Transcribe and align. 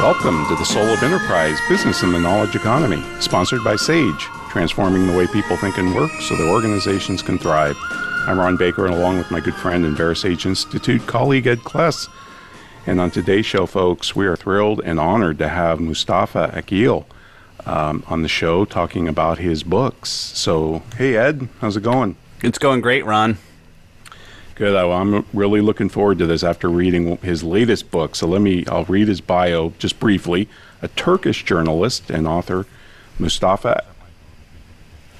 Welcome 0.00 0.46
to 0.48 0.56
the 0.56 0.64
Soul 0.64 0.86
of 0.86 1.02
Enterprise 1.02 1.58
Business 1.68 2.02
in 2.02 2.10
the 2.10 2.18
Knowledge 2.18 2.56
Economy, 2.56 3.02
sponsored 3.20 3.62
by 3.62 3.76
SAGE, 3.76 4.22
transforming 4.48 5.06
the 5.06 5.12
way 5.12 5.26
people 5.26 5.58
think 5.58 5.76
and 5.76 5.94
work 5.94 6.10
so 6.22 6.34
their 6.36 6.48
organizations 6.48 7.20
can 7.20 7.36
thrive. 7.36 7.76
I'm 8.26 8.38
Ron 8.38 8.56
Baker, 8.56 8.86
and 8.86 8.94
along 8.94 9.18
with 9.18 9.30
my 9.30 9.40
good 9.40 9.54
friend 9.54 9.84
and 9.84 9.94
VeraSage 9.94 10.46
Institute 10.46 11.06
colleague 11.06 11.46
Ed 11.46 11.58
Kless. 11.58 12.08
And 12.86 12.98
on 12.98 13.10
today's 13.10 13.44
show, 13.44 13.66
folks, 13.66 14.16
we 14.16 14.24
are 14.24 14.36
thrilled 14.36 14.80
and 14.82 14.98
honored 14.98 15.36
to 15.36 15.48
have 15.48 15.80
Mustafa 15.80 16.50
Akyol 16.54 17.04
um, 17.66 18.02
on 18.06 18.22
the 18.22 18.28
show 18.28 18.64
talking 18.64 19.06
about 19.06 19.36
his 19.36 19.62
books. 19.62 20.08
So, 20.08 20.82
hey, 20.96 21.14
Ed, 21.18 21.46
how's 21.60 21.76
it 21.76 21.82
going? 21.82 22.16
It's 22.42 22.56
going 22.56 22.80
great, 22.80 23.04
Ron. 23.04 23.36
Good. 24.60 24.76
I'm 24.76 25.24
really 25.32 25.62
looking 25.62 25.88
forward 25.88 26.18
to 26.18 26.26
this 26.26 26.44
after 26.44 26.68
reading 26.68 27.16
his 27.22 27.42
latest 27.42 27.90
book. 27.90 28.14
So 28.14 28.26
let 28.26 28.42
me, 28.42 28.66
I'll 28.66 28.84
read 28.84 29.08
his 29.08 29.22
bio 29.22 29.72
just 29.78 29.98
briefly. 29.98 30.50
A 30.82 30.88
Turkish 30.88 31.46
journalist 31.46 32.10
and 32.10 32.28
author, 32.28 32.66
Mustafa 33.18 33.82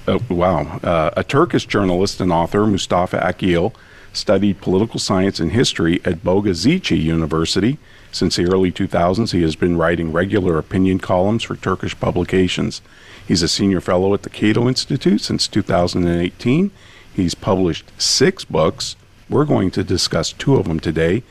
Oh, 0.06 0.20
wow. 0.28 0.78
Uh, 0.82 1.10
a 1.16 1.24
Turkish 1.24 1.64
journalist 1.64 2.20
and 2.20 2.30
author, 2.30 2.66
Mustafa 2.66 3.18
Akyol, 3.18 3.72
studied 4.12 4.60
political 4.60 5.00
science 5.00 5.40
and 5.40 5.52
history 5.52 6.02
at 6.04 6.22
Bogazici 6.22 7.00
University. 7.00 7.78
Since 8.12 8.36
the 8.36 8.44
early 8.44 8.70
2000s, 8.70 9.32
he 9.32 9.40
has 9.40 9.56
been 9.56 9.78
writing 9.78 10.12
regular 10.12 10.58
opinion 10.58 10.98
columns 10.98 11.44
for 11.44 11.56
Turkish 11.56 11.98
publications. 11.98 12.82
He's 13.26 13.40
a 13.40 13.48
senior 13.48 13.80
fellow 13.80 14.12
at 14.12 14.22
the 14.22 14.28
Cato 14.28 14.68
Institute 14.68 15.22
since 15.22 15.48
2018. 15.48 16.70
He's 17.14 17.34
published 17.34 17.90
six 17.96 18.44
books. 18.44 18.96
We're 19.30 19.44
going 19.44 19.70
to 19.72 19.84
discuss 19.84 20.32
two 20.32 20.56
of 20.56 20.66
them 20.66 20.80
today. 20.80 21.22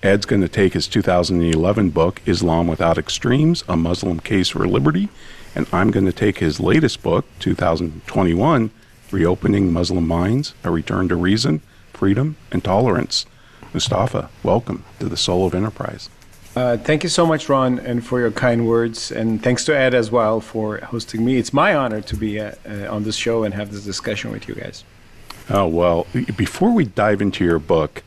Ed's 0.00 0.26
going 0.26 0.42
to 0.42 0.48
take 0.48 0.74
his 0.74 0.86
2011 0.86 1.90
book, 1.90 2.22
Islam 2.24 2.68
Without 2.68 2.96
Extremes 2.96 3.64
A 3.68 3.76
Muslim 3.76 4.20
Case 4.20 4.50
for 4.50 4.64
Liberty, 4.68 5.08
and 5.56 5.66
I'm 5.72 5.90
going 5.90 6.06
to 6.06 6.12
take 6.12 6.38
his 6.38 6.60
latest 6.60 7.02
book, 7.02 7.24
2021, 7.40 8.70
Reopening 9.10 9.72
Muslim 9.72 10.06
Minds 10.06 10.54
A 10.62 10.70
Return 10.70 11.08
to 11.08 11.16
Reason, 11.16 11.60
Freedom, 11.92 12.36
and 12.52 12.62
Tolerance. 12.62 13.26
Mustafa, 13.74 14.30
welcome 14.44 14.84
to 15.00 15.08
the 15.08 15.16
Soul 15.16 15.44
of 15.44 15.52
Enterprise. 15.52 16.08
Uh, 16.54 16.76
thank 16.76 17.02
you 17.02 17.08
so 17.08 17.26
much, 17.26 17.48
Ron, 17.48 17.80
and 17.80 18.06
for 18.06 18.20
your 18.20 18.30
kind 18.30 18.68
words. 18.68 19.10
And 19.10 19.42
thanks 19.42 19.64
to 19.64 19.76
Ed 19.76 19.94
as 19.94 20.12
well 20.12 20.40
for 20.40 20.78
hosting 20.78 21.24
me. 21.24 21.38
It's 21.38 21.52
my 21.52 21.74
honor 21.74 22.02
to 22.02 22.16
be 22.16 22.38
uh, 22.38 22.52
uh, 22.64 22.86
on 22.88 23.02
this 23.02 23.16
show 23.16 23.42
and 23.42 23.52
have 23.52 23.72
this 23.72 23.84
discussion 23.84 24.30
with 24.30 24.46
you 24.46 24.54
guys. 24.54 24.84
Oh, 25.50 25.66
well, 25.66 26.06
before 26.36 26.72
we 26.72 26.84
dive 26.84 27.22
into 27.22 27.42
your 27.42 27.58
book, 27.58 28.02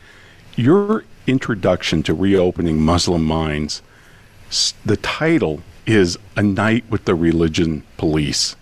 your 0.55 1.05
introduction 1.25 2.03
to 2.03 2.13
reopening 2.13 2.79
Muslim 2.81 3.23
minds, 3.23 3.81
the 4.85 4.97
title 4.97 5.61
is 5.87 6.19
A 6.35 6.43
Night 6.43 6.83
with 6.89 7.05
the 7.05 7.15
Religion 7.15 7.83
Police. 7.97 8.55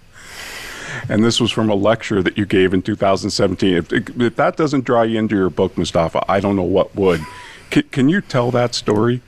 And 1.10 1.24
this 1.26 1.42
was 1.42 1.52
from 1.52 1.70
a 1.70 1.76
lecture 1.76 2.24
that 2.24 2.38
you 2.38 2.46
gave 2.46 2.74
in 2.74 2.82
2017. 2.82 3.76
If, 3.76 3.92
if 3.92 4.36
that 4.38 4.56
doesn't 4.56 4.86
draw 4.86 5.02
you 5.02 5.20
into 5.20 5.36
your 5.36 5.50
book, 5.50 5.78
Mustafa, 5.78 6.24
I 6.32 6.40
don't 6.40 6.56
know 6.56 6.64
what 6.64 6.96
would. 6.96 7.22
C- 7.74 7.84
can 7.84 8.08
you 8.08 8.22
tell 8.22 8.50
that 8.52 8.74
story? 8.76 9.22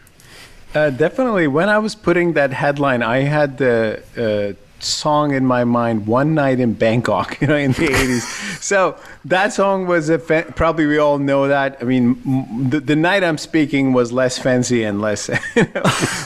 Uh, 0.74 0.90
definitely. 0.92 1.48
When 1.48 1.68
I 1.68 1.78
was 1.80 1.96
putting 1.96 2.34
that 2.34 2.54
headline, 2.54 3.04
I 3.04 3.20
had 3.20 3.58
the 3.58 4.02
uh, 4.16 4.71
song 4.84 5.34
in 5.34 5.46
my 5.46 5.64
mind, 5.64 6.08
"One 6.08 6.34
Night 6.34 6.60
in 6.60 6.74
Bangkok," 6.74 7.38
you 7.42 7.48
know, 7.48 7.56
in 7.56 7.72
the 7.72 7.88
'80s. 7.88 8.62
So 8.62 8.98
that 9.26 9.54
song 9.54 9.88
was 9.88 10.10
a 10.10 10.20
fa- 10.20 10.52
probably 10.56 10.86
we 10.86 10.98
all 10.98 11.20
know 11.20 11.48
that. 11.48 11.78
I 11.82 11.84
mean, 11.86 12.22
m- 12.26 12.70
the, 12.70 12.80
the 12.80 12.96
night 12.96 13.24
I'm 13.24 13.38
speaking 13.38 13.94
was 13.94 14.12
less 14.12 14.38
fancy 14.38 14.84
and 14.84 15.02
less 15.02 15.30
you 15.56 15.64
know, 15.64 15.82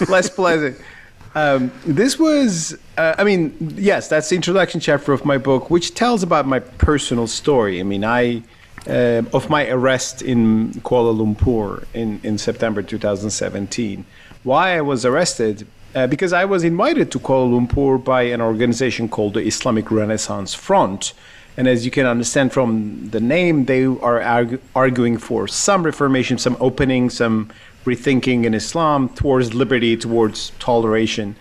less 0.10 0.30
pleasant. 0.30 0.78
Um, 1.36 1.70
this 1.86 2.18
was, 2.18 2.78
uh, 2.98 3.16
I 3.18 3.26
mean, 3.26 3.56
yes, 3.78 4.08
that's 4.08 4.30
the 4.30 4.38
introduction 4.38 4.80
chapter 4.80 5.12
of 5.12 5.26
my 5.26 5.38
book, 5.38 5.70
which 5.70 5.94
tells 5.94 6.24
about 6.24 6.48
my 6.48 6.60
personal 6.60 7.28
story. 7.28 7.82
I 7.82 7.84
mean, 7.84 8.06
I, 8.06 8.42
uh, 8.88 9.24
of 9.34 9.50
my 9.50 9.68
arrest 9.68 10.22
in 10.22 10.72
Kuala 10.86 11.14
Lumpur 11.14 11.86
in, 11.94 12.22
in 12.24 12.38
September 12.38 12.82
2017. 12.82 14.06
Why 14.44 14.78
I 14.78 14.82
was 14.82 15.06
arrested? 15.06 15.68
Uh, 15.96 16.06
because 16.06 16.34
I 16.34 16.44
was 16.44 16.66
invited 16.66 17.10
to 17.14 17.20
Kuala 17.20 17.48
Lumpur 17.50 18.04
by 18.04 18.24
an 18.24 18.42
organization 18.42 19.08
called 19.08 19.34
the 19.34 19.40
Islamic 19.40 19.90
Renaissance 19.90 20.54
Front. 20.54 21.14
And 21.56 21.70
as 21.70 21.86
you 21.86 21.92
can 21.92 22.06
understand 22.06 22.52
from 22.52 23.10
the 23.12 23.22
name, 23.22 23.64
they 23.64 23.86
are 23.86 24.20
argu- 24.20 24.60
arguing 24.76 25.18
for 25.18 25.48
some 25.48 25.84
reformation, 25.84 26.38
some 26.38 26.58
opening, 26.60 27.10
some 27.10 27.50
rethinking 27.86 28.44
in 28.44 28.54
Islam 28.54 29.08
towards 29.08 29.54
liberty, 29.54 29.96
towards 29.96 30.52
toleration. 30.60 31.38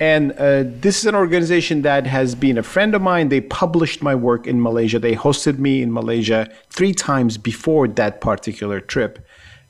And 0.00 0.32
uh, 0.32 0.64
this 0.66 0.98
is 0.98 1.06
an 1.06 1.14
organization 1.14 1.82
that 1.82 2.04
has 2.08 2.34
been 2.34 2.58
a 2.58 2.64
friend 2.64 2.96
of 2.96 3.02
mine. 3.02 3.28
They 3.28 3.42
published 3.42 4.02
my 4.02 4.16
work 4.16 4.48
in 4.48 4.60
Malaysia. 4.60 4.98
They 4.98 5.14
hosted 5.14 5.60
me 5.60 5.82
in 5.82 5.92
Malaysia 5.92 6.50
three 6.68 6.94
times 6.94 7.38
before 7.38 7.86
that 7.86 8.20
particular 8.20 8.80
trip. 8.80 9.24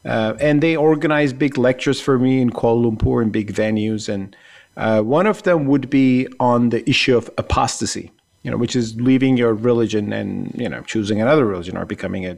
Uh, 0.05 0.35
and 0.41 0.63
they 0.63 0.77
organized 0.77 1.39
big 1.39 1.57
lectures 1.57 2.01
for 2.01 2.19
me 2.19 2.41
in 2.41 2.51
Kuala 2.51 2.85
Lumpur 2.85 3.23
in 3.23 3.31
big 3.31 3.53
venues. 3.53 4.09
And 4.09 4.37
uh, 4.77 5.01
one 5.01 5.27
of 5.27 5.43
them 5.45 5.67
would 5.67 5.89
be 5.89 6.29
on 6.41 6.69
the 6.69 6.89
issue 6.89 7.17
of 7.17 7.31
apostasy, 7.39 8.13
you 8.43 8.51
know, 8.51 8.57
which 8.57 8.77
is 8.77 9.01
leaving 9.01 9.37
your 9.37 9.55
religion 9.55 10.13
and, 10.13 10.53
you 10.55 10.69
know, 10.69 10.83
choosing 10.83 11.21
another 11.21 11.47
religion 11.47 11.77
or 11.77 11.87
becoming 11.87 12.27
a, 12.27 12.37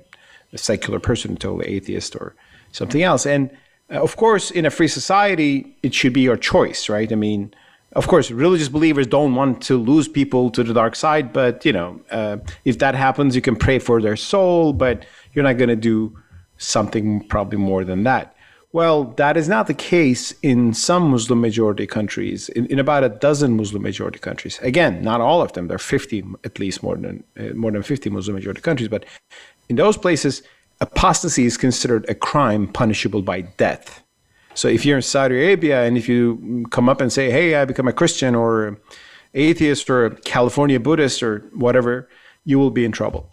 a 0.52 0.58
secular 0.58 1.00
person, 1.00 1.36
totally 1.36 1.66
atheist 1.66 2.14
or 2.16 2.34
something 2.72 3.02
else. 3.02 3.26
And 3.26 3.50
uh, 3.90 4.00
of 4.00 4.16
course, 4.16 4.50
in 4.50 4.66
a 4.66 4.70
free 4.70 4.88
society, 4.88 5.76
it 5.82 5.94
should 5.94 6.12
be 6.12 6.20
your 6.20 6.36
choice, 6.36 6.88
right? 6.88 7.10
I 7.10 7.16
mean, 7.16 7.52
of 7.92 8.08
course, 8.08 8.30
religious 8.30 8.68
believers 8.68 9.06
don't 9.06 9.34
want 9.34 9.62
to 9.62 9.76
lose 9.76 10.06
people 10.06 10.50
to 10.50 10.62
the 10.62 10.74
dark 10.74 10.94
side, 10.94 11.32
but 11.32 11.64
you 11.64 11.72
know, 11.72 12.00
uh, 12.10 12.36
if 12.64 12.78
that 12.78 12.94
happens, 12.94 13.34
you 13.34 13.42
can 13.42 13.56
pray 13.56 13.78
for 13.78 14.02
their 14.02 14.16
soul, 14.16 14.72
but 14.72 15.06
you're 15.32 15.44
not 15.44 15.56
going 15.56 15.70
to 15.70 15.76
do 15.76 16.16
something 16.58 17.26
probably 17.28 17.58
more 17.58 17.84
than 17.84 18.04
that. 18.04 18.36
Well, 18.72 19.04
that 19.16 19.36
is 19.38 19.48
not 19.48 19.68
the 19.68 19.74
case 19.74 20.34
in 20.42 20.74
some 20.74 21.10
Muslim 21.10 21.40
majority 21.40 21.86
countries, 21.86 22.50
in, 22.50 22.66
in 22.66 22.78
about 22.78 23.04
a 23.04 23.08
dozen 23.08 23.56
Muslim 23.56 23.82
majority 23.82 24.18
countries. 24.18 24.58
Again, 24.60 25.02
not 25.02 25.20
all 25.20 25.40
of 25.40 25.52
them. 25.54 25.68
There 25.68 25.76
are 25.76 25.78
50, 25.78 26.24
at 26.44 26.58
least 26.58 26.82
more 26.82 26.96
than 26.96 27.24
uh, 27.38 27.54
more 27.54 27.70
than 27.70 27.82
50 27.82 28.10
Muslim 28.10 28.34
majority 28.34 28.60
countries, 28.60 28.88
but 28.88 29.06
in 29.68 29.76
those 29.76 29.96
places, 29.96 30.42
apostasy 30.80 31.46
is 31.46 31.56
considered 31.56 32.04
a 32.08 32.14
crime 32.14 32.68
punishable 32.68 33.22
by 33.22 33.42
death. 33.42 34.02
So 34.54 34.68
if 34.68 34.84
you're 34.84 34.96
in 34.96 35.02
Saudi 35.02 35.36
Arabia 35.36 35.84
and 35.84 35.96
if 35.96 36.08
you 36.08 36.66
come 36.70 36.88
up 36.88 37.00
and 37.00 37.12
say, 37.12 37.30
"Hey, 37.30 37.54
I 37.54 37.64
become 37.64 37.88
a 37.88 37.92
Christian 37.92 38.34
or 38.34 38.78
atheist 39.32 39.88
or 39.88 40.10
California 40.24 40.80
Buddhist 40.80 41.22
or 41.22 41.50
whatever," 41.54 42.08
you 42.44 42.58
will 42.58 42.70
be 42.70 42.84
in 42.84 42.92
trouble. 42.92 43.30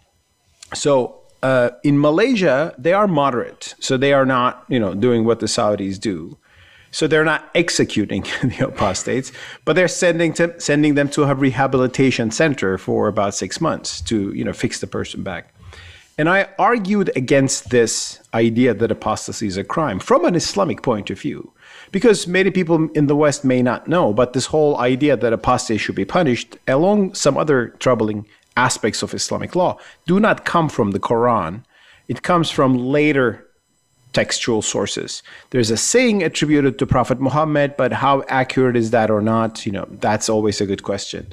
So 0.74 1.23
uh, 1.44 1.70
in 1.82 2.00
Malaysia, 2.00 2.74
they 2.78 2.94
are 2.94 3.06
moderate, 3.06 3.74
so 3.78 3.98
they 3.98 4.14
are 4.14 4.24
not, 4.24 4.64
you 4.68 4.80
know, 4.80 4.94
doing 4.94 5.26
what 5.26 5.40
the 5.40 5.46
Saudis 5.46 6.00
do. 6.00 6.38
So 6.90 7.06
they're 7.06 7.24
not 7.24 7.50
executing 7.54 8.22
the 8.42 8.68
apostates, 8.68 9.30
but 9.66 9.76
they're 9.76 9.86
sending 9.86 10.32
to, 10.34 10.58
sending 10.58 10.94
them 10.94 11.10
to 11.10 11.24
a 11.24 11.34
rehabilitation 11.34 12.30
center 12.30 12.78
for 12.78 13.08
about 13.08 13.34
six 13.34 13.60
months 13.60 14.00
to, 14.02 14.32
you 14.32 14.42
know, 14.42 14.54
fix 14.54 14.80
the 14.80 14.86
person 14.86 15.22
back. 15.22 15.52
And 16.16 16.30
I 16.30 16.48
argued 16.58 17.10
against 17.14 17.68
this 17.68 18.20
idea 18.32 18.72
that 18.72 18.90
apostasy 18.90 19.46
is 19.46 19.58
a 19.58 19.64
crime 19.64 19.98
from 19.98 20.24
an 20.24 20.34
Islamic 20.34 20.80
point 20.82 21.10
of 21.10 21.20
view. 21.20 21.52
Because 21.92 22.26
many 22.26 22.50
people 22.50 22.88
in 22.94 23.06
the 23.06 23.16
West 23.16 23.44
may 23.44 23.60
not 23.60 23.86
know, 23.86 24.14
but 24.14 24.32
this 24.32 24.46
whole 24.46 24.78
idea 24.78 25.14
that 25.16 25.32
apostasy 25.32 25.76
should 25.76 25.94
be 25.94 26.06
punished, 26.06 26.56
along 26.66 27.14
some 27.14 27.36
other 27.36 27.68
troubling 27.80 28.26
aspects 28.56 29.02
of 29.02 29.14
Islamic 29.14 29.54
law, 29.54 29.78
do 30.06 30.20
not 30.20 30.44
come 30.44 30.68
from 30.68 30.92
the 30.92 31.00
Quran. 31.00 31.62
It 32.08 32.22
comes 32.22 32.50
from 32.50 32.76
later 32.76 33.46
textual 34.12 34.62
sources. 34.62 35.22
There's 35.50 35.70
a 35.70 35.76
saying 35.76 36.22
attributed 36.22 36.78
to 36.78 36.86
Prophet 36.86 37.20
Muhammad, 37.20 37.76
but 37.76 37.92
how 37.92 38.22
accurate 38.28 38.76
is 38.76 38.90
that 38.90 39.10
or 39.10 39.20
not? 39.20 39.66
You 39.66 39.72
know, 39.72 39.86
that's 40.00 40.28
always 40.28 40.60
a 40.60 40.66
good 40.66 40.82
question. 40.82 41.26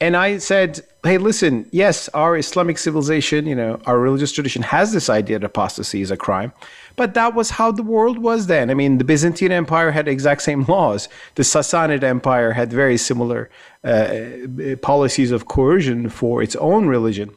And 0.00 0.16
I 0.16 0.38
said, 0.38 0.80
hey, 1.02 1.18
listen, 1.18 1.66
yes, 1.72 2.08
our 2.10 2.36
Islamic 2.36 2.78
civilization, 2.78 3.46
you 3.46 3.56
know, 3.56 3.80
our 3.84 3.98
religious 3.98 4.30
tradition 4.30 4.62
has 4.62 4.92
this 4.92 5.10
idea 5.10 5.40
that 5.40 5.46
apostasy 5.46 6.02
is 6.02 6.12
a 6.12 6.16
crime, 6.16 6.52
But 6.94 7.14
that 7.14 7.34
was 7.34 7.50
how 7.50 7.72
the 7.72 7.82
world 7.82 8.18
was 8.18 8.46
then. 8.46 8.70
I 8.70 8.74
mean, 8.74 8.98
the 8.98 9.04
Byzantine 9.04 9.50
Empire 9.50 9.90
had 9.90 10.06
exact 10.06 10.42
same 10.42 10.64
laws. 10.68 11.08
The 11.34 11.42
Sassanid 11.42 12.04
Empire 12.04 12.52
had 12.52 12.72
very 12.72 12.96
similar 12.96 13.50
Uh, 13.84 14.74
policies 14.82 15.30
of 15.30 15.46
coercion 15.46 16.08
for 16.08 16.42
its 16.42 16.56
own 16.56 16.88
religion. 16.88 17.30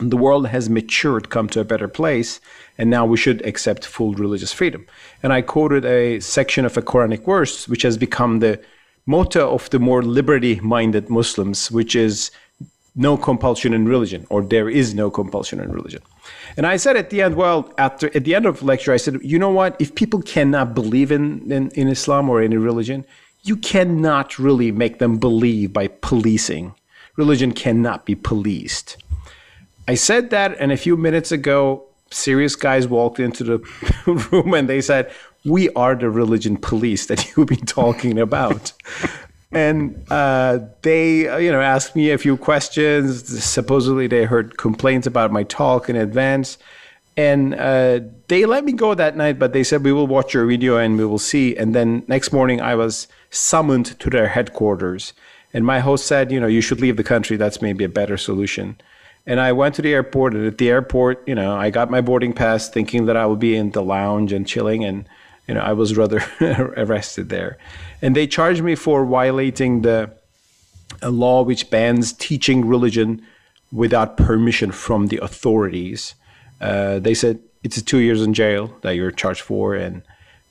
The 0.00 0.16
world 0.16 0.48
has 0.48 0.68
matured, 0.68 1.30
come 1.30 1.48
to 1.50 1.60
a 1.60 1.64
better 1.64 1.86
place, 1.86 2.40
and 2.76 2.90
now 2.90 3.06
we 3.06 3.16
should 3.16 3.46
accept 3.46 3.86
full 3.86 4.12
religious 4.14 4.52
freedom. 4.52 4.86
And 5.22 5.32
I 5.32 5.40
quoted 5.40 5.84
a 5.84 6.18
section 6.18 6.64
of 6.64 6.76
a 6.76 6.82
Quranic 6.82 7.24
verse, 7.24 7.68
which 7.68 7.82
has 7.82 7.96
become 7.96 8.40
the 8.40 8.60
motto 9.06 9.54
of 9.54 9.70
the 9.70 9.78
more 9.78 10.02
liberty 10.02 10.58
minded 10.60 11.08
Muslims, 11.08 11.70
which 11.70 11.94
is 11.94 12.32
no 12.96 13.16
compulsion 13.16 13.72
in 13.72 13.86
religion, 13.86 14.26
or 14.30 14.42
there 14.42 14.68
is 14.68 14.94
no 14.94 15.10
compulsion 15.10 15.60
in 15.60 15.70
religion. 15.70 16.02
And 16.56 16.66
I 16.66 16.76
said 16.76 16.96
at 16.96 17.10
the 17.10 17.22
end, 17.22 17.36
well, 17.36 17.72
after 17.78 18.06
at 18.16 18.24
the 18.24 18.34
end 18.34 18.46
of 18.46 18.58
the 18.58 18.66
lecture, 18.66 18.92
I 18.92 18.96
said, 18.98 19.20
you 19.22 19.38
know 19.38 19.50
what? 19.50 19.76
If 19.78 19.94
people 19.94 20.22
cannot 20.22 20.74
believe 20.74 21.12
in, 21.12 21.50
in, 21.52 21.70
in 21.70 21.86
Islam 21.86 22.28
or 22.28 22.42
any 22.42 22.56
religion, 22.56 23.06
you 23.48 23.56
cannot 23.56 24.38
really 24.38 24.70
make 24.70 24.98
them 24.98 25.18
believe 25.18 25.72
by 25.72 25.88
policing. 25.88 26.74
Religion 27.16 27.52
cannot 27.52 28.04
be 28.04 28.14
policed. 28.14 28.96
I 29.86 29.94
said 29.94 30.30
that, 30.30 30.56
and 30.60 30.70
a 30.70 30.76
few 30.76 30.96
minutes 30.96 31.32
ago, 31.32 31.84
serious 32.10 32.54
guys 32.54 32.86
walked 32.86 33.18
into 33.18 33.44
the 33.44 33.58
room 34.30 34.54
and 34.54 34.68
they 34.68 34.80
said, 34.80 35.10
We 35.44 35.70
are 35.70 35.94
the 35.94 36.10
religion 36.10 36.56
police 36.56 37.06
that 37.06 37.26
you've 37.36 37.48
been 37.48 37.66
talking 37.66 38.18
about 38.18 38.72
and 39.50 40.04
uh, 40.10 40.58
they 40.82 41.26
uh, 41.26 41.38
you 41.38 41.50
know 41.50 41.60
asked 41.60 41.96
me 41.96 42.10
a 42.10 42.18
few 42.18 42.36
questions 42.36 43.42
supposedly 43.42 44.06
they 44.06 44.24
heard 44.24 44.58
complaints 44.58 45.06
about 45.06 45.32
my 45.32 45.42
talk 45.44 45.88
in 45.88 45.96
advance 45.96 46.58
and 47.18 47.56
uh, 47.56 47.98
they 48.28 48.46
let 48.46 48.64
me 48.64 48.70
go 48.70 48.94
that 48.94 49.16
night 49.16 49.40
but 49.40 49.52
they 49.52 49.64
said 49.64 49.82
we 49.82 49.92
will 49.92 50.06
watch 50.06 50.32
your 50.32 50.46
video 50.46 50.76
and 50.76 50.96
we 50.96 51.04
will 51.04 51.18
see. 51.18 51.56
And 51.56 51.74
then 51.74 52.04
next 52.06 52.32
morning 52.32 52.60
i 52.60 52.76
was 52.76 53.08
summoned 53.30 53.98
to 53.98 54.08
their 54.08 54.28
headquarters. 54.28 55.12
And 55.52 55.66
my 55.66 55.80
host 55.80 56.06
said 56.06 56.30
you 56.30 56.38
know 56.38 56.46
you 56.46 56.60
should 56.60 56.80
leave 56.80 56.96
the 56.96 57.02
country. 57.02 57.36
That's 57.36 57.60
maybe 57.60 57.82
a 57.82 57.88
better 57.88 58.16
solution. 58.16 58.80
And 59.26 59.40
i 59.40 59.50
went 59.50 59.74
to 59.74 59.82
the 59.82 59.92
airport 59.92 60.34
and 60.34 60.46
at 60.46 60.58
the 60.58 60.70
airport 60.70 61.26
you 61.26 61.34
know 61.34 61.56
i 61.56 61.70
got 61.70 61.90
my 61.90 62.00
boarding 62.00 62.32
pass 62.32 62.68
thinking 62.68 63.06
that 63.06 63.16
i 63.16 63.26
would 63.26 63.40
be 63.40 63.56
in 63.56 63.72
the 63.72 63.82
lounge 63.82 64.32
and 64.32 64.46
chilling 64.46 64.84
and 64.84 65.08
you 65.48 65.54
know 65.54 65.60
i 65.60 65.72
was 65.72 65.96
rather 65.96 66.22
arrested 66.76 67.30
there. 67.30 67.58
And 68.00 68.14
they 68.14 68.28
charged 68.28 68.62
me 68.62 68.76
for 68.76 69.04
violating 69.04 69.82
the 69.82 70.12
a 71.02 71.10
law 71.10 71.42
which 71.42 71.68
bans 71.68 72.12
teaching 72.12 72.64
religion 72.64 73.22
without 73.72 74.16
permission 74.16 74.70
from 74.70 75.08
the 75.08 75.18
authorities. 75.18 76.14
Uh, 76.60 76.98
they 76.98 77.14
said 77.14 77.40
it's 77.62 77.80
two 77.82 77.98
years 77.98 78.22
in 78.22 78.34
jail 78.34 78.74
that 78.82 78.92
you're 78.92 79.10
charged 79.10 79.42
for, 79.42 79.74
and 79.74 80.02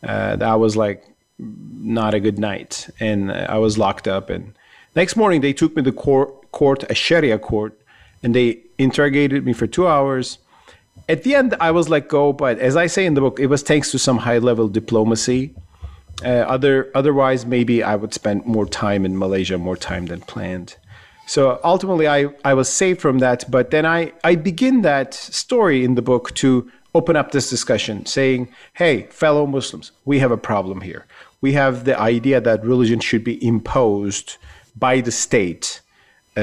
uh, 0.04 0.36
that 0.36 0.56
was 0.56 0.76
like 0.76 1.04
not 1.40 2.14
a 2.14 2.20
good 2.20 2.40
night. 2.40 2.90
And 3.00 3.32
I 3.32 3.58
was 3.58 3.78
locked 3.78 4.08
up. 4.08 4.30
And 4.30 4.54
next 4.96 5.16
morning 5.16 5.42
they 5.42 5.54
took 5.54 5.76
me 5.76 5.84
to 5.84 5.92
court, 5.92 6.52
court, 6.52 6.84
a 6.90 6.96
Sharia 6.96 7.40
court, 7.40 7.80
and 8.24 8.34
they 8.34 8.60
interrogated 8.78 9.46
me 9.46 9.54
for 9.54 9.68
two 9.68 9.88
hours. 9.88 10.40
At 11.10 11.24
the 11.24 11.36
end, 11.36 11.56
I 11.60 11.72
was 11.72 11.88
let 11.88 12.10
go, 12.10 12.34
but 12.34 12.60
as 12.60 12.76
I 12.76 12.88
say 12.88 13.06
in 13.06 13.14
the 13.14 13.22
book, 13.22 13.40
it 13.40 13.48
was 13.48 13.62
thanks 13.62 13.92
to 13.92 14.00
some 14.00 14.18
high 14.18 14.40
level 14.40 14.68
diplomacy 14.68 15.54
uh, 16.24 16.30
other 16.30 16.92
otherwise, 16.96 17.46
maybe 17.46 17.84
I 17.84 17.96
would 17.96 18.14
spend 18.14 18.46
more 18.46 18.66
time 18.66 19.06
in 19.06 19.18
Malaysia, 19.18 19.58
more 19.58 19.78
time 19.78 20.08
than 20.08 20.22
planned. 20.22 20.76
So 21.28 21.60
ultimately, 21.64 22.08
I, 22.08 22.30
I 22.44 22.54
was 22.54 22.70
saved 22.70 23.02
from 23.02 23.20
that. 23.20 23.50
But 23.52 23.70
then 23.70 23.86
I, 23.86 24.14
I 24.24 24.36
begin 24.36 24.82
that 24.82 25.14
story 25.14 25.84
in 25.84 25.96
the 25.96 26.02
book 26.02 26.34
to 26.36 26.72
open 26.96 27.16
up 27.16 27.32
this 27.32 27.50
discussion, 27.50 28.06
saying, 28.06 28.48
hey, 28.74 29.04
fellow 29.12 29.46
Muslims, 29.46 29.92
we 30.06 30.20
have 30.20 30.32
a 30.32 30.38
problem 30.38 30.82
here. 30.82 31.06
We 31.42 31.54
have 31.54 31.84
the 31.84 32.00
idea 32.00 32.42
that 32.42 32.64
religion 32.64 33.00
should 33.00 33.24
be 33.24 33.46
imposed 33.46 34.38
by 34.76 35.02
the 35.02 35.12
state 35.12 35.82
uh, 36.38 36.42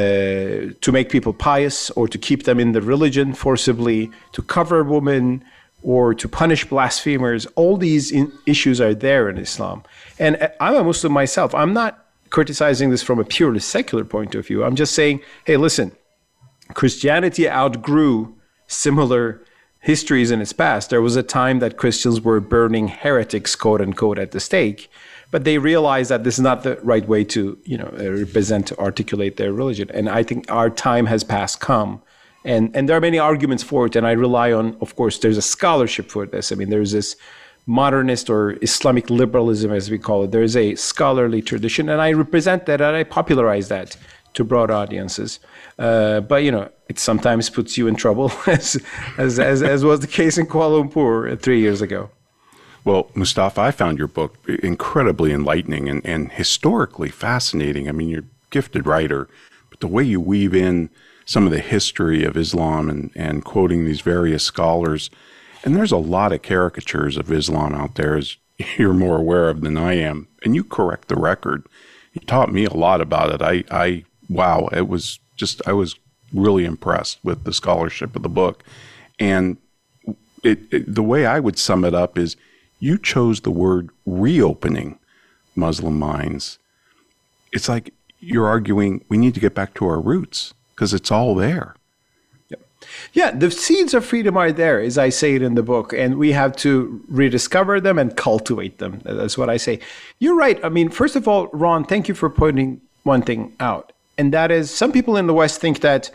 to 0.80 0.92
make 0.92 1.08
people 1.08 1.32
pious 1.32 1.90
or 1.90 2.06
to 2.06 2.18
keep 2.18 2.44
them 2.44 2.60
in 2.60 2.72
the 2.72 2.82
religion 2.82 3.32
forcibly, 3.32 4.10
to 4.32 4.42
cover 4.42 4.84
women, 4.84 5.42
or 5.82 6.14
to 6.14 6.28
punish 6.28 6.64
blasphemers. 6.64 7.46
All 7.56 7.76
these 7.76 8.12
in- 8.12 8.32
issues 8.46 8.80
are 8.80 8.94
there 8.94 9.28
in 9.28 9.38
Islam. 9.38 9.82
And 10.18 10.36
uh, 10.36 10.48
I'm 10.60 10.76
a 10.76 10.84
Muslim 10.84 11.12
myself. 11.12 11.54
I'm 11.54 11.72
not 11.72 12.03
criticizing 12.34 12.90
this 12.90 13.00
from 13.00 13.20
a 13.20 13.24
purely 13.24 13.60
secular 13.60 14.04
point 14.04 14.34
of 14.34 14.44
view. 14.44 14.64
I'm 14.64 14.74
just 14.74 14.92
saying, 14.92 15.20
hey, 15.44 15.56
listen, 15.56 15.92
Christianity 16.74 17.48
outgrew 17.48 18.34
similar 18.66 19.40
histories 19.78 20.32
in 20.32 20.40
its 20.40 20.52
past. 20.52 20.90
There 20.90 21.00
was 21.00 21.14
a 21.14 21.22
time 21.22 21.60
that 21.60 21.76
Christians 21.76 22.20
were 22.20 22.40
burning 22.40 22.88
heretics, 22.88 23.54
quote 23.54 23.80
unquote, 23.80 24.18
at 24.18 24.32
the 24.32 24.40
stake, 24.40 24.90
but 25.30 25.44
they 25.44 25.58
realized 25.58 26.10
that 26.10 26.24
this 26.24 26.34
is 26.34 26.40
not 26.40 26.64
the 26.64 26.74
right 26.82 27.06
way 27.06 27.22
to, 27.22 27.56
you 27.64 27.78
know, 27.78 27.94
uh, 28.00 28.10
represent, 28.10 28.66
to 28.66 28.78
articulate 28.80 29.36
their 29.36 29.52
religion. 29.52 29.88
And 29.94 30.08
I 30.08 30.24
think 30.24 30.50
our 30.50 30.70
time 30.70 31.06
has 31.06 31.22
passed 31.22 31.60
come 31.60 32.02
and 32.44 32.74
and 32.76 32.88
there 32.88 32.96
are 32.96 33.00
many 33.00 33.18
arguments 33.18 33.62
for 33.62 33.86
it 33.86 33.96
and 33.96 34.06
i 34.06 34.12
rely 34.12 34.52
on 34.52 34.76
of 34.82 34.94
course 34.96 35.18
there's 35.20 35.38
a 35.38 35.42
scholarship 35.56 36.10
for 36.10 36.26
this 36.26 36.52
i 36.52 36.54
mean 36.54 36.68
there's 36.68 36.92
this 36.92 37.16
modernist 37.66 38.28
or 38.28 38.52
islamic 38.62 39.08
liberalism 39.10 39.72
as 39.72 39.90
we 39.90 39.98
call 39.98 40.24
it 40.24 40.30
there 40.30 40.42
is 40.42 40.56
a 40.56 40.74
scholarly 40.74 41.40
tradition 41.40 41.88
and 41.88 42.00
i 42.00 42.12
represent 42.12 42.66
that 42.66 42.80
and 42.80 42.96
i 42.96 43.02
popularize 43.02 43.68
that 43.68 43.96
to 44.34 44.44
broad 44.44 44.70
audiences 44.70 45.40
uh, 45.78 46.20
but 46.20 46.42
you 46.42 46.50
know 46.50 46.68
it 46.88 46.98
sometimes 46.98 47.48
puts 47.48 47.78
you 47.78 47.86
in 47.86 47.94
trouble 47.94 48.30
as, 48.46 48.76
as, 49.16 49.38
as, 49.38 49.62
as 49.62 49.84
was 49.84 50.00
the 50.00 50.06
case 50.06 50.36
in 50.36 50.46
kuala 50.46 50.82
lumpur 50.82 51.40
three 51.40 51.60
years 51.60 51.80
ago 51.80 52.10
well, 52.84 53.10
Mustafa, 53.14 53.62
I 53.62 53.70
found 53.70 53.96
your 53.98 54.08
book 54.08 54.36
incredibly 54.46 55.32
enlightening 55.32 55.88
and, 55.88 56.04
and 56.04 56.30
historically 56.30 57.08
fascinating. 57.08 57.88
I 57.88 57.92
mean, 57.92 58.10
you're 58.10 58.20
a 58.20 58.50
gifted 58.50 58.86
writer, 58.86 59.26
but 59.70 59.80
the 59.80 59.86
way 59.86 60.04
you 60.04 60.20
weave 60.20 60.54
in 60.54 60.90
some 61.24 61.46
of 61.46 61.50
the 61.50 61.60
history 61.60 62.24
of 62.24 62.36
Islam 62.36 62.90
and, 62.90 63.10
and 63.14 63.44
quoting 63.44 63.84
these 63.84 64.02
various 64.02 64.42
scholars. 64.42 65.08
And 65.64 65.74
there's 65.74 65.92
a 65.92 65.96
lot 65.96 66.32
of 66.32 66.42
caricatures 66.42 67.16
of 67.16 67.32
Islam 67.32 67.74
out 67.74 67.94
there, 67.94 68.16
as 68.16 68.36
you're 68.76 68.92
more 68.92 69.16
aware 69.16 69.48
of 69.48 69.62
than 69.62 69.76
I 69.76 69.94
am. 69.94 70.28
And 70.44 70.54
you 70.54 70.62
correct 70.62 71.08
the 71.08 71.16
record. 71.16 71.66
You 72.12 72.20
taught 72.20 72.52
me 72.52 72.64
a 72.66 72.72
lot 72.72 73.00
about 73.00 73.32
it. 73.32 73.42
I, 73.42 73.64
I 73.70 74.04
wow, 74.28 74.68
it 74.72 74.88
was 74.88 75.18
just, 75.34 75.66
I 75.66 75.72
was 75.72 75.96
really 76.32 76.64
impressed 76.64 77.18
with 77.24 77.44
the 77.44 77.52
scholarship 77.52 78.14
of 78.14 78.22
the 78.22 78.28
book. 78.28 78.62
And 79.18 79.56
it, 80.42 80.60
it, 80.70 80.94
the 80.94 81.02
way 81.02 81.26
I 81.26 81.40
would 81.40 81.58
sum 81.58 81.84
it 81.84 81.94
up 81.94 82.18
is 82.18 82.36
you 82.78 82.98
chose 82.98 83.40
the 83.40 83.50
word 83.50 83.88
reopening 84.04 84.98
Muslim 85.56 85.98
minds. 85.98 86.58
It's 87.52 87.68
like 87.68 87.94
you're 88.20 88.48
arguing 88.48 89.04
we 89.08 89.16
need 89.16 89.34
to 89.34 89.40
get 89.40 89.54
back 89.54 89.74
to 89.74 89.86
our 89.86 90.00
roots 90.00 90.52
because 90.74 90.92
it's 90.92 91.10
all 91.10 91.34
there. 91.34 91.74
Yeah. 93.12 93.30
the 93.30 93.50
seeds 93.50 93.94
of 93.94 94.04
freedom 94.04 94.36
are 94.36 94.52
there, 94.52 94.80
as 94.80 94.98
I 94.98 95.08
say 95.08 95.34
it 95.34 95.42
in 95.42 95.54
the 95.54 95.62
book, 95.62 95.92
and 95.92 96.16
we 96.18 96.32
have 96.32 96.56
to 96.56 97.02
rediscover 97.08 97.80
them 97.80 97.98
and 97.98 98.16
cultivate 98.16 98.78
them. 98.78 99.00
That's 99.04 99.38
what 99.38 99.50
I 99.50 99.56
say. 99.56 99.80
You're 100.18 100.36
right. 100.36 100.62
I 100.64 100.68
mean, 100.68 100.90
first 100.90 101.16
of 101.16 101.28
all, 101.28 101.48
Ron, 101.48 101.84
thank 101.84 102.08
you 102.08 102.14
for 102.14 102.30
pointing 102.30 102.80
one 103.02 103.22
thing 103.22 103.54
out, 103.60 103.92
and 104.18 104.32
that 104.32 104.50
is 104.50 104.70
some 104.70 104.92
people 104.92 105.16
in 105.16 105.26
the 105.26 105.34
West 105.34 105.60
think 105.60 105.80
that 105.80 106.10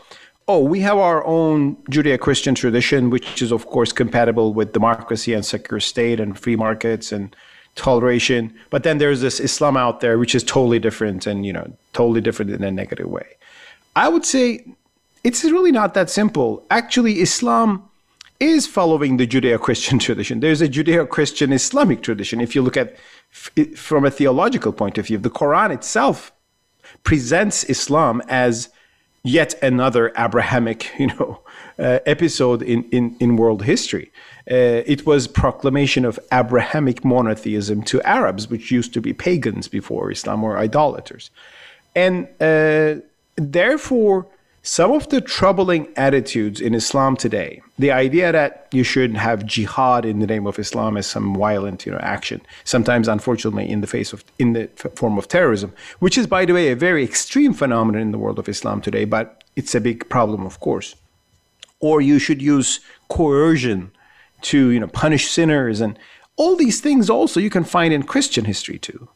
oh, 0.50 0.64
we 0.64 0.80
have 0.80 0.98
our 0.98 1.24
own 1.28 1.76
Judeo 1.92 2.20
Christian 2.20 2.56
tradition, 2.56 3.12
which 3.12 3.40
is, 3.40 3.52
of 3.52 3.68
course, 3.68 3.92
compatible 3.92 4.52
with 4.52 4.74
democracy 4.74 5.32
and 5.36 5.46
secular 5.46 5.80
state 5.80 6.20
and 6.20 6.38
free 6.40 6.56
markets 6.56 7.12
and 7.12 7.36
toleration. 7.76 8.52
But 8.72 8.82
then 8.82 8.98
there's 8.98 9.22
this 9.22 9.40
Islam 9.40 9.78
out 9.78 10.00
there, 10.00 10.18
which 10.18 10.34
is 10.34 10.44
totally 10.44 10.80
different 10.80 11.28
and, 11.28 11.46
you 11.46 11.54
know, 11.54 11.72
totally 11.94 12.20
different 12.20 12.50
in 12.50 12.64
a 12.64 12.72
negative 12.72 13.08
way. 13.08 13.28
I 13.96 14.10
would 14.10 14.26
say 14.26 14.66
it's 15.24 15.44
really 15.44 15.72
not 15.72 15.94
that 15.94 16.10
simple. 16.10 16.66
Actually, 16.70 17.20
Islam 17.22 17.90
is 18.40 18.66
following 18.66 19.18
the 19.18 19.28
Judeo 19.28 19.60
Christian 19.60 20.00
tradition. 20.08 20.40
There's 20.40 20.62
a 20.62 20.70
Judeo 20.70 21.08
Christian 21.08 21.52
Islamic 21.52 22.02
tradition. 22.02 22.42
If 22.42 22.56
you 22.56 22.62
look 22.62 22.78
at 22.78 22.96
from 23.76 24.06
a 24.06 24.12
theological 24.12 24.72
point 24.72 24.98
of 24.98 25.08
view, 25.08 25.18
the 25.18 25.30
Quran 25.30 25.72
itself 25.72 26.32
presents 27.04 27.64
Islam 27.66 28.22
as 28.28 28.70
yet 29.24 29.54
another 29.62 30.12
Abrahamic, 30.18 30.92
you 30.98 31.08
know, 31.08 31.42
uh, 31.78 32.00
episode 32.06 32.62
in, 32.62 32.84
in, 32.90 33.16
in 33.20 33.36
world 33.36 33.64
history. 33.64 34.12
Uh, 34.50 34.82
it 34.86 35.06
was 35.06 35.28
proclamation 35.28 36.06
of 36.06 36.20
Abrahamic 36.34 37.06
monotheism 37.06 37.84
to 37.84 38.02
Arabs, 38.02 38.50
which 38.50 38.72
used 38.72 38.94
to 38.94 39.02
be 39.02 39.14
pagans 39.14 39.68
before 39.68 40.12
Islam 40.12 40.44
or 40.44 40.58
idolaters. 40.58 41.30
And 41.96 42.28
uh, 42.42 42.96
therefore, 43.36 44.28
some 44.62 44.92
of 44.92 45.08
the 45.10 45.22
troubling 45.22 45.88
attitudes 45.96 46.60
in 46.60 46.76
Islam 46.76 47.16
today, 47.16 47.62
the 47.78 47.92
idea 47.92 48.32
that 48.32 48.68
you 48.72 48.84
should 48.84 49.16
have 49.16 49.46
jihad 49.46 50.06
in 50.06 50.20
the 50.20 50.28
name 50.28 50.46
of 50.46 50.60
Islam 50.60 50.98
as 50.98 51.08
some 51.08 51.36
violent, 51.36 51.86
you 51.86 51.92
know, 51.92 52.00
action, 52.00 52.42
sometimes 52.66 53.08
unfortunately 53.08 53.70
in 53.70 53.82
the 53.82 53.88
face 53.88 54.12
of 54.12 54.24
in 54.38 54.54
the 54.54 54.68
form 54.96 55.18
of 55.18 55.28
terrorism, 55.28 55.74
which 56.00 56.18
is 56.18 56.28
by 56.28 56.46
the 56.46 56.54
way 56.54 56.70
a 56.70 56.76
very 56.76 57.04
extreme 57.04 57.54
phenomenon 57.54 58.02
in 58.02 58.12
the 58.12 58.18
world 58.18 58.38
of 58.38 58.50
Islam 58.50 58.82
today, 58.82 59.06
but 59.06 59.44
it's 59.56 59.76
a 59.76 59.82
big 59.82 60.08
problem, 60.10 60.46
of 60.46 60.60
course. 60.60 60.96
Or 61.80 62.02
you 62.02 62.20
should 62.20 62.42
use 62.42 62.82
coercion 63.08 63.92
to 64.42 64.70
you 64.70 64.80
know 64.80 64.88
punish 64.88 65.30
sinners 65.30 65.82
and 65.82 65.98
all 66.36 66.56
these 66.56 66.80
things 66.80 67.10
also 67.10 67.40
you 67.40 67.50
can 67.50 67.66
find 67.66 67.94
in 67.94 68.04
Christian 68.04 68.46
history 68.46 68.80
too. 68.80 69.10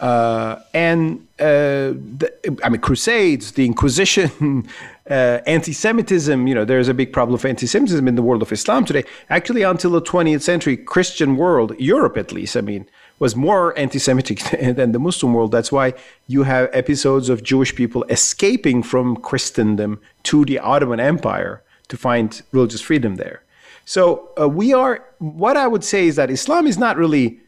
Uh, 0.00 0.60
and 0.74 1.26
uh, 1.40 1.90
the, 2.20 2.58
I 2.62 2.68
mean, 2.68 2.80
Crusades, 2.80 3.52
the 3.52 3.64
Inquisition, 3.64 4.68
uh, 5.10 5.40
anti-Semitism. 5.46 6.46
You 6.46 6.54
know, 6.54 6.64
there's 6.64 6.88
a 6.88 6.94
big 6.94 7.12
problem 7.12 7.34
of 7.34 7.44
anti-Semitism 7.44 8.06
in 8.06 8.14
the 8.14 8.22
world 8.22 8.42
of 8.42 8.52
Islam 8.52 8.84
today. 8.84 9.04
Actually, 9.30 9.62
until 9.62 9.90
the 9.90 10.02
20th 10.02 10.42
century, 10.42 10.76
Christian 10.76 11.36
world, 11.36 11.74
Europe 11.78 12.16
at 12.16 12.32
least, 12.32 12.56
I 12.56 12.60
mean, 12.60 12.86
was 13.18 13.34
more 13.34 13.76
anti-Semitic 13.76 14.38
than 14.76 14.92
the 14.92 14.98
Muslim 15.00 15.34
world. 15.34 15.50
That's 15.50 15.72
why 15.72 15.94
you 16.28 16.44
have 16.44 16.70
episodes 16.72 17.28
of 17.28 17.42
Jewish 17.42 17.74
people 17.74 18.04
escaping 18.04 18.82
from 18.82 19.16
Christendom 19.16 20.00
to 20.24 20.44
the 20.44 20.60
Ottoman 20.60 21.00
Empire 21.00 21.62
to 21.88 21.96
find 21.96 22.40
religious 22.52 22.80
freedom 22.80 23.16
there. 23.16 23.42
So 23.84 24.28
uh, 24.38 24.48
we 24.48 24.74
are. 24.74 25.04
What 25.18 25.56
I 25.56 25.66
would 25.66 25.82
say 25.82 26.06
is 26.06 26.16
that 26.16 26.30
Islam 26.30 26.66
is 26.66 26.78
not 26.78 26.96
really 26.98 27.40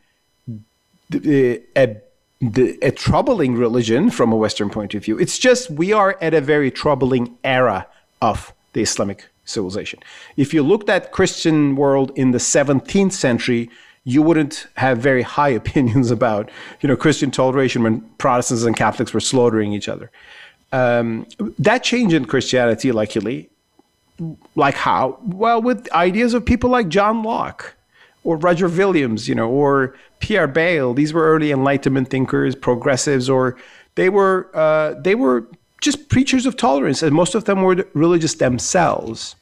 a, 1.13 1.97
a, 2.43 2.87
a 2.87 2.91
troubling 2.91 3.55
religion 3.55 4.11
from 4.11 4.33
a 4.33 4.37
Western 4.37 4.71
point 4.71 4.95
of 4.95 5.05
view. 5.05 5.19
It's 5.19 5.39
just 5.39 5.71
we 5.71 5.93
are 5.93 6.17
at 6.21 6.35
a 6.35 6.41
very 6.41 6.71
troubling 6.71 7.37
era 7.45 7.87
of 8.23 8.53
the 8.73 8.83
Islamic 8.83 9.29
civilization. 9.45 10.01
If 10.37 10.55
you 10.55 10.63
looked 10.63 10.89
at 10.89 11.13
Christian 11.13 11.77
world 11.77 12.13
in 12.15 12.31
the 12.31 12.39
17th 12.39 13.13
century, 13.13 13.71
you 14.05 14.23
wouldn't 14.23 14.67
have 14.77 14.99
very 14.99 15.23
high 15.23 15.49
opinions 15.63 16.11
about 16.11 16.51
you 16.81 16.89
know 16.89 16.97
Christian 16.97 17.31
toleration 17.31 17.83
when 17.83 18.01
Protestants 18.19 18.65
and 18.65 18.77
Catholics 18.77 19.13
were 19.13 19.21
slaughtering 19.21 19.73
each 19.73 19.89
other. 19.89 20.11
Um, 20.73 21.27
that 21.59 21.83
changed 21.83 22.15
in 22.15 22.25
Christianity, 22.27 22.93
luckily. 22.93 23.51
Like 24.55 24.75
how? 24.75 25.19
Well, 25.23 25.63
with 25.63 25.91
ideas 25.93 26.35
of 26.35 26.45
people 26.45 26.71
like 26.71 26.89
John 26.89 27.23
Locke 27.23 27.75
or 28.23 28.37
Roger 28.37 28.69
Williams, 28.69 29.29
you 29.29 29.35
know, 29.35 29.49
or 29.49 29.97
Pierre 30.21 30.47
Bayle. 30.47 30.95
These 30.95 31.13
were 31.13 31.25
early 31.25 31.51
Enlightenment 31.51 32.09
thinkers, 32.11 32.55
progressives, 32.55 33.29
or 33.29 33.57
they 33.97 34.09
were 34.09 34.49
uh, 34.55 34.95
they 35.01 35.15
were 35.15 35.47
just 35.81 36.09
preachers 36.09 36.47
of 36.47 36.57
tolerance, 36.57 37.03
and 37.03 37.15
most 37.15 37.35
of 37.35 37.45
them 37.45 37.63
were 37.63 37.85
religious 37.95 38.35
themselves. 38.35 39.35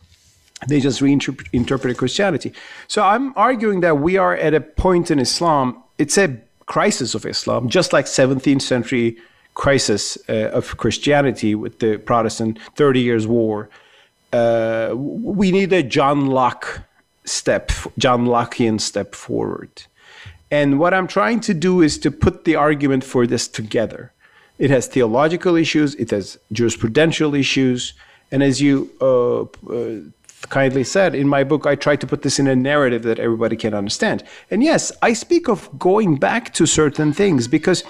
They 0.66 0.80
just 0.80 1.00
reinterpreted 1.00 1.96
Christianity. 1.98 2.52
So 2.88 3.02
I'm 3.02 3.32
arguing 3.36 3.80
that 3.80 3.98
we 3.98 4.16
are 4.16 4.34
at 4.34 4.54
a 4.54 4.60
point 4.60 5.10
in 5.10 5.20
Islam. 5.20 5.80
It's 5.98 6.18
a 6.18 6.36
crisis 6.66 7.14
of 7.14 7.24
Islam, 7.24 7.68
just 7.68 7.92
like 7.92 8.06
17th 8.06 8.62
century 8.62 9.18
crisis 9.54 10.18
uh, 10.28 10.50
of 10.50 10.76
Christianity 10.76 11.54
with 11.54 11.78
the 11.80 11.98
Protestant 11.98 12.58
Thirty 12.76 13.00
Years' 13.00 13.26
War. 13.26 13.68
Uh, 14.32 14.94
we 14.94 15.50
need 15.50 15.72
a 15.72 15.82
John 15.82 16.26
Locke 16.26 16.80
step, 17.24 17.72
John 17.98 18.26
Lockean 18.26 18.80
step 18.80 19.14
forward. 19.14 19.70
And 20.50 20.78
what 20.78 20.94
I'm 20.94 21.06
trying 21.06 21.40
to 21.40 21.54
do 21.54 21.82
is 21.82 21.98
to 21.98 22.10
put 22.10 22.44
the 22.44 22.56
argument 22.56 23.04
for 23.04 23.26
this 23.26 23.48
together. 23.48 24.12
It 24.58 24.70
has 24.70 24.86
theological 24.86 25.56
issues, 25.56 25.94
it 25.96 26.10
has 26.10 26.38
jurisprudential 26.52 27.38
issues, 27.38 27.92
and 28.32 28.42
as 28.42 28.60
you 28.60 28.90
uh, 29.00 29.42
uh 29.72 30.00
kindly 30.48 30.84
said, 30.84 31.14
in 31.14 31.28
my 31.28 31.44
book, 31.44 31.66
I 31.66 31.74
try 31.74 31.96
to 31.96 32.06
put 32.06 32.22
this 32.22 32.38
in 32.38 32.46
a 32.46 32.56
narrative 32.56 33.02
that 33.02 33.18
everybody 33.18 33.56
can 33.56 33.74
understand. 33.74 34.22
And 34.50 34.62
yes, 34.62 34.92
I 35.02 35.12
speak 35.12 35.48
of 35.48 35.78
going 35.78 36.16
back 36.16 36.54
to 36.54 36.66
certain 36.66 37.12
things 37.12 37.48
because 37.48 37.82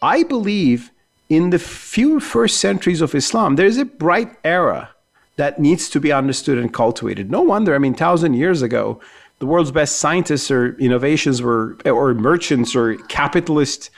I 0.00 0.22
believe 0.22 0.90
in 1.28 1.50
the 1.50 1.58
few 1.58 2.20
first 2.20 2.58
centuries 2.58 3.00
of 3.00 3.14
Islam, 3.14 3.56
there's 3.56 3.78
a 3.78 3.84
bright 3.84 4.30
era 4.44 4.90
that 5.36 5.58
needs 5.58 5.88
to 5.90 6.00
be 6.00 6.12
understood 6.12 6.58
and 6.58 6.72
cultivated. 6.72 7.30
No 7.30 7.42
wonder, 7.42 7.74
I 7.74 7.78
mean, 7.78 7.94
thousand 7.94 8.34
years 8.34 8.62
ago, 8.62 9.00
the 9.38 9.46
world's 9.46 9.70
best 9.70 9.98
scientists 9.98 10.50
or 10.50 10.76
innovations 10.78 11.40
were, 11.42 11.76
or 11.84 12.14
merchants 12.14 12.74
or 12.74 12.96
capitalist 13.08 13.90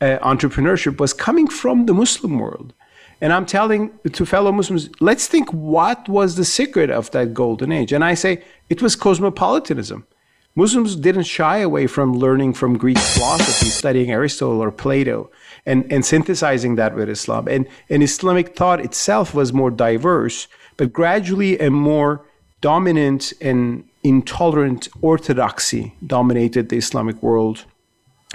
uh, 0.00 0.18
entrepreneurship 0.22 0.98
was 0.98 1.12
coming 1.12 1.48
from 1.48 1.86
the 1.86 1.94
Muslim 1.94 2.38
world. 2.38 2.72
And 3.20 3.32
I'm 3.32 3.46
telling 3.46 3.98
to 4.12 4.26
fellow 4.26 4.52
Muslims, 4.52 4.90
let's 5.00 5.26
think 5.26 5.50
what 5.52 6.08
was 6.08 6.36
the 6.36 6.44
secret 6.44 6.90
of 6.90 7.10
that 7.12 7.32
golden 7.32 7.72
age. 7.72 7.92
And 7.92 8.04
I 8.04 8.14
say 8.14 8.42
it 8.68 8.82
was 8.82 8.94
cosmopolitanism. 8.94 10.06
Muslims 10.54 10.96
didn't 10.96 11.24
shy 11.24 11.58
away 11.58 11.86
from 11.86 12.14
learning 12.14 12.54
from 12.54 12.78
Greek 12.78 12.98
philosophy, 12.98 13.68
studying 13.68 14.10
Aristotle 14.10 14.62
or 14.62 14.70
Plato, 14.70 15.30
and, 15.66 15.90
and 15.92 16.04
synthesizing 16.04 16.76
that 16.76 16.94
with 16.94 17.10
Islam. 17.10 17.46
And, 17.48 17.66
and 17.90 18.02
Islamic 18.02 18.56
thought 18.56 18.80
itself 18.80 19.34
was 19.34 19.52
more 19.52 19.70
diverse, 19.70 20.48
but 20.78 20.94
gradually 20.94 21.58
a 21.58 21.70
more 21.70 22.24
dominant 22.62 23.34
and 23.40 23.84
intolerant 24.06 24.88
orthodoxy 25.02 25.94
dominated 26.06 26.68
the 26.68 26.76
Islamic 26.76 27.22
world. 27.22 27.64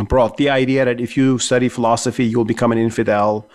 Brought 0.08 0.38
the 0.38 0.50
idea 0.50 0.86
that 0.86 1.00
if 1.00 1.16
you 1.16 1.38
study 1.38 1.70
philosophy, 1.70 2.26
you'll 2.26 2.46
become 2.46 2.72
an 2.72 2.78
infidel. 2.78 3.48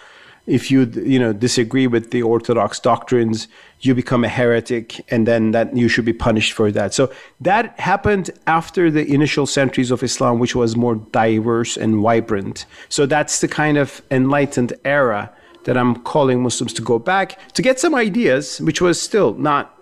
If 0.46 0.70
you 0.70 0.84
you 1.14 1.18
know 1.18 1.32
disagree 1.32 1.88
with 1.88 2.12
the 2.12 2.22
orthodox 2.22 2.78
doctrines 2.78 3.48
you 3.80 3.94
become 3.94 4.22
a 4.24 4.28
heretic 4.28 5.04
and 5.10 5.26
then 5.26 5.50
that 5.50 5.76
you 5.76 5.88
should 5.88 6.04
be 6.04 6.12
punished 6.12 6.52
for 6.52 6.70
that. 6.72 6.94
So 6.94 7.12
that 7.40 7.78
happened 7.80 8.30
after 8.46 8.90
the 8.90 9.04
initial 9.12 9.46
centuries 9.46 9.90
of 9.90 10.02
islam 10.02 10.38
which 10.38 10.54
was 10.54 10.76
more 10.76 10.94
diverse 10.94 11.76
and 11.76 11.96
vibrant. 11.96 12.64
So 12.88 13.06
that's 13.06 13.40
the 13.40 13.48
kind 13.48 13.76
of 13.76 14.00
enlightened 14.10 14.72
era 14.84 15.32
that 15.66 15.76
i'm 15.76 15.96
calling 15.96 16.42
muslims 16.42 16.72
to 16.72 16.80
go 16.80 16.98
back 16.98 17.38
to 17.52 17.60
get 17.60 17.78
some 17.78 17.94
ideas 17.94 18.60
which 18.60 18.80
was 18.80 19.00
still 19.00 19.34
not 19.34 19.75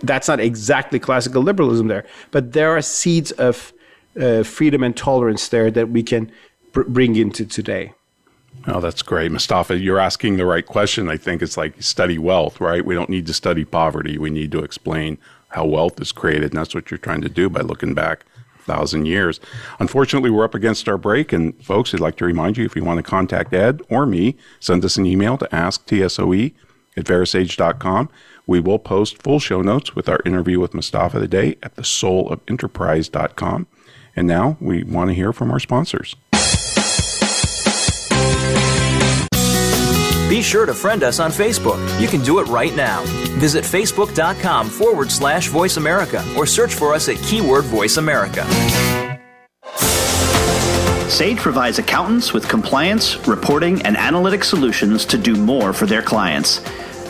that's 0.00 0.28
not 0.28 0.40
exactly 0.40 0.98
classical 0.98 1.42
liberalism 1.42 1.88
there 1.88 2.04
but 2.30 2.52
there 2.52 2.76
are 2.76 2.82
seeds 2.82 3.30
of 3.32 3.72
uh, 4.20 4.42
freedom 4.42 4.82
and 4.82 4.96
tolerance 4.96 5.48
there 5.48 5.70
that 5.70 5.88
we 5.88 6.02
can 6.02 6.30
br- 6.72 6.82
bring 6.82 7.16
into 7.16 7.44
today 7.44 7.92
Oh, 8.68 8.80
that's 8.80 9.02
great. 9.02 9.32
Mustafa, 9.32 9.78
you're 9.78 9.98
asking 9.98 10.36
the 10.36 10.46
right 10.46 10.64
question. 10.64 11.08
I 11.08 11.16
think 11.16 11.42
it's 11.42 11.56
like 11.56 11.82
study 11.82 12.18
wealth, 12.18 12.60
right? 12.60 12.84
We 12.84 12.94
don't 12.94 13.10
need 13.10 13.26
to 13.26 13.34
study 13.34 13.64
poverty. 13.64 14.18
We 14.18 14.30
need 14.30 14.52
to 14.52 14.62
explain 14.62 15.18
how 15.48 15.64
wealth 15.64 16.00
is 16.00 16.12
created. 16.12 16.52
And 16.52 16.58
that's 16.58 16.74
what 16.74 16.90
you're 16.90 16.98
trying 16.98 17.22
to 17.22 17.28
do 17.28 17.48
by 17.48 17.60
looking 17.60 17.94
back 17.94 18.24
a 18.60 18.62
thousand 18.62 19.06
years. 19.06 19.40
Unfortunately, 19.80 20.30
we're 20.30 20.44
up 20.44 20.54
against 20.54 20.88
our 20.88 20.96
break. 20.96 21.32
And 21.32 21.60
folks, 21.64 21.92
I'd 21.92 22.00
like 22.00 22.16
to 22.16 22.24
remind 22.24 22.56
you 22.56 22.64
if 22.64 22.76
you 22.76 22.84
want 22.84 22.98
to 22.98 23.02
contact 23.02 23.52
Ed 23.52 23.82
or 23.90 24.06
me, 24.06 24.36
send 24.60 24.84
us 24.84 24.96
an 24.96 25.06
email 25.06 25.36
to 25.38 25.46
asktsoe 25.46 26.54
at 26.96 27.04
verasage.com. 27.04 28.10
We 28.52 28.60
will 28.60 28.78
post 28.78 29.22
full 29.22 29.40
show 29.40 29.62
notes 29.62 29.96
with 29.96 30.10
our 30.10 30.20
interview 30.26 30.60
with 30.60 30.74
Mustafa 30.74 31.18
today 31.18 31.56
at 31.62 31.74
thesoulofenterprise.com. 31.74 33.66
And 34.14 34.28
now 34.28 34.58
we 34.60 34.82
want 34.82 35.08
to 35.08 35.14
hear 35.14 35.32
from 35.32 35.50
our 35.50 35.58
sponsors. 35.58 36.16
Be 40.28 40.42
sure 40.42 40.66
to 40.66 40.74
friend 40.74 41.02
us 41.02 41.18
on 41.18 41.30
Facebook. 41.30 41.80
You 41.98 42.08
can 42.08 42.20
do 42.20 42.40
it 42.40 42.48
right 42.48 42.76
now. 42.76 43.02
Visit 43.38 43.64
facebook.com 43.64 44.68
forward 44.68 45.10
slash 45.10 45.48
voice 45.48 45.78
America 45.78 46.22
or 46.36 46.44
search 46.44 46.74
for 46.74 46.92
us 46.92 47.08
at 47.08 47.16
keyword 47.22 47.64
voice 47.64 47.96
America. 47.96 48.44
Sage 51.08 51.38
provides 51.38 51.78
accountants 51.78 52.34
with 52.34 52.46
compliance, 52.50 53.16
reporting, 53.26 53.80
and 53.82 53.96
analytic 53.96 54.44
solutions 54.44 55.06
to 55.06 55.16
do 55.16 55.36
more 55.36 55.72
for 55.72 55.86
their 55.86 56.02
clients. 56.02 56.60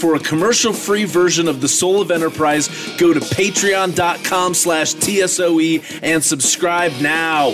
For 0.00 0.14
a 0.14 0.18
commercial-free 0.18 1.04
version 1.04 1.46
of 1.46 1.60
The 1.60 1.68
Soul 1.68 2.00
of 2.00 2.10
Enterprise, 2.10 2.68
go 2.96 3.12
to 3.12 3.20
patreon.com 3.20 4.54
slash 4.54 4.94
TSOE 4.94 6.00
and 6.02 6.24
subscribe 6.24 6.92
now. 7.02 7.50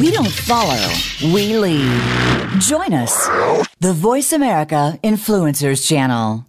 We 0.00 0.10
don't 0.10 0.32
follow, 0.32 0.92
we 1.32 1.56
lead. 1.56 2.02
Join 2.60 2.92
us. 2.92 3.28
The 3.78 3.92
Voice 3.92 4.32
America 4.32 4.98
Influencers 5.04 5.86
Channel. 5.86 6.46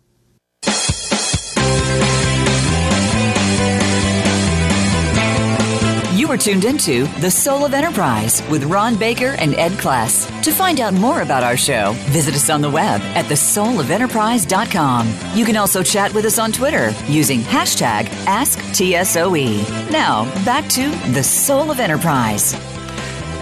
You 6.26 6.32
are 6.32 6.38
tuned 6.38 6.66
into 6.66 7.06
The 7.20 7.30
Soul 7.30 7.66
of 7.66 7.76
Enterprise 7.76 8.42
with 8.50 8.64
Ron 8.64 8.96
Baker 8.96 9.36
and 9.38 9.54
Ed 9.54 9.74
Kless. 9.74 10.26
To 10.42 10.52
find 10.52 10.80
out 10.80 10.96
more 10.96 11.22
about 11.22 11.44
our 11.44 11.56
show, 11.56 11.92
visit 12.10 12.34
us 12.34 12.50
on 12.50 12.62
the 12.62 12.70
web 12.72 13.00
at 13.14 13.26
thesoulofenterprise.com. 13.26 15.14
You 15.36 15.46
can 15.46 15.56
also 15.56 15.84
chat 15.84 16.12
with 16.16 16.26
us 16.26 16.40
on 16.40 16.52
Twitter 16.52 16.96
using 17.06 17.42
hashtag 17.42 18.06
AskTSOE. 18.26 19.92
Now, 19.92 20.26
back 20.44 20.68
to 20.70 20.90
The 21.12 21.22
Soul 21.22 21.70
of 21.70 21.80
Enterprise. 21.80 22.56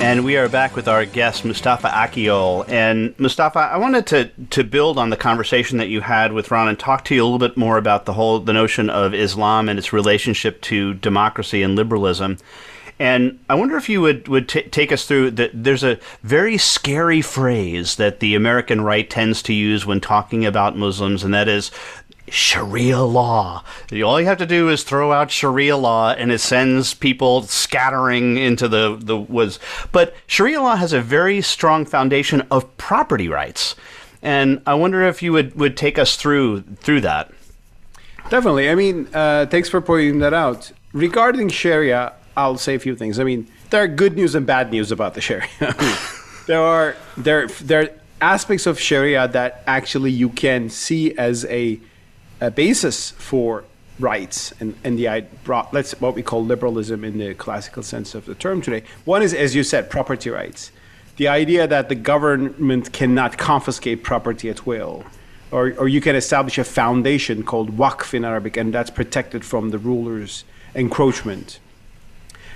And 0.02 0.26
we 0.26 0.36
are 0.36 0.50
back 0.50 0.76
with 0.76 0.90
our 0.90 1.06
guest, 1.06 1.46
Mustafa 1.46 1.88
Akyol. 1.88 2.68
And 2.68 3.18
Mustafa, 3.18 3.60
I 3.60 3.78
wanted 3.78 4.08
to, 4.08 4.30
to 4.50 4.66
build 4.66 4.98
on 4.98 5.10
the 5.10 5.16
conversation 5.16 5.78
that 5.78 5.88
you 5.88 6.02
had 6.02 6.34
with 6.34 6.52
Ron 6.52 6.68
and 6.68 6.78
talk 6.78 7.06
to 7.06 7.16
you 7.16 7.24
a 7.24 7.26
little 7.26 7.40
bit 7.40 7.56
more 7.56 7.78
about 7.78 8.04
the 8.04 8.12
whole 8.12 8.42
the 8.42 8.52
notion 8.52 8.90
of 8.90 9.14
Islam 9.14 9.70
and 9.70 9.80
its 9.80 9.94
relationship 9.94 10.60
to 10.64 10.96
democracy 10.96 11.64
and 11.64 11.78
liberalism. 11.78 12.40
And 13.04 13.44
I 13.50 13.56
wonder 13.56 13.76
if 13.76 13.90
you 13.90 14.00
would, 14.00 14.30
would 14.30 14.48
t- 14.48 14.62
take 14.62 14.94
us 14.94 15.06
through 15.06 15.32
that. 15.32 15.52
There's 15.54 15.84
a 15.84 16.00
very 16.22 16.58
scary 16.58 17.22
phrase 17.22 17.98
that 17.98 18.22
the 18.22 18.34
American 18.34 18.80
right 18.80 19.10
tends 19.10 19.44
to 19.44 19.54
use 19.54 19.86
when 19.86 20.00
talking 20.00 20.46
about 20.46 20.78
Muslims, 20.78 21.22
and 21.22 21.34
that 21.34 21.50
is 21.50 21.70
Sharia 22.30 23.02
law. 23.02 23.66
All 23.92 24.22
you 24.22 24.26
have 24.26 24.38
to 24.38 24.46
do 24.46 24.70
is 24.70 24.86
throw 24.86 25.12
out 25.12 25.32
Sharia 25.32 25.76
law, 25.76 26.14
and 26.14 26.32
it 26.32 26.40
sends 26.40 26.94
people 26.94 27.42
scattering 27.42 28.38
into 28.38 28.70
the, 28.70 28.96
the 28.98 29.18
woods. 29.18 29.60
But 29.92 30.16
Sharia 30.26 30.62
law 30.62 30.78
has 30.78 30.94
a 30.94 31.02
very 31.02 31.42
strong 31.42 31.86
foundation 31.86 32.48
of 32.50 32.78
property 32.78 33.28
rights. 33.28 33.76
And 34.22 34.62
I 34.66 34.76
wonder 34.76 35.04
if 35.04 35.22
you 35.22 35.34
would, 35.34 35.56
would 35.56 35.76
take 35.76 36.00
us 36.00 36.16
through 36.16 36.62
through 36.78 37.02
that. 37.02 37.34
Definitely. 38.30 38.70
I 38.70 38.76
mean, 38.76 39.10
uh, 39.14 39.48
thanks 39.48 39.68
for 39.68 39.82
pointing 39.82 40.20
that 40.20 40.34
out. 40.34 40.72
Regarding 40.94 41.50
Sharia, 41.50 42.14
I'll 42.36 42.58
say 42.58 42.76
a 42.76 42.80
few 42.80 42.96
things. 42.96 43.20
I 43.20 43.24
mean, 43.24 43.48
there 43.70 43.84
are 43.84 43.88
good 43.88 44.16
news 44.16 44.36
and 44.36 44.46
bad 44.46 44.72
news 44.72 44.92
about 44.92 45.14
the 45.14 45.22
Sharia. 45.22 45.48
there 46.48 46.62
are 46.62 46.96
there 47.16 47.48
there 47.48 47.82
are 47.84 47.90
aspects 48.22 48.66
of 48.66 48.80
Sharia 48.80 49.24
uh, 49.24 49.28
that 49.28 49.64
actually 49.68 50.12
you 50.12 50.30
can 50.30 50.70
see 50.70 51.16
as 51.18 51.46
a, 51.46 51.80
a 52.40 52.50
basis 52.50 53.12
for 53.12 53.66
rights 54.00 54.54
and 54.60 54.76
and 54.84 54.98
the 54.98 55.26
let's 55.72 56.00
what 56.02 56.16
we 56.16 56.24
call 56.24 56.44
liberalism 56.44 57.04
in 57.04 57.20
the 57.20 57.34
classical 57.36 57.84
sense 57.84 58.16
of 58.16 58.26
the 58.26 58.36
term 58.36 58.62
today. 58.62 58.84
One 59.06 59.22
is, 59.22 59.34
as 59.34 59.54
you 59.56 59.64
said, 59.64 59.90
property 59.90 60.30
rights. 60.30 60.72
The 61.18 61.28
idea 61.28 61.68
that 61.68 61.90
the 61.90 61.96
government 61.96 62.92
cannot 62.92 63.38
confiscate 63.38 64.04
property 64.04 64.50
at 64.50 64.66
will. 64.66 65.04
Or, 65.52 65.72
or 65.78 65.88
you 65.88 66.02
can 66.02 66.16
establish 66.16 66.58
a 66.58 66.64
foundation 66.64 67.44
called 67.44 67.78
waqf 67.78 68.16
in 68.16 68.26
Arabic, 68.26 68.58
and 68.58 68.74
that's 68.74 68.90
protected 68.90 69.46
from 69.46 69.70
the 69.70 69.78
ruler's 69.78 70.44
encroachment. 70.74 71.60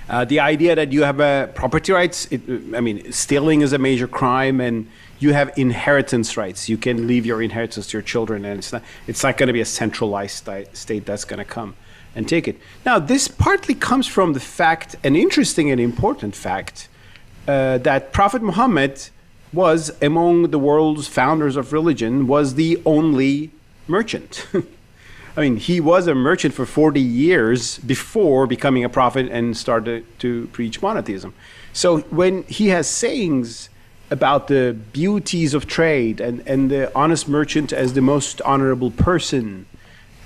Uh, 0.08 0.24
the 0.24 0.40
idea 0.40 0.74
that 0.74 0.92
you 0.92 1.02
have 1.02 1.20
uh, 1.20 1.46
property 1.48 1.92
rights, 1.92 2.26
it, 2.30 2.40
I 2.74 2.80
mean, 2.80 3.12
stealing 3.12 3.60
is 3.60 3.72
a 3.72 3.78
major 3.78 4.08
crime, 4.08 4.60
and 4.60 4.88
you 5.18 5.32
have 5.34 5.52
inheritance 5.58 6.36
rights. 6.36 6.68
You 6.68 6.78
can 6.78 7.06
leave 7.06 7.26
your 7.26 7.42
inheritance 7.42 7.88
to 7.88 7.98
your 7.98 8.02
children, 8.02 8.44
and 8.44 8.58
it's 8.58 8.72
not, 8.72 8.82
it's 9.06 9.22
not 9.22 9.36
going 9.36 9.48
to 9.48 9.52
be 9.52 9.60
a 9.60 9.66
centralized 9.66 10.48
state 10.72 11.04
that's 11.04 11.24
going 11.24 11.38
to 11.38 11.44
come 11.44 11.74
and 12.14 12.26
take 12.26 12.48
it. 12.48 12.58
Now, 12.86 12.98
this 12.98 13.28
partly 13.28 13.74
comes 13.74 14.06
from 14.06 14.32
the 14.32 14.40
fact, 14.40 14.96
an 15.04 15.14
interesting 15.14 15.70
and 15.70 15.80
important 15.80 16.34
fact, 16.34 16.88
uh, 17.46 17.78
that 17.78 18.12
Prophet 18.12 18.42
Muhammad 18.42 19.08
was, 19.52 19.90
among 20.00 20.50
the 20.50 20.58
world's 20.58 21.06
founders 21.06 21.56
of 21.56 21.72
religion, 21.72 22.26
was 22.26 22.54
the 22.54 22.80
only 22.86 23.50
merchant. 23.86 24.46
I 25.36 25.40
mean, 25.42 25.56
he 25.56 25.80
was 25.80 26.06
a 26.06 26.14
merchant 26.14 26.54
for 26.54 26.66
40 26.66 27.00
years 27.00 27.78
before 27.78 28.46
becoming 28.46 28.84
a 28.84 28.88
prophet 28.88 29.28
and 29.30 29.56
started 29.56 30.04
to 30.20 30.48
preach 30.48 30.82
monotheism. 30.82 31.34
So 31.72 32.00
when 32.00 32.42
he 32.44 32.68
has 32.68 32.88
sayings 32.88 33.68
about 34.10 34.48
the 34.48 34.76
beauties 34.92 35.54
of 35.54 35.66
trade 35.66 36.20
and, 36.20 36.40
and 36.46 36.70
the 36.70 36.94
honest 36.96 37.28
merchant 37.28 37.72
as 37.72 37.92
the 37.92 38.00
most 38.00 38.40
honorable 38.42 38.90
person, 38.90 39.66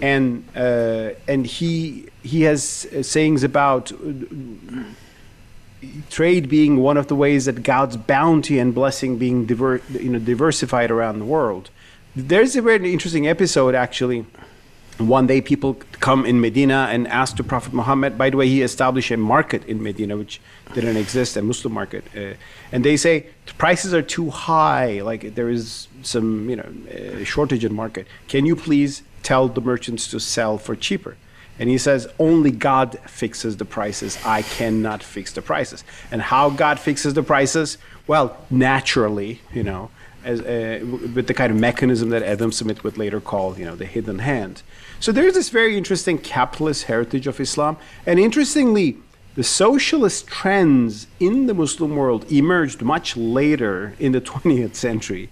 and 0.01 0.45
uh, 0.57 1.11
and 1.29 1.47
he 1.47 2.09
he 2.23 2.43
has 2.43 2.63
sayings 3.03 3.45
about 3.45 3.93
trade 6.11 6.49
being 6.49 6.79
one 6.79 6.97
of 6.97 7.09
the 7.09 7.15
ways 7.15 7.45
that 7.47 7.63
God's 7.63 7.97
bounty 7.97 8.59
and 8.59 8.75
blessing 8.75 9.19
being 9.19 9.47
diver, 9.47 9.81
you 9.91 10.11
know, 10.11 10.19
diversified 10.19 10.91
around 10.91 11.19
the 11.19 11.25
world. 11.25 11.71
There's 12.15 12.57
a 12.57 12.63
very 12.63 12.93
interesting 12.93 13.27
episode 13.27 13.75
actually 13.75 14.27
one 14.99 15.27
day 15.27 15.41
people 15.41 15.75
come 16.01 16.27
in 16.27 16.41
Medina 16.41 16.89
and 16.91 17.09
ask 17.09 17.37
to 17.37 17.45
Prophet 17.45 17.73
Muhammad. 17.73 18.19
By 18.19 18.31
the 18.31 18.37
way, 18.37 18.49
he 18.49 18.63
established 18.63 19.11
a 19.11 19.17
market 19.17 19.65
in 19.67 19.83
Medina 19.83 20.17
which 20.17 20.41
didn't 20.75 20.97
exist, 20.97 21.37
a 21.37 21.43
Muslim 21.43 21.73
market. 21.73 22.05
Uh, 22.17 22.35
and 22.73 22.85
they 22.85 22.97
say 22.97 23.27
the 23.47 23.55
prices 23.55 23.95
are 23.95 24.03
too 24.03 24.31
high, 24.31 25.01
like 25.01 25.35
there 25.35 25.49
is 25.49 25.89
some 26.03 26.49
you 26.51 26.57
know 26.57 26.71
uh, 26.91 27.25
shortage 27.25 27.65
in 27.65 27.75
market. 27.75 28.07
Can 28.29 28.47
you 28.47 28.57
please 28.57 29.03
tell 29.23 29.49
the 29.49 29.61
merchants 29.61 30.09
to 30.09 30.21
sell 30.21 30.59
for 30.59 30.77
cheaper? 30.77 31.17
And 31.59 31.69
he 31.69 31.79
says, 31.79 32.09
only 32.19 32.51
God 32.51 32.99
fixes 33.07 33.59
the 33.59 33.65
prices. 33.65 34.19
I 34.25 34.43
cannot 34.43 35.03
fix 35.03 35.33
the 35.33 35.43
prices. 35.43 35.85
And 36.11 36.23
how 36.23 36.51
God 36.51 36.81
fixes 36.81 37.15
the 37.15 37.23
prices? 37.23 37.79
Well, 38.07 38.37
naturally, 38.51 39.43
you 39.53 39.63
know, 39.63 39.91
as, 40.25 40.41
uh, 40.41 40.81
with 41.15 41.27
the 41.27 41.35
kind 41.35 41.53
of 41.53 41.59
mechanism 41.59 42.11
that 42.11 42.23
Adam 42.23 42.53
Smith 42.53 42.85
would 42.85 42.99
later 42.99 43.21
call, 43.21 43.59
you 43.59 43.65
know, 43.65 43.75
the 43.75 43.87
hidden 43.87 44.21
hand. 44.21 44.63
So 45.01 45.13
there's 45.13 45.35
this 45.35 45.49
very 45.49 45.77
interesting 45.77 46.19
capitalist 46.19 46.85
heritage 46.85 47.27
of 47.27 47.41
Islam. 47.41 47.77
And 48.07 48.19
interestingly, 48.19 48.99
the 49.35 49.45
socialist 49.45 50.27
trends 50.27 51.07
in 51.19 51.47
the 51.47 51.55
Muslim 51.55 51.97
world 51.97 52.31
emerged 52.31 52.83
much 52.83 53.17
later 53.17 53.95
in 53.99 54.13
the 54.13 54.21
20th 54.33 54.75
century 54.75 55.31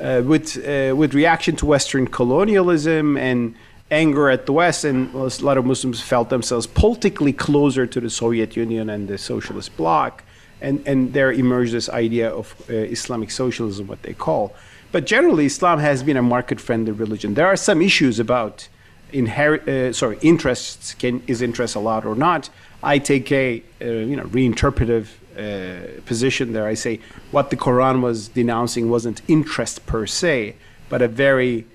uh, 0.00 0.22
with, 0.24 0.56
uh, 0.58 0.94
with 0.94 1.14
reaction 1.14 1.56
to 1.56 1.66
Western 1.66 2.06
colonialism 2.06 3.16
and 3.16 3.54
anger 3.90 4.28
at 4.28 4.46
the 4.46 4.52
West. 4.52 4.84
And 4.84 5.12
a 5.14 5.28
lot 5.42 5.56
of 5.56 5.64
Muslims 5.64 6.00
felt 6.00 6.28
themselves 6.28 6.66
politically 6.66 7.32
closer 7.32 7.86
to 7.86 8.00
the 8.00 8.10
Soviet 8.10 8.56
Union 8.56 8.90
and 8.90 9.08
the 9.08 9.18
socialist 9.18 9.76
bloc. 9.76 10.22
And, 10.60 10.82
and 10.86 11.12
there 11.12 11.32
emerged 11.32 11.72
this 11.72 11.88
idea 11.88 12.30
of 12.30 12.54
uh, 12.68 12.72
Islamic 12.72 13.30
socialism, 13.30 13.86
what 13.86 14.02
they 14.02 14.14
call. 14.14 14.54
But 14.90 15.06
generally, 15.06 15.46
Islam 15.46 15.78
has 15.78 16.02
been 16.02 16.16
a 16.16 16.22
market 16.22 16.60
friendly 16.60 16.92
religion. 16.92 17.34
There 17.34 17.46
are 17.46 17.56
some 17.56 17.82
issues 17.82 18.18
about 18.18 18.68
inherit, 19.12 19.68
uh, 19.68 19.92
sorry, 19.92 20.18
interests 20.22 20.94
can 20.94 21.22
is 21.26 21.42
interest 21.42 21.74
allowed 21.76 22.04
or 22.04 22.14
not. 22.14 22.50
I 22.82 22.98
take 22.98 23.30
a 23.32 23.62
uh, 23.80 23.84
you 23.84 24.16
know 24.16 24.24
reinterpretive 24.24 25.08
uh, 25.36 26.00
position 26.06 26.52
there. 26.52 26.66
I 26.66 26.74
say 26.74 27.00
what 27.30 27.50
the 27.50 27.56
Quran 27.56 28.00
was 28.00 28.28
denouncing 28.28 28.88
wasn't 28.90 29.22
interest 29.28 29.86
per 29.86 30.06
se, 30.06 30.56
but 30.88 31.02
a 31.02 31.08
very 31.08 31.66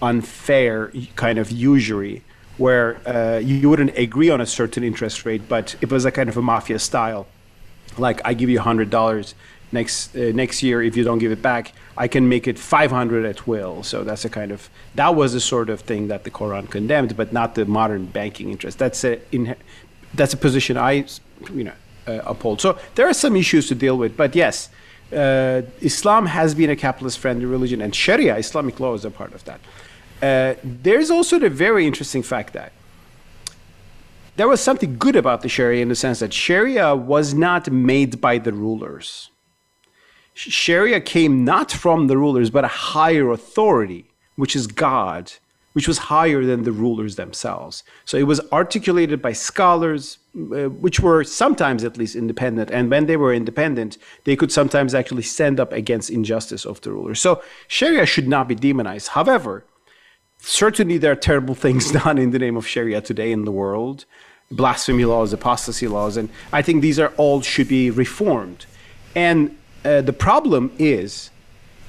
unfair 0.00 0.92
kind 1.14 1.38
of 1.38 1.50
usury 1.50 2.22
where 2.58 2.96
uh, 3.08 3.38
you 3.38 3.68
wouldn't 3.68 3.96
agree 3.96 4.30
on 4.30 4.40
a 4.40 4.46
certain 4.46 4.84
interest 4.84 5.24
rate, 5.24 5.48
but 5.48 5.74
it 5.80 5.90
was 5.90 6.04
a 6.04 6.10
kind 6.10 6.28
of 6.28 6.36
a 6.36 6.42
mafia 6.42 6.78
style. 6.78 7.26
Like 7.98 8.20
I 8.24 8.34
give 8.34 8.50
you 8.50 8.60
hundred 8.60 8.90
dollars 8.90 9.34
next 9.72 10.14
uh, 10.14 10.32
next 10.34 10.62
year 10.62 10.82
if 10.82 10.96
you 10.96 11.04
don't 11.04 11.18
give 11.18 11.32
it 11.32 11.42
back 11.42 11.72
i 11.96 12.06
can 12.06 12.28
make 12.28 12.46
it 12.46 12.58
500 12.58 13.24
at 13.24 13.46
will. 13.46 13.82
So 13.82 14.04
that's 14.04 14.24
a 14.24 14.30
kind 14.30 14.52
of 14.52 14.68
that 14.94 15.14
was 15.14 15.32
the 15.32 15.40
sort 15.40 15.70
of 15.70 15.80
thing 15.80 16.08
that 16.08 16.24
the 16.24 16.30
quran 16.30 16.70
condemned 16.70 17.16
but 17.16 17.32
not 17.32 17.54
the 17.54 17.64
modern 17.64 18.06
banking 18.06 18.50
interest. 18.50 18.78
That's 18.78 19.04
a 19.04 19.20
in, 19.34 19.56
that's 20.14 20.34
a 20.34 20.36
position 20.36 20.76
i 20.76 21.04
you 21.52 21.64
know 21.64 21.72
uh, 22.06 22.20
uphold. 22.24 22.60
So 22.60 22.78
there 22.94 23.08
are 23.08 23.14
some 23.14 23.36
issues 23.36 23.68
to 23.68 23.74
deal 23.74 23.96
with 23.96 24.16
but 24.16 24.34
yes 24.34 24.68
uh, 25.12 25.62
islam 25.80 26.26
has 26.26 26.54
been 26.54 26.70
a 26.70 26.76
capitalist 26.76 27.18
friendly 27.18 27.44
religion 27.44 27.82
and 27.82 27.94
sharia 27.94 28.36
islamic 28.36 28.80
law 28.80 28.94
is 28.94 29.04
a 29.04 29.10
part 29.10 29.32
of 29.34 29.44
that. 29.44 29.60
Uh, 30.22 30.54
there's 30.62 31.10
also 31.10 31.38
the 31.38 31.50
very 31.50 31.86
interesting 31.86 32.22
fact 32.22 32.52
that 32.52 32.72
there 34.36 34.48
was 34.48 34.60
something 34.60 34.96
good 34.98 35.16
about 35.16 35.42
the 35.42 35.48
Sharia 35.48 35.82
in 35.82 35.88
the 35.88 35.94
sense 35.94 36.20
that 36.20 36.32
Sharia 36.32 36.94
was 36.96 37.34
not 37.34 37.70
made 37.70 38.20
by 38.20 38.38
the 38.38 38.52
rulers. 38.52 39.30
Sharia 40.34 41.00
came 41.00 41.44
not 41.44 41.70
from 41.70 42.06
the 42.06 42.16
rulers, 42.16 42.48
but 42.48 42.64
a 42.64 42.68
higher 42.68 43.30
authority, 43.30 44.06
which 44.36 44.56
is 44.56 44.66
God, 44.66 45.32
which 45.74 45.86
was 45.86 45.98
higher 45.98 46.44
than 46.44 46.62
the 46.62 46.72
rulers 46.72 47.16
themselves. 47.16 47.84
So 48.06 48.16
it 48.16 48.22
was 48.22 48.40
articulated 48.50 49.20
by 49.20 49.32
scholars, 49.32 50.18
uh, 50.34 50.70
which 50.70 51.00
were 51.00 51.24
sometimes 51.24 51.84
at 51.84 51.98
least 51.98 52.16
independent. 52.16 52.70
And 52.70 52.90
when 52.90 53.06
they 53.06 53.18
were 53.18 53.34
independent, 53.34 53.98
they 54.24 54.36
could 54.36 54.50
sometimes 54.50 54.94
actually 54.94 55.22
stand 55.22 55.60
up 55.60 55.72
against 55.72 56.08
injustice 56.08 56.64
of 56.64 56.80
the 56.80 56.92
rulers. 56.92 57.20
So 57.20 57.42
Sharia 57.68 58.06
should 58.06 58.28
not 58.28 58.48
be 58.48 58.54
demonized. 58.54 59.08
However, 59.08 59.64
certainly 60.42 60.98
there 60.98 61.12
are 61.12 61.16
terrible 61.16 61.54
things 61.54 61.90
done 62.02 62.18
in 62.18 62.30
the 62.30 62.38
name 62.38 62.56
of 62.56 62.66
Sharia 62.66 63.00
today 63.00 63.32
in 63.32 63.44
the 63.44 63.52
world 63.52 64.04
blasphemy 64.52 65.04
laws, 65.04 65.32
apostasy 65.32 65.88
laws, 65.88 66.16
and 66.16 66.28
I 66.52 66.62
think 66.62 66.82
these 66.82 66.98
are 66.98 67.12
all 67.16 67.40
should 67.40 67.68
be 67.68 67.90
reformed. 67.90 68.66
And 69.16 69.56
uh, 69.84 70.02
the 70.02 70.12
problem 70.12 70.72
is 70.78 71.30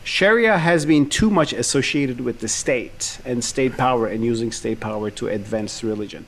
Sharia 0.03 0.57
has 0.57 0.85
been 0.85 1.09
too 1.09 1.29
much 1.29 1.53
associated 1.53 2.21
with 2.21 2.39
the 2.39 2.47
state 2.47 3.19
and 3.25 3.43
state 3.43 3.77
power 3.77 4.07
and 4.07 4.23
using 4.23 4.51
state 4.51 4.79
power 4.79 5.09
to 5.11 5.27
advance 5.27 5.83
religion. 5.83 6.25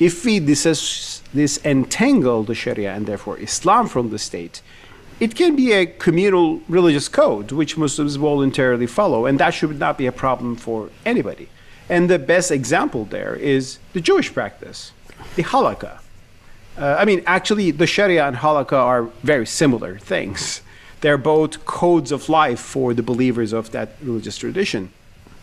If 0.00 0.24
we 0.24 0.40
dis- 0.40 1.22
disentangle 1.34 2.42
the 2.44 2.54
Sharia 2.54 2.92
and 2.94 3.06
therefore 3.06 3.38
Islam 3.38 3.88
from 3.88 4.10
the 4.10 4.18
state, 4.18 4.62
it 5.20 5.36
can 5.36 5.54
be 5.54 5.72
a 5.72 5.86
communal 5.86 6.60
religious 6.68 7.08
code 7.08 7.52
which 7.52 7.76
Muslims 7.76 8.16
voluntarily 8.16 8.86
follow, 8.86 9.26
and 9.26 9.38
that 9.38 9.50
should 9.50 9.78
not 9.78 9.98
be 9.98 10.06
a 10.06 10.12
problem 10.12 10.56
for 10.56 10.90
anybody. 11.04 11.48
And 11.88 12.08
the 12.08 12.18
best 12.18 12.50
example 12.50 13.04
there 13.04 13.34
is 13.34 13.78
the 13.92 14.00
Jewish 14.00 14.32
practice, 14.32 14.92
the 15.36 15.42
halakha. 15.42 15.98
Uh, 16.78 16.96
I 16.98 17.04
mean, 17.04 17.22
actually, 17.26 17.70
the 17.70 17.86
Sharia 17.86 18.26
and 18.26 18.36
halakha 18.36 18.72
are 18.72 19.02
very 19.22 19.46
similar 19.46 19.98
things. 19.98 20.62
They're 21.02 21.18
both 21.18 21.64
codes 21.66 22.12
of 22.12 22.28
life 22.28 22.60
for 22.60 22.94
the 22.94 23.02
believers 23.02 23.52
of 23.52 23.72
that 23.72 23.90
religious 24.00 24.38
tradition. 24.38 24.90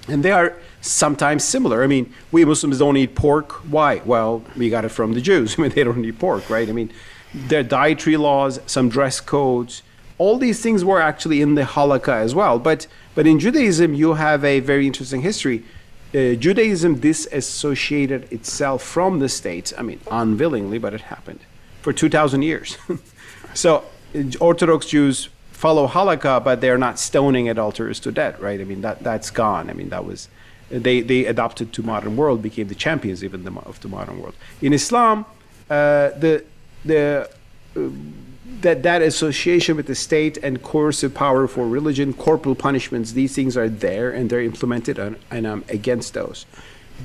And 0.07 0.23
they 0.23 0.31
are 0.31 0.55
sometimes 0.81 1.43
similar. 1.43 1.83
I 1.83 1.87
mean, 1.87 2.11
we 2.31 2.45
Muslims 2.45 2.79
don't 2.79 2.97
eat 2.97 3.13
pork. 3.13 3.51
Why? 3.69 4.01
Well, 4.05 4.43
we 4.57 4.69
got 4.69 4.85
it 4.85 4.89
from 4.89 5.13
the 5.13 5.21
Jews. 5.21 5.55
I 5.57 5.61
mean, 5.61 5.71
they 5.71 5.83
don't 5.83 6.03
eat 6.03 6.17
pork, 6.17 6.49
right? 6.49 6.67
I 6.67 6.71
mean, 6.71 6.91
their 7.33 7.63
dietary 7.63 8.17
laws, 8.17 8.59
some 8.65 8.89
dress 8.89 9.19
codes, 9.19 9.83
all 10.17 10.37
these 10.37 10.61
things 10.61 10.83
were 10.83 11.01
actually 11.01 11.41
in 11.41 11.55
the 11.55 11.63
halakha 11.63 12.13
as 12.13 12.35
well. 12.35 12.59
But 12.59 12.87
but 13.15 13.25
in 13.27 13.39
Judaism, 13.39 13.93
you 13.93 14.13
have 14.13 14.43
a 14.45 14.59
very 14.59 14.87
interesting 14.87 15.21
history. 15.21 15.63
Uh, 16.13 16.33
Judaism 16.33 16.99
disassociated 16.99 18.31
itself 18.31 18.81
from 18.81 19.19
the 19.19 19.29
state. 19.29 19.73
I 19.77 19.83
mean, 19.83 19.99
unwillingly, 20.09 20.79
but 20.79 20.93
it 20.93 21.01
happened 21.01 21.41
for 21.81 21.93
two 21.93 22.09
thousand 22.09 22.41
years. 22.41 22.77
so 23.53 23.83
Orthodox 24.39 24.87
Jews 24.87 25.29
follow 25.51 25.87
halakha, 25.87 26.43
but 26.43 26.61
they're 26.61 26.77
not 26.77 26.97
stoning 26.97 27.49
adulterers 27.49 27.99
to 27.99 28.11
death, 28.11 28.39
right? 28.39 28.59
I 28.59 28.63
mean, 28.63 28.81
that 28.81 29.03
that's 29.03 29.29
gone. 29.29 29.69
I 29.69 29.73
mean, 29.73 29.89
that 29.89 30.03
was 30.03 30.29
they 30.69 31.01
they 31.01 31.25
adopted 31.25 31.73
to 31.73 31.83
modern 31.83 32.15
world, 32.15 32.41
became 32.41 32.67
the 32.67 32.75
champions 32.75 33.23
even 33.23 33.47
of 33.47 33.79
the 33.81 33.87
modern 33.87 34.19
world. 34.19 34.35
In 34.61 34.73
Islam, 34.73 35.25
uh, 35.69 36.09
the 36.23 36.43
the 36.85 37.29
uh, 37.75 37.81
that 38.61 38.83
that 38.83 39.01
association 39.01 39.75
with 39.75 39.87
the 39.87 39.95
state 39.95 40.37
and 40.37 40.61
coercive 40.61 41.13
power 41.13 41.47
for 41.47 41.67
religion, 41.67 42.13
corporal 42.13 42.55
punishments, 42.55 43.13
these 43.13 43.33
things 43.33 43.55
are 43.55 43.69
there 43.69 44.11
and 44.11 44.29
they're 44.29 44.41
implemented, 44.41 44.99
and, 44.99 45.17
and 45.31 45.47
I'm 45.47 45.63
against 45.69 46.13
those. 46.13 46.45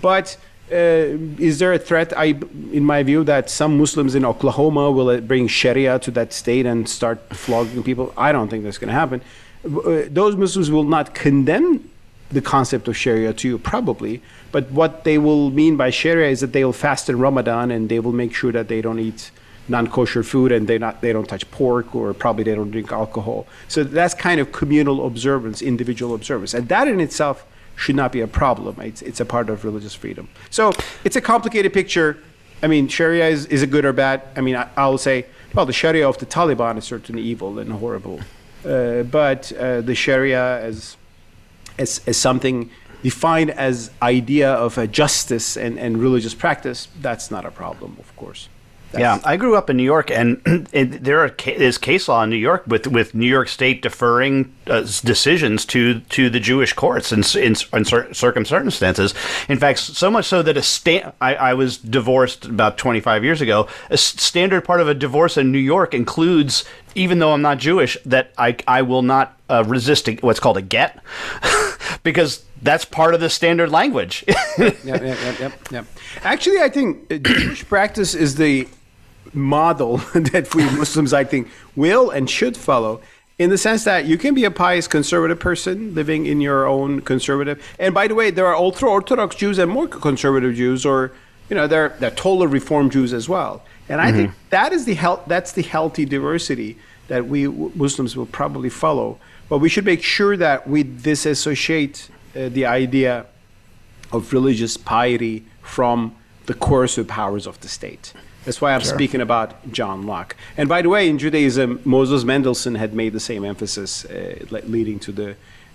But 0.01 0.37
uh, 0.73 0.75
is 1.39 1.59
there 1.59 1.73
a 1.73 1.79
threat? 1.79 2.17
I, 2.17 2.35
in 2.73 2.85
my 2.85 3.03
view, 3.03 3.23
that 3.25 3.51
some 3.51 3.79
Muslims 3.79 4.15
in 4.15 4.25
Oklahoma 4.25 4.91
will 4.91 5.21
bring 5.21 5.47
Sharia 5.47 5.99
to 6.01 6.11
that 6.13 6.33
state 6.33 6.67
and 6.67 6.89
start 6.89 7.21
flogging 7.31 7.83
people? 7.83 8.13
I 8.17 8.33
don't 8.33 8.49
think 8.49 8.65
that's 8.65 8.79
going 8.79 8.89
to 8.89 8.95
happen. 8.95 9.21
Uh, 9.65 10.03
those 10.09 10.37
Muslims 10.37 10.71
will 10.71 10.85
not 10.85 11.15
condemn 11.15 11.91
the 12.31 12.41
concept 12.41 12.89
of 12.89 12.97
Sharia 12.97 13.33
to 13.35 13.49
you, 13.49 13.59
probably. 13.59 14.23
But 14.53 14.71
what 14.71 15.05
they 15.05 15.19
will 15.19 15.51
mean 15.51 15.77
by 15.77 15.91
Sharia 15.91 16.31
is 16.31 16.41
that 16.41 16.53
they 16.53 16.65
will 16.65 16.73
fast 16.73 17.09
in 17.09 17.19
Ramadan 17.19 17.71
and 17.71 17.89
they 17.89 18.01
will 18.01 18.13
make 18.13 18.35
sure 18.35 18.51
that 18.53 18.69
they 18.69 18.81
don't 18.81 18.99
eat 18.99 19.31
non-kosher 19.69 20.23
food 20.23 20.53
and 20.53 20.69
they 20.69 20.79
not 20.79 21.01
they 21.01 21.13
don't 21.13 21.29
touch 21.29 21.51
pork 21.51 21.95
or 21.95 22.13
probably 22.13 22.45
they 22.45 22.55
don't 22.55 22.71
drink 22.71 22.93
alcohol. 22.93 23.47
So 23.69 23.85
that's 23.85 24.15
kind 24.15 24.41
of 24.41 24.53
communal 24.53 25.07
observance, 25.07 25.63
individual 25.63 26.15
observance, 26.15 26.55
and 26.55 26.69
that 26.69 26.89
in 26.89 27.01
itself 27.01 27.47
should 27.77 27.97
not 27.97 28.13
be 28.13 28.21
a 28.21 28.27
problem. 28.27 28.81
It's 28.81 29.03
it's 29.03 29.21
a 29.21 29.25
part 29.25 29.49
of 29.51 29.65
religious 29.65 29.95
freedom. 29.95 30.29
So 30.51 30.73
it's 31.05 31.17
a 31.17 31.21
complicated 31.21 31.73
picture. 31.73 32.19
I 32.63 32.67
mean, 32.67 32.89
Sharia 32.89 33.29
is, 33.29 33.47
is 33.47 33.63
it 33.63 33.71
good 33.71 33.85
or 33.85 33.93
bad? 33.93 34.23
I 34.37 34.41
mean, 34.41 34.57
I, 34.57 34.87
will 34.87 34.97
say, 34.97 35.27
well, 35.55 35.67
the 35.67 35.73
Sharia 35.73 36.09
of 36.09 36.17
the 36.17 36.25
Taliban 36.25 36.79
is 36.79 36.85
certainly 36.85 37.21
evil 37.21 37.59
and 37.59 37.71
horrible, 37.73 38.21
uh, 38.65 39.03
but 39.03 39.53
uh, 39.53 39.83
the 39.83 39.95
Sharia 39.95 40.61
as, 40.61 40.97
as 41.79 42.01
as 42.07 42.17
something 42.17 42.71
defined 43.03 43.51
as 43.51 43.91
idea 44.01 44.51
of 44.51 44.91
justice 44.91 45.59
and, 45.59 45.79
and 45.79 45.99
religious 45.99 46.35
practice, 46.35 46.89
that's 47.03 47.31
not 47.31 47.45
a 47.45 47.51
problem, 47.51 47.97
of 47.99 48.17
course. 48.17 48.49
That's 48.95 49.25
yeah, 49.25 49.29
I 49.29 49.37
grew 49.37 49.57
up 49.57 49.69
in 49.69 49.77
New 49.77 49.83
York, 49.83 50.11
and 50.11 50.41
there 50.73 51.21
are, 51.25 51.35
is 51.47 51.79
case 51.79 52.07
law 52.07 52.23
in 52.23 52.31
New 52.31 52.37
York 52.37 52.65
with, 52.67 52.87
with 52.87 53.13
New 53.13 53.27
York 53.27 53.49
State 53.49 53.83
deferring 53.83 54.55
uh, 54.69 54.81
decisions 55.03 55.65
to 55.67 56.01
to 56.01 56.31
the 56.31 56.39
Jewish 56.39 56.73
courts 56.73 57.11
in, 57.13 57.25
in, 57.43 57.57
in 57.73 57.85
certain 57.85 58.15
circumstances. 58.15 59.15
In 59.49 59.59
fact, 59.59 59.81
so 59.81 60.11
much 60.11 60.27
so 60.27 60.43
that 60.43 60.57
a 60.57 60.63
sta- 60.63 61.13
I, 61.21 61.35
I 61.35 61.55
was 61.55 61.77
divorced 61.77 62.45
about 62.47 62.79
25 62.79 63.25
years 63.25 63.41
ago. 63.41 63.67
A 63.91 63.97
standard 63.97 64.65
part 64.65 64.81
of 64.81 64.89
a 64.89 64.95
divorce 64.95 65.37
in 65.37 65.51
New 65.51 65.59
York 65.59 65.93
includes, 65.93 66.65
even 66.95 67.19
though 67.19 67.33
I'm 67.33 67.43
not 67.43 67.59
Jewish, 67.59 67.99
that 68.07 68.33
I 68.39 68.57
I 68.69 68.83
will 68.83 69.03
not 69.03 69.37
uh, 69.51 69.65
resist 69.67 70.09
a, 70.09 70.15
what's 70.17 70.41
called 70.41 70.57
a 70.57 70.63
get, 70.63 71.03
because 72.05 72.45
that's 72.63 72.85
part 72.85 73.15
of 73.15 73.21
the 73.21 73.29
standard 73.29 73.71
language. 73.71 74.25
yep, 74.59 74.85
yep, 74.85 75.03
yep, 75.03 75.41
yep, 75.41 75.53
yep. 75.71 75.87
Actually, 76.23 76.61
I 76.61 76.69
think 76.69 77.09
Jewish 77.23 77.67
practice 77.67 78.15
is 78.15 78.37
the 78.37 78.69
model 79.33 79.97
that 80.15 80.55
we 80.55 80.65
Muslims, 80.65 81.13
I 81.13 81.25
think, 81.25 81.49
will 81.77 82.11
and 82.11 82.29
should 82.29 82.57
follow 82.57 83.01
in 83.39 83.51
the 83.51 83.59
sense 83.59 83.85
that 83.85 84.05
you 84.05 84.17
can 84.17 84.35
be 84.35 84.45
a 84.45 84.51
pious 84.51 84.87
conservative 84.87 85.41
person 85.41 85.95
living 85.95 86.27
in 86.27 86.41
your 86.41 86.67
own 86.67 87.01
conservative. 87.01 87.63
And 87.79 87.93
by 87.93 88.07
the 88.07 88.15
way, 88.15 88.31
there 88.31 88.47
are 88.47 88.55
ultra 88.55 88.89
Orthodox 88.89 89.35
Jews 89.37 89.59
and 89.59 89.71
more 89.71 89.89
conservative 89.89 90.55
Jews, 90.55 90.87
or 90.87 91.13
you 91.49 91.57
know, 91.57 91.67
they're 91.67 91.91
they're 92.01 92.11
total 92.11 92.47
Reform 92.47 92.91
Jews 92.91 93.13
as 93.13 93.29
well. 93.29 93.63
And 93.89 94.01
I 94.01 94.09
mm-hmm. 94.09 94.17
think 94.17 94.33
that 94.51 94.73
is 94.73 94.85
the 94.85 94.95
health, 94.95 95.23
that's 95.27 95.53
the 95.53 95.63
healthy 95.63 96.05
diversity 96.05 96.79
that 97.09 97.27
we 97.27 97.49
Muslims 97.49 98.17
will 98.17 98.27
probably 98.27 98.71
follow. 98.71 99.19
But 99.49 99.59
we 99.59 99.69
should 99.69 99.85
make 99.85 100.03
sure 100.03 100.37
that 100.37 100.69
we 100.69 100.85
disassociate 100.85 102.09
uh, 102.35 102.49
the 102.49 102.65
idea 102.67 103.27
of 104.11 104.33
religious 104.33 104.77
piety 104.77 105.45
from 105.61 106.15
the 106.47 106.55
coercive 106.55 107.09
powers 107.09 107.47
of 107.47 107.61
the 107.61 107.69
state. 107.69 108.13
That's 108.45 108.61
why 108.61 108.75
I'm 108.75 108.81
sure. 108.81 108.95
speaking 108.95 109.21
about 109.21 109.71
John 109.73 110.07
Locke. 110.07 110.37
And 110.57 110.69
by 110.69 110.83
the 110.83 110.89
way, 110.89 111.09
in 111.09 111.19
Judaism, 111.19 111.81
Moses 111.85 112.25
Mendelssohn 112.25 112.75
had 112.75 112.95
made 112.95 113.13
the 113.13 113.21
same 113.21 113.45
emphasis, 113.45 114.05
uh, 114.05 114.37
leading 114.51 114.99
to 115.01 115.13
the 115.13 115.31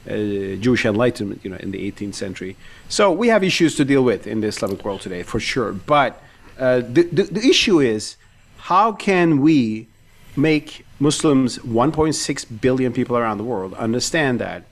uh, 0.08 0.56
Jewish 0.62 0.86
Enlightenment, 0.86 1.42
you 1.44 1.50
know, 1.50 1.58
in 1.58 1.72
the 1.72 1.92
18th 1.92 2.16
century. 2.16 2.56
So 2.88 3.12
we 3.12 3.28
have 3.30 3.44
issues 3.44 3.76
to 3.76 3.86
deal 3.86 4.04
with 4.04 4.28
in 4.28 4.42
the 4.42 4.48
Islamic 4.48 4.84
world 4.86 5.02
today, 5.02 5.24
for 5.24 5.40
sure. 5.40 5.74
But 5.74 6.22
uh, 6.58 6.78
the, 6.78 7.04
the, 7.12 7.24
the 7.24 7.48
issue 7.48 7.80
is, 7.80 8.16
how 8.58 8.92
can 8.92 9.42
we 9.42 9.88
make 10.36 10.86
Muslims, 11.00 11.58
1.6 11.60 12.62
billion 12.62 12.94
people 12.94 13.18
around 13.18 13.38
the 13.38 13.44
world, 13.44 13.74
understand 13.76 14.40
that 14.40 14.64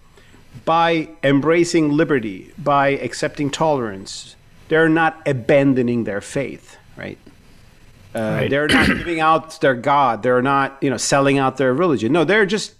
by 0.66 1.10
embracing 1.24 1.92
liberty, 1.92 2.52
by 2.58 2.90
accepting 2.90 3.50
tolerance, 3.50 4.36
they're 4.70 4.90
not 4.90 5.22
abandoning 5.26 6.04
their 6.04 6.22
faith, 6.22 6.78
right? 6.96 7.18
Uh, 8.15 8.20
right. 8.20 8.50
They're 8.50 8.67
not 8.67 8.88
giving 8.98 9.20
out 9.20 9.60
their 9.62 9.76
God. 9.76 10.24
They're 10.24 10.41
not, 10.41 10.78
you 10.82 10.89
know, 10.89 10.98
selling 10.98 11.38
out 11.38 11.58
their 11.58 11.74
religion. 11.74 12.12
No, 12.12 12.24
they're 12.24 12.46
just 12.46 12.74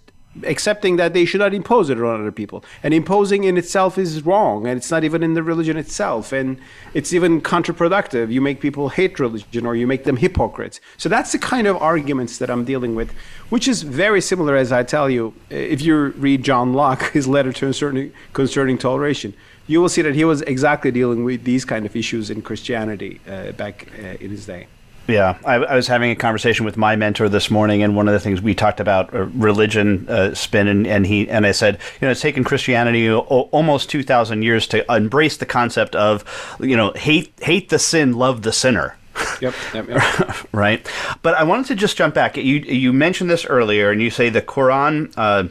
accepting 0.44 0.96
that 0.96 1.14
they 1.14 1.24
should 1.24 1.40
not 1.40 1.54
impose 1.54 1.90
it 1.90 1.98
on 1.98 2.20
other 2.20 2.32
people. 2.32 2.64
And 2.82 2.94
imposing 2.94 3.44
in 3.44 3.56
itself 3.56 3.98
is 3.98 4.24
wrong, 4.24 4.66
and 4.66 4.76
it's 4.76 4.90
not 4.90 5.04
even 5.04 5.22
in 5.22 5.34
the 5.34 5.42
religion 5.42 5.76
itself, 5.76 6.32
and 6.32 6.58
it's 6.94 7.12
even 7.12 7.40
counterproductive. 7.40 8.30
You 8.30 8.40
make 8.40 8.60
people 8.60 8.88
hate 8.90 9.18
religion, 9.18 9.66
or 9.66 9.74
you 9.74 9.86
make 9.86 10.04
them 10.04 10.16
hypocrites. 10.16 10.80
So 10.96 11.08
that's 11.08 11.32
the 11.32 11.38
kind 11.38 11.66
of 11.66 11.76
arguments 11.76 12.38
that 12.38 12.50
I'm 12.50 12.64
dealing 12.64 12.94
with, 12.94 13.12
which 13.48 13.68
is 13.68 13.82
very 13.82 14.20
similar, 14.20 14.56
as 14.56 14.72
I 14.72 14.82
tell 14.82 15.08
you, 15.10 15.34
if 15.50 15.82
you 15.82 16.08
read 16.08 16.44
John 16.44 16.72
Locke, 16.72 17.10
his 17.12 17.26
letter 17.26 17.52
to 17.52 17.66
concerning, 17.66 18.12
concerning 18.32 18.78
toleration. 18.78 19.34
You 19.66 19.82
will 19.82 19.90
see 19.90 20.02
that 20.02 20.14
he 20.14 20.24
was 20.24 20.40
exactly 20.42 20.90
dealing 20.90 21.24
with 21.24 21.44
these 21.44 21.66
kind 21.66 21.84
of 21.84 21.94
issues 21.94 22.30
in 22.30 22.40
Christianity 22.40 23.20
uh, 23.28 23.52
back 23.52 23.88
uh, 23.98 24.16
in 24.18 24.30
his 24.30 24.46
day. 24.46 24.66
Yeah, 25.08 25.38
I, 25.42 25.54
I, 25.54 25.74
was 25.74 25.86
having 25.86 26.10
a 26.10 26.16
conversation 26.16 26.66
with 26.66 26.76
my 26.76 26.94
mentor 26.94 27.30
this 27.30 27.50
morning, 27.50 27.82
and 27.82 27.96
one 27.96 28.08
of 28.08 28.12
the 28.12 28.20
things 28.20 28.42
we 28.42 28.54
talked 28.54 28.78
about 28.78 29.14
uh, 29.14 29.24
religion 29.28 30.06
uh, 30.06 30.34
spin, 30.34 30.68
and, 30.68 30.86
and 30.86 31.06
he 31.06 31.30
and 31.30 31.46
I 31.46 31.52
said, 31.52 31.78
you 31.98 32.06
know, 32.06 32.10
it's 32.10 32.20
taken 32.20 32.44
Christianity 32.44 33.08
o- 33.08 33.20
almost 33.20 33.88
two 33.88 34.02
thousand 34.02 34.42
years 34.42 34.66
to 34.68 34.84
embrace 34.92 35.38
the 35.38 35.46
concept 35.46 35.96
of, 35.96 36.24
you 36.60 36.76
know, 36.76 36.92
hate 36.92 37.32
hate 37.40 37.70
the 37.70 37.78
sin, 37.78 38.12
love 38.12 38.42
the 38.42 38.52
sinner. 38.52 38.98
Yep, 39.40 39.54
yep, 39.74 39.88
yep. 39.88 40.36
right. 40.52 40.86
But 41.22 41.34
I 41.34 41.44
wanted 41.44 41.66
to 41.66 41.74
just 41.74 41.96
jump 41.96 42.14
back. 42.14 42.36
You 42.36 42.56
you 42.56 42.92
mentioned 42.92 43.30
this 43.30 43.44
earlier, 43.44 43.90
and 43.90 44.02
you 44.02 44.10
say 44.10 44.30
the 44.30 44.42
Quran 44.42 45.12
uh, 45.16 45.48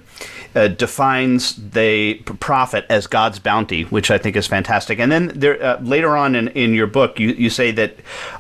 uh, 0.55 0.67
defines 0.67 1.55
the 1.55 2.15
prophet 2.39 2.85
as 2.89 3.07
God's 3.07 3.39
bounty, 3.39 3.83
which 3.83 4.11
I 4.11 4.17
think 4.17 4.35
is 4.35 4.47
fantastic. 4.47 4.99
And 4.99 5.11
then 5.11 5.31
there, 5.35 5.61
uh, 5.63 5.79
later 5.81 6.17
on 6.17 6.35
in, 6.35 6.47
in 6.49 6.73
your 6.73 6.87
book, 6.87 7.19
you, 7.19 7.29
you 7.29 7.49
say 7.49 7.71
that 7.71 7.95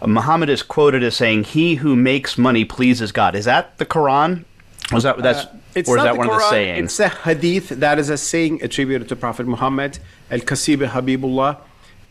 Muhammad 0.05 0.49
is 0.49 0.63
quoted 0.63 1.03
as 1.03 1.15
saying, 1.15 1.45
"He 1.45 1.75
who 1.75 1.95
makes 1.95 2.37
money 2.37 2.65
pleases 2.65 3.11
God." 3.11 3.35
Is 3.35 3.45
that 3.45 3.77
the 3.77 3.85
Quran? 3.85 4.45
Was 4.91 5.03
that 5.03 5.17
that's 5.19 5.45
uh, 5.45 5.55
it's 5.75 5.89
or 5.89 5.97
is 5.97 6.03
that 6.03 6.17
one 6.17 6.27
Quran, 6.27 6.35
of 6.35 6.39
the 6.41 6.49
sayings? 6.49 6.85
It's 6.85 6.99
a 6.99 7.09
hadith 7.09 7.69
that 7.69 7.99
is 7.99 8.09
a 8.09 8.17
saying 8.17 8.63
attributed 8.63 9.09
to 9.09 9.15
Prophet 9.15 9.45
Muhammad, 9.45 9.99
Al 10.31 10.39
Kasib 10.39 10.87
Habibullah. 10.87 11.57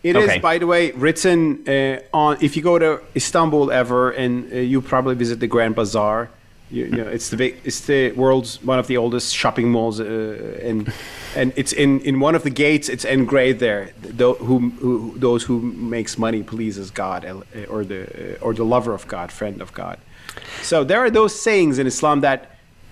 It 0.06 0.16
okay. 0.16 0.36
is, 0.36 0.42
by 0.50 0.58
the 0.58 0.66
way, 0.66 0.92
written 0.92 1.38
uh, 1.68 1.98
on. 2.12 2.36
If 2.40 2.56
you 2.56 2.62
go 2.62 2.78
to 2.78 2.90
Istanbul 3.14 3.70
ever, 3.70 4.02
and 4.22 4.32
uh, 4.52 4.56
you 4.72 4.78
probably 4.80 5.16
visit 5.24 5.38
the 5.40 5.50
Grand 5.54 5.74
Bazaar, 5.74 6.28
You, 6.68 6.84
you 6.86 7.04
know, 7.04 7.10
it's 7.16 7.28
the 7.30 7.36
big, 7.36 7.52
it's 7.64 7.80
the 7.86 8.10
world's 8.12 8.58
one 8.64 8.80
of 8.80 8.86
the 8.86 8.96
oldest 8.96 9.28
shopping 9.32 9.70
malls, 9.70 10.00
uh, 10.00 10.68
and 10.68 10.92
and 11.36 11.52
it's 11.54 11.72
in, 11.72 12.00
in 12.00 12.18
one 12.18 12.34
of 12.34 12.42
the 12.42 12.50
gates. 12.50 12.88
It's 12.88 13.04
engraved 13.04 13.60
there. 13.60 13.92
Th- 14.02 14.36
who, 14.38 14.70
who 14.80 15.14
those 15.16 15.44
who 15.44 15.60
makes 15.60 16.18
money 16.18 16.42
pleases 16.42 16.90
God, 16.90 17.24
uh, 17.24 17.72
or 17.72 17.84
the 17.84 18.36
or 18.40 18.52
the 18.52 18.64
lover 18.64 18.92
of 18.94 19.06
God, 19.06 19.30
friend 19.30 19.62
of 19.62 19.70
God. 19.72 19.98
So 20.62 20.84
there 20.84 20.98
are 20.98 21.10
those 21.10 21.40
sayings 21.40 21.78
in 21.78 21.86
Islam 21.86 22.20
that 22.22 22.40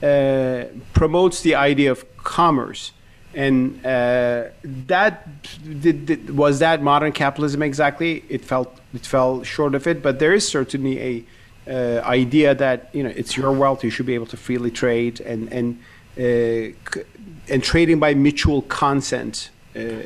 uh, 0.02 0.66
promotes 0.92 1.40
the 1.42 1.54
idea 1.56 1.90
of 1.90 2.04
commerce, 2.22 2.92
and 3.34 3.84
uh, 3.84 4.44
that 4.62 5.26
did, 5.80 6.06
did, 6.06 6.36
was 6.36 6.58
that 6.60 6.82
modern 6.82 7.12
capitalism 7.12 7.62
exactly. 7.62 8.24
It 8.28 8.44
felt 8.44 8.80
it 8.92 9.06
fell 9.06 9.42
short 9.42 9.74
of 9.74 9.86
it, 9.86 10.02
but 10.02 10.18
there 10.18 10.32
is 10.32 10.46
certainly 10.46 11.00
a 11.00 11.24
uh, 11.66 12.00
idea 12.06 12.54
that 12.54 12.90
you 12.92 13.02
know 13.02 13.10
it's 13.10 13.36
your 13.36 13.52
wealth, 13.52 13.82
you 13.82 13.90
should 13.90 14.06
be 14.06 14.14
able 14.14 14.26
to 14.26 14.36
freely 14.36 14.70
trade, 14.70 15.20
and 15.20 15.52
and 15.52 15.80
uh, 16.18 17.00
and 17.48 17.62
trading 17.62 17.98
by 17.98 18.14
mutual 18.14 18.62
consent 18.62 19.50
uh, 19.74 20.02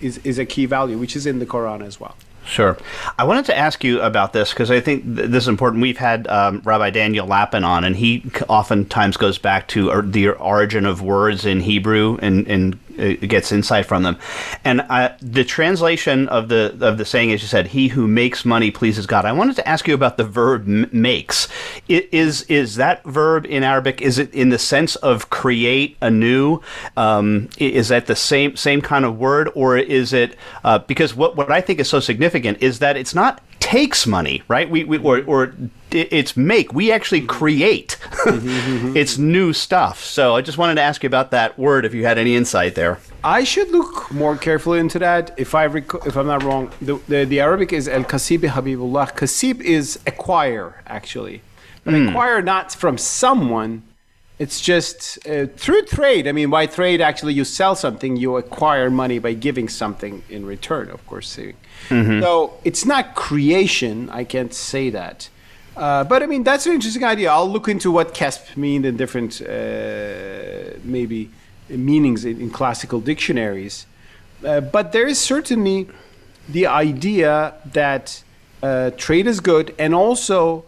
is 0.00 0.18
is 0.18 0.38
a 0.38 0.44
key 0.44 0.66
value, 0.66 0.98
which 0.98 1.14
is 1.16 1.26
in 1.26 1.38
the 1.38 1.46
Quran 1.46 1.84
as 1.86 2.00
well. 2.00 2.16
Sure. 2.44 2.76
I 3.18 3.24
wanted 3.24 3.44
to 3.46 3.56
ask 3.56 3.84
you 3.84 4.00
about 4.00 4.32
this 4.32 4.50
because 4.52 4.70
I 4.70 4.80
think 4.80 5.04
th- 5.04 5.30
this 5.30 5.44
is 5.44 5.48
important. 5.48 5.80
We've 5.80 5.98
had 5.98 6.26
um, 6.26 6.60
Rabbi 6.64 6.90
Daniel 6.90 7.26
Lapin 7.26 7.64
on, 7.64 7.84
and 7.84 7.96
he 7.96 8.24
oftentimes 8.48 9.16
goes 9.16 9.38
back 9.38 9.68
to 9.68 10.02
the 10.02 10.30
origin 10.30 10.84
of 10.84 11.02
words 11.02 11.46
in 11.46 11.60
Hebrew 11.60 12.18
and, 12.20 12.46
and 12.48 12.78
gets 12.96 13.52
insight 13.52 13.86
from 13.86 14.02
them. 14.02 14.18
And 14.64 14.82
uh, 14.82 15.14
the 15.20 15.44
translation 15.44 16.28
of 16.28 16.48
the 16.48 16.76
of 16.80 16.98
the 16.98 17.04
saying, 17.04 17.32
as 17.32 17.42
you 17.42 17.48
said, 17.48 17.68
"He 17.68 17.88
who 17.88 18.06
makes 18.06 18.44
money 18.44 18.70
pleases 18.70 19.06
God." 19.06 19.24
I 19.24 19.32
wanted 19.32 19.56
to 19.56 19.68
ask 19.68 19.86
you 19.88 19.94
about 19.94 20.16
the 20.16 20.24
verb 20.24 20.66
"makes." 20.66 21.48
Is 21.88 22.42
is 22.42 22.76
that 22.76 23.04
verb 23.04 23.46
in 23.46 23.62
Arabic? 23.62 24.00
Is 24.00 24.18
it 24.18 24.32
in 24.34 24.50
the 24.50 24.58
sense 24.58 24.96
of 24.96 25.30
create 25.30 25.96
anew? 26.00 26.60
Um, 26.96 27.48
is 27.58 27.88
that 27.88 28.06
the 28.06 28.16
same 28.16 28.56
same 28.56 28.80
kind 28.80 29.04
of 29.04 29.18
word, 29.18 29.50
or 29.54 29.76
is 29.76 30.12
it 30.12 30.36
uh, 30.64 30.78
because 30.78 31.14
what 31.14 31.36
what 31.36 31.50
I 31.50 31.60
think 31.60 31.80
is 31.80 31.88
so 31.88 32.00
significant 32.00 32.62
is 32.62 32.78
that 32.80 32.96
it's 32.96 33.14
not 33.14 33.40
takes 33.62 34.06
money, 34.06 34.42
right? 34.48 34.68
We, 34.68 34.84
we 34.84 34.98
or, 34.98 35.24
or 35.24 35.54
it's 35.94 36.36
make. 36.36 36.72
We 36.72 36.92
actually 36.92 37.22
create. 37.22 37.98
it's 38.26 39.18
new 39.18 39.52
stuff. 39.52 40.04
So 40.04 40.36
I 40.36 40.40
just 40.40 40.58
wanted 40.58 40.76
to 40.76 40.82
ask 40.82 41.02
you 41.02 41.06
about 41.06 41.30
that 41.30 41.58
word. 41.58 41.84
If 41.84 41.94
you 41.94 42.04
had 42.04 42.18
any 42.18 42.36
insight 42.36 42.74
there, 42.74 42.98
I 43.24 43.44
should 43.44 43.70
look 43.70 44.10
more 44.12 44.36
carefully 44.36 44.80
into 44.80 44.98
that. 44.98 45.32
If 45.36 45.54
I 45.54 45.66
rec- 45.66 46.06
if 46.06 46.16
I'm 46.16 46.26
not 46.26 46.42
wrong, 46.42 46.70
the, 46.80 46.96
the, 47.08 47.24
the 47.24 47.40
Arabic 47.40 47.72
is 47.72 47.88
al 47.88 48.04
kasib 48.04 48.40
habibullah. 48.40 49.12
Kasib 49.14 49.60
is 49.60 49.98
acquire 50.06 50.82
actually, 50.86 51.42
but 51.84 51.94
mm. 51.94 52.08
acquire 52.08 52.42
not 52.42 52.72
from 52.72 52.98
someone. 52.98 53.82
It's 54.38 54.60
just 54.60 55.24
uh, 55.28 55.46
through 55.56 55.82
trade. 55.82 56.26
I 56.26 56.32
mean, 56.32 56.50
by 56.50 56.66
trade, 56.66 57.00
actually, 57.00 57.34
you 57.34 57.44
sell 57.44 57.76
something, 57.76 58.16
you 58.16 58.36
acquire 58.36 58.90
money 58.90 59.20
by 59.20 59.34
giving 59.34 59.68
something 59.68 60.24
in 60.28 60.46
return, 60.46 60.90
of 60.90 61.06
course. 61.06 61.36
Mm-hmm. 61.36 62.20
So 62.20 62.58
it's 62.64 62.84
not 62.84 63.14
creation. 63.14 64.10
I 64.10 64.24
can't 64.24 64.52
say 64.52 64.90
that. 64.90 65.28
Uh, 65.76 66.04
but 66.04 66.22
I 66.22 66.26
mean, 66.26 66.42
that's 66.42 66.66
an 66.66 66.72
interesting 66.74 67.04
idea. 67.04 67.30
I'll 67.30 67.50
look 67.50 67.68
into 67.68 67.90
what 67.90 68.14
kasb 68.14 68.56
mean 68.56 68.84
in 68.84 68.96
different, 68.96 69.40
uh, 69.40 70.78
maybe, 70.84 71.30
meanings 71.68 72.24
in, 72.24 72.40
in 72.40 72.50
classical 72.50 73.00
dictionaries. 73.00 73.86
Uh, 74.44 74.60
but 74.60 74.92
there 74.92 75.06
is 75.06 75.18
certainly 75.18 75.88
the 76.48 76.66
idea 76.66 77.54
that 77.72 78.22
uh, 78.62 78.90
trade 78.96 79.26
is 79.26 79.40
good, 79.40 79.74
and 79.78 79.94
also 79.94 80.64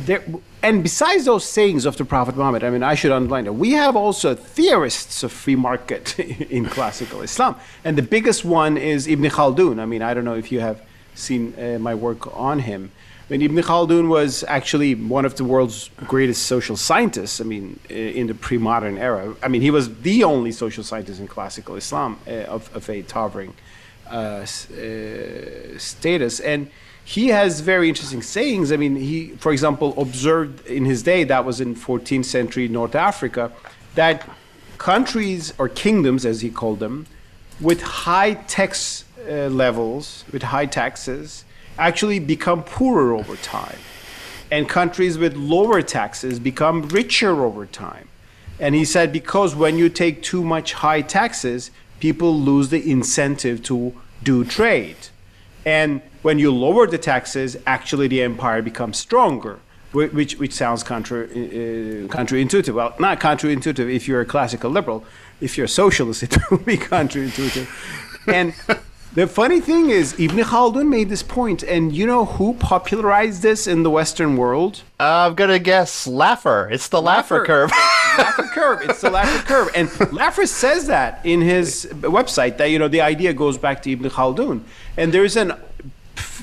there. 0.00 0.22
And 0.62 0.82
besides 0.82 1.26
those 1.26 1.44
sayings 1.44 1.84
of 1.84 1.96
the 1.96 2.04
Prophet 2.04 2.36
Muhammad, 2.36 2.64
I 2.64 2.70
mean, 2.70 2.82
I 2.82 2.94
should 2.94 3.12
underline 3.12 3.44
that 3.44 3.52
we 3.52 3.72
have 3.72 3.96
also 3.96 4.34
theorists 4.34 5.22
of 5.22 5.32
free 5.32 5.56
market 5.56 6.18
in 6.50 6.66
classical 6.66 7.22
Islam, 7.22 7.56
and 7.84 7.96
the 7.96 8.02
biggest 8.02 8.44
one 8.44 8.76
is 8.76 9.06
Ibn 9.06 9.30
Khaldun. 9.30 9.80
I 9.80 9.86
mean, 9.86 10.02
I 10.02 10.14
don't 10.14 10.24
know 10.24 10.34
if 10.34 10.52
you 10.52 10.60
have 10.60 10.82
seen 11.14 11.54
uh, 11.58 11.78
my 11.78 11.94
work 11.94 12.36
on 12.36 12.60
him. 12.60 12.90
Mean, 13.34 13.50
Ibn 13.50 13.64
Khaldun 13.64 14.08
was 14.08 14.44
actually 14.46 14.94
one 14.94 15.24
of 15.24 15.34
the 15.34 15.42
world's 15.42 15.90
greatest 16.06 16.44
social 16.44 16.76
scientists. 16.76 17.40
I 17.40 17.44
mean, 17.44 17.80
in 17.88 18.28
the 18.28 18.34
pre-modern 18.34 18.96
era. 18.96 19.34
I 19.42 19.48
mean, 19.48 19.60
he 19.60 19.72
was 19.72 19.92
the 20.02 20.22
only 20.22 20.52
social 20.52 20.84
scientist 20.84 21.18
in 21.18 21.26
classical 21.26 21.74
Islam 21.74 22.20
uh, 22.28 22.54
of, 22.56 22.70
of, 22.76 22.88
a 22.88 23.02
towering 23.02 23.54
uh, 24.08 24.14
uh, 24.14 24.46
status, 25.78 26.38
and 26.38 26.70
he 27.04 27.30
has 27.30 27.58
very 27.58 27.88
interesting 27.88 28.22
sayings. 28.22 28.70
I 28.70 28.76
mean, 28.76 28.94
he, 28.94 29.30
for 29.30 29.50
example, 29.50 30.00
observed 30.00 30.64
in 30.68 30.84
his 30.84 31.02
day 31.02 31.24
that 31.24 31.44
was 31.44 31.60
in 31.60 31.74
14th 31.74 32.26
century 32.26 32.68
North 32.68 32.94
Africa 32.94 33.50
that 33.96 34.30
countries 34.78 35.52
or 35.58 35.68
kingdoms, 35.68 36.24
as 36.24 36.40
he 36.42 36.50
called 36.50 36.78
them, 36.78 37.06
with 37.60 37.82
high 37.82 38.34
tax 38.34 39.04
uh, 39.28 39.48
levels, 39.48 40.24
with 40.30 40.44
high 40.44 40.66
taxes 40.66 41.44
actually 41.78 42.18
become 42.18 42.62
poorer 42.62 43.14
over 43.14 43.36
time. 43.36 43.78
And 44.50 44.68
countries 44.68 45.18
with 45.18 45.36
lower 45.36 45.82
taxes 45.82 46.38
become 46.38 46.82
richer 46.88 47.44
over 47.44 47.66
time. 47.66 48.08
And 48.60 48.74
he 48.74 48.84
said, 48.84 49.12
because 49.12 49.54
when 49.54 49.78
you 49.78 49.88
take 49.88 50.22
too 50.22 50.44
much 50.44 50.74
high 50.74 51.00
taxes, 51.00 51.70
people 51.98 52.38
lose 52.38 52.68
the 52.68 52.90
incentive 52.90 53.62
to 53.64 53.94
do 54.22 54.44
trade. 54.44 54.96
And 55.66 56.02
when 56.22 56.38
you 56.38 56.52
lower 56.52 56.86
the 56.86 56.98
taxes, 56.98 57.56
actually 57.66 58.08
the 58.08 58.22
empire 58.22 58.62
becomes 58.62 58.98
stronger, 58.98 59.58
which, 59.92 60.38
which 60.38 60.52
sounds 60.52 60.82
contra, 60.82 61.24
uh, 61.24 61.28
counterintuitive. 62.08 62.74
Well, 62.74 62.94
not 62.98 63.20
counterintuitive 63.20 63.92
if 63.92 64.06
you're 64.06 64.20
a 64.20 64.26
classical 64.26 64.70
liberal. 64.70 65.04
If 65.40 65.56
you're 65.56 65.66
a 65.66 65.68
socialist, 65.68 66.22
it 66.26 66.36
will 66.50 66.58
be 66.58 66.76
counterintuitive. 66.76 67.66
And 68.28 68.54
the 69.14 69.28
funny 69.28 69.60
thing 69.60 69.90
is, 69.90 70.18
Ibn 70.18 70.38
Khaldun 70.38 70.88
made 70.88 71.08
this 71.08 71.22
point, 71.22 71.62
and 71.62 71.94
you 71.94 72.04
know 72.06 72.24
who 72.24 72.54
popularized 72.54 73.42
this 73.42 73.66
in 73.66 73.84
the 73.84 73.90
Western 73.90 74.36
world? 74.36 74.82
Uh, 74.98 75.28
I'm 75.28 75.34
gonna 75.34 75.60
guess 75.60 76.06
Laffer. 76.08 76.70
It's 76.72 76.88
the 76.88 77.00
Laffer, 77.00 77.40
Laffer 77.40 77.44
curve. 77.44 77.70
Laffer 78.16 78.50
curve. 78.52 78.82
It's 78.82 79.00
the 79.00 79.10
Laffer 79.10 79.44
curve, 79.44 79.70
and 79.74 79.88
Laffer 79.88 80.48
says 80.48 80.88
that 80.88 81.20
in 81.24 81.40
his 81.40 81.88
website 81.92 82.56
that 82.56 82.66
you 82.66 82.78
know 82.78 82.88
the 82.88 83.00
idea 83.02 83.32
goes 83.32 83.56
back 83.56 83.82
to 83.82 83.90
Ibn 83.92 84.10
Khaldun, 84.10 84.62
and 84.96 85.12
there's 85.12 85.36
an 85.36 85.54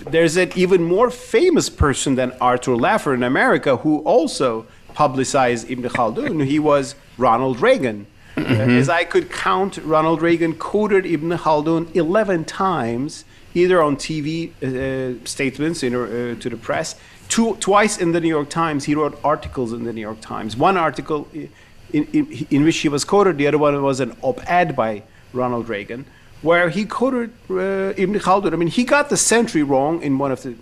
there's 0.10 0.38
an 0.38 0.51
even 0.55 0.84
more 0.84 1.12
famous 1.12 1.69
person 1.69 2.15
than 2.15 2.31
Arthur 2.39 2.71
Laffer 2.71 3.13
in 3.13 3.23
America 3.23 3.77
who 3.77 3.99
also 3.99 4.65
publicized 4.93 5.69
Ibn 5.69 5.89
Khaldun. 5.89 6.45
He 6.45 6.57
was 6.57 6.95
Ronald 7.17 7.60
Reagan 7.62 8.07
Mm-hmm. 8.45 8.71
As 8.71 8.89
I 8.89 9.04
could 9.04 9.32
count, 9.32 9.77
Ronald 9.77 10.21
Reagan 10.21 10.54
quoted 10.56 11.06
Ibn 11.06 11.30
Khaldun 11.38 11.95
11 11.95 12.45
times, 12.45 13.25
either 13.54 13.82
on 13.82 13.95
TV 13.95 14.51
uh, 14.62 15.23
statements 15.25 15.84
in, 15.84 15.95
uh, 15.95 16.39
to 16.39 16.49
the 16.49 16.58
press, 16.58 16.95
two, 17.27 17.56
twice 17.56 17.97
in 17.97 18.12
the 18.12 18.19
New 18.19 18.30
York 18.30 18.49
Times. 18.49 18.86
He 18.86 18.95
wrote 18.95 19.19
articles 19.23 19.73
in 19.73 19.84
the 19.84 19.93
New 19.93 20.01
York 20.01 20.21
Times. 20.21 20.56
One 20.56 20.77
article 20.77 21.27
in, 21.34 21.49
in, 21.91 22.47
in 22.49 22.63
which 22.63 22.77
he 22.77 22.89
was 22.89 23.04
quoted, 23.04 23.38
the 23.38 23.47
other 23.47 23.58
one 23.58 23.82
was 23.82 23.99
an 23.99 24.15
op 24.21 24.39
ed 24.49 24.75
by 24.75 25.04
Ronald 25.34 25.69
Reagan, 25.69 26.06
where 26.41 26.69
he 26.69 26.86
quoted 26.86 27.32
uh, 27.49 27.93
Ibn 27.97 28.15
Khaldun. 28.19 28.54
I 28.54 28.56
mean, 28.56 28.67
he 28.67 28.84
got 28.84 29.10
the 29.10 29.17
century 29.17 29.63
wrong 29.63 30.01
in 30.01 30.17
one 30.17 30.32
of 30.32 30.43
the. 30.43 30.56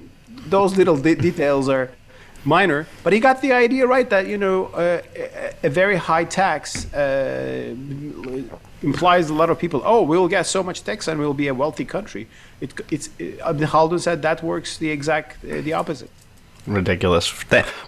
Those 0.48 0.78
little 0.78 0.96
de- 0.96 1.16
details 1.16 1.68
are 1.68 1.92
minor, 2.46 2.88
but 3.04 3.14
he 3.14 3.20
got 3.20 3.42
the 3.42 3.52
idea 3.52 3.86
right 3.88 4.10
that 4.10 4.28
you 4.28 4.38
know 4.38 4.66
uh, 4.68 5.02
a 5.64 5.70
very 5.70 5.98
high 5.98 6.26
tax 6.26 6.92
uh, 6.94 7.76
implies 8.82 9.30
a 9.30 9.34
lot 9.34 9.50
of 9.50 9.60
people. 9.60 9.82
Oh, 9.86 10.02
we'll 10.02 10.28
get 10.28 10.44
so 10.44 10.64
much 10.64 10.84
tax 10.84 11.08
and 11.08 11.20
we'll 11.20 11.34
be 11.34 11.48
a 11.48 11.54
wealthy 11.54 11.86
country. 11.86 12.28
It, 12.62 12.74
it's 12.90 13.10
it, 13.20 13.40
Ibn 13.40 13.68
Khaldun 13.68 14.00
said 14.00 14.22
that 14.22 14.44
works 14.44 14.78
the 14.78 14.90
exact 14.90 15.44
uh, 15.44 15.62
the 15.62 15.74
opposite. 15.74 16.10
Ridiculous. 16.68 17.34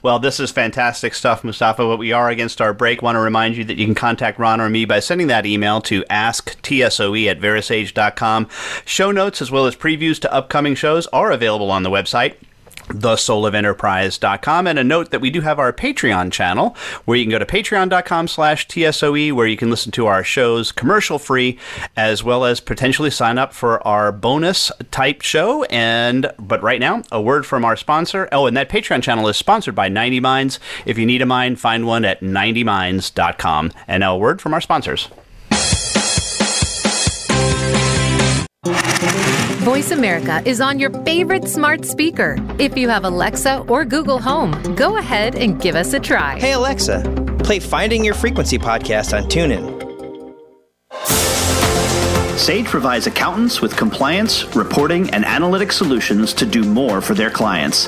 Well, 0.01 0.17
this 0.17 0.39
is 0.39 0.49
fantastic 0.49 1.13
stuff, 1.13 1.43
Mustafa. 1.43 1.83
But 1.83 1.97
we 1.97 2.13
are 2.13 2.29
against 2.29 2.61
our 2.61 2.73
break. 2.73 3.01
Want 3.01 3.15
to 3.15 3.19
remind 3.19 3.55
you 3.55 3.63
that 3.65 3.77
you 3.77 3.85
can 3.85 3.93
contact 3.93 4.39
Ron 4.39 4.59
or 4.59 4.69
me 4.69 4.85
by 4.85 4.99
sending 4.99 5.27
that 5.27 5.45
email 5.45 5.81
to 5.81 6.03
asktsoe 6.03 7.27
at 7.29 7.39
verasage.com. 7.39 8.47
Show 8.85 9.11
notes 9.11 9.41
as 9.41 9.51
well 9.51 9.67
as 9.67 9.75
previews 9.75 10.19
to 10.21 10.33
upcoming 10.33 10.73
shows 10.73 11.05
are 11.07 11.31
available 11.31 11.69
on 11.69 11.83
the 11.83 11.91
website 11.91 12.35
thesoulofenterprise.com 12.87 14.67
and 14.67 14.79
a 14.79 14.83
note 14.83 15.11
that 15.11 15.21
we 15.21 15.29
do 15.29 15.41
have 15.41 15.59
our 15.59 15.73
patreon 15.73 16.31
channel 16.31 16.75
where 17.05 17.17
you 17.17 17.23
can 17.23 17.31
go 17.31 17.39
to 17.39 17.45
patreon.com 17.45 18.27
slash 18.27 18.67
tsoe 18.67 19.33
where 19.33 19.47
you 19.47 19.57
can 19.57 19.69
listen 19.69 19.91
to 19.91 20.05
our 20.05 20.23
shows 20.23 20.71
commercial 20.71 21.19
free 21.19 21.57
as 21.95 22.23
well 22.23 22.45
as 22.45 22.59
potentially 22.59 23.09
sign 23.09 23.37
up 23.37 23.53
for 23.53 23.85
our 23.87 24.11
bonus 24.11 24.71
type 24.91 25.21
show. 25.21 25.63
And 25.65 26.31
but 26.37 26.61
right 26.61 26.79
now 26.79 27.03
a 27.11 27.21
word 27.21 27.45
from 27.45 27.65
our 27.65 27.75
sponsor. 27.75 28.27
Oh 28.31 28.45
and 28.45 28.57
that 28.57 28.69
patreon 28.69 29.03
channel 29.03 29.27
is 29.27 29.37
sponsored 29.37 29.75
by 29.75 29.89
90 29.89 30.19
minds. 30.19 30.59
If 30.85 30.97
you 30.97 31.05
need 31.05 31.21
a 31.21 31.25
mind 31.25 31.59
find 31.59 31.85
one 31.85 32.05
at 32.05 32.21
90minds.com 32.21 33.71
and 33.87 34.01
now 34.01 34.15
a 34.15 34.17
word 34.17 34.41
from 34.41 34.53
our 34.53 34.61
sponsors 34.61 35.09
Voice 39.61 39.91
America 39.91 40.41
is 40.43 40.59
on 40.59 40.79
your 40.79 40.89
favorite 41.03 41.47
smart 41.47 41.85
speaker. 41.85 42.35
If 42.57 42.75
you 42.75 42.89
have 42.89 43.03
Alexa 43.03 43.59
or 43.67 43.85
Google 43.85 44.19
Home, 44.19 44.51
go 44.73 44.97
ahead 44.97 45.35
and 45.35 45.61
give 45.61 45.75
us 45.75 45.93
a 45.93 45.99
try. 45.99 46.39
Hey, 46.39 46.53
Alexa, 46.53 47.03
play 47.43 47.59
Finding 47.59 48.03
Your 48.03 48.15
Frequency 48.15 48.57
podcast 48.57 49.15
on 49.15 49.29
TuneIn. 49.29 49.79
Sage 52.39 52.65
provides 52.65 53.05
accountants 53.05 53.61
with 53.61 53.77
compliance, 53.77 54.45
reporting, 54.55 55.11
and 55.11 55.23
analytic 55.25 55.71
solutions 55.71 56.33
to 56.33 56.47
do 56.47 56.63
more 56.63 56.99
for 56.99 57.13
their 57.13 57.29
clients. 57.29 57.87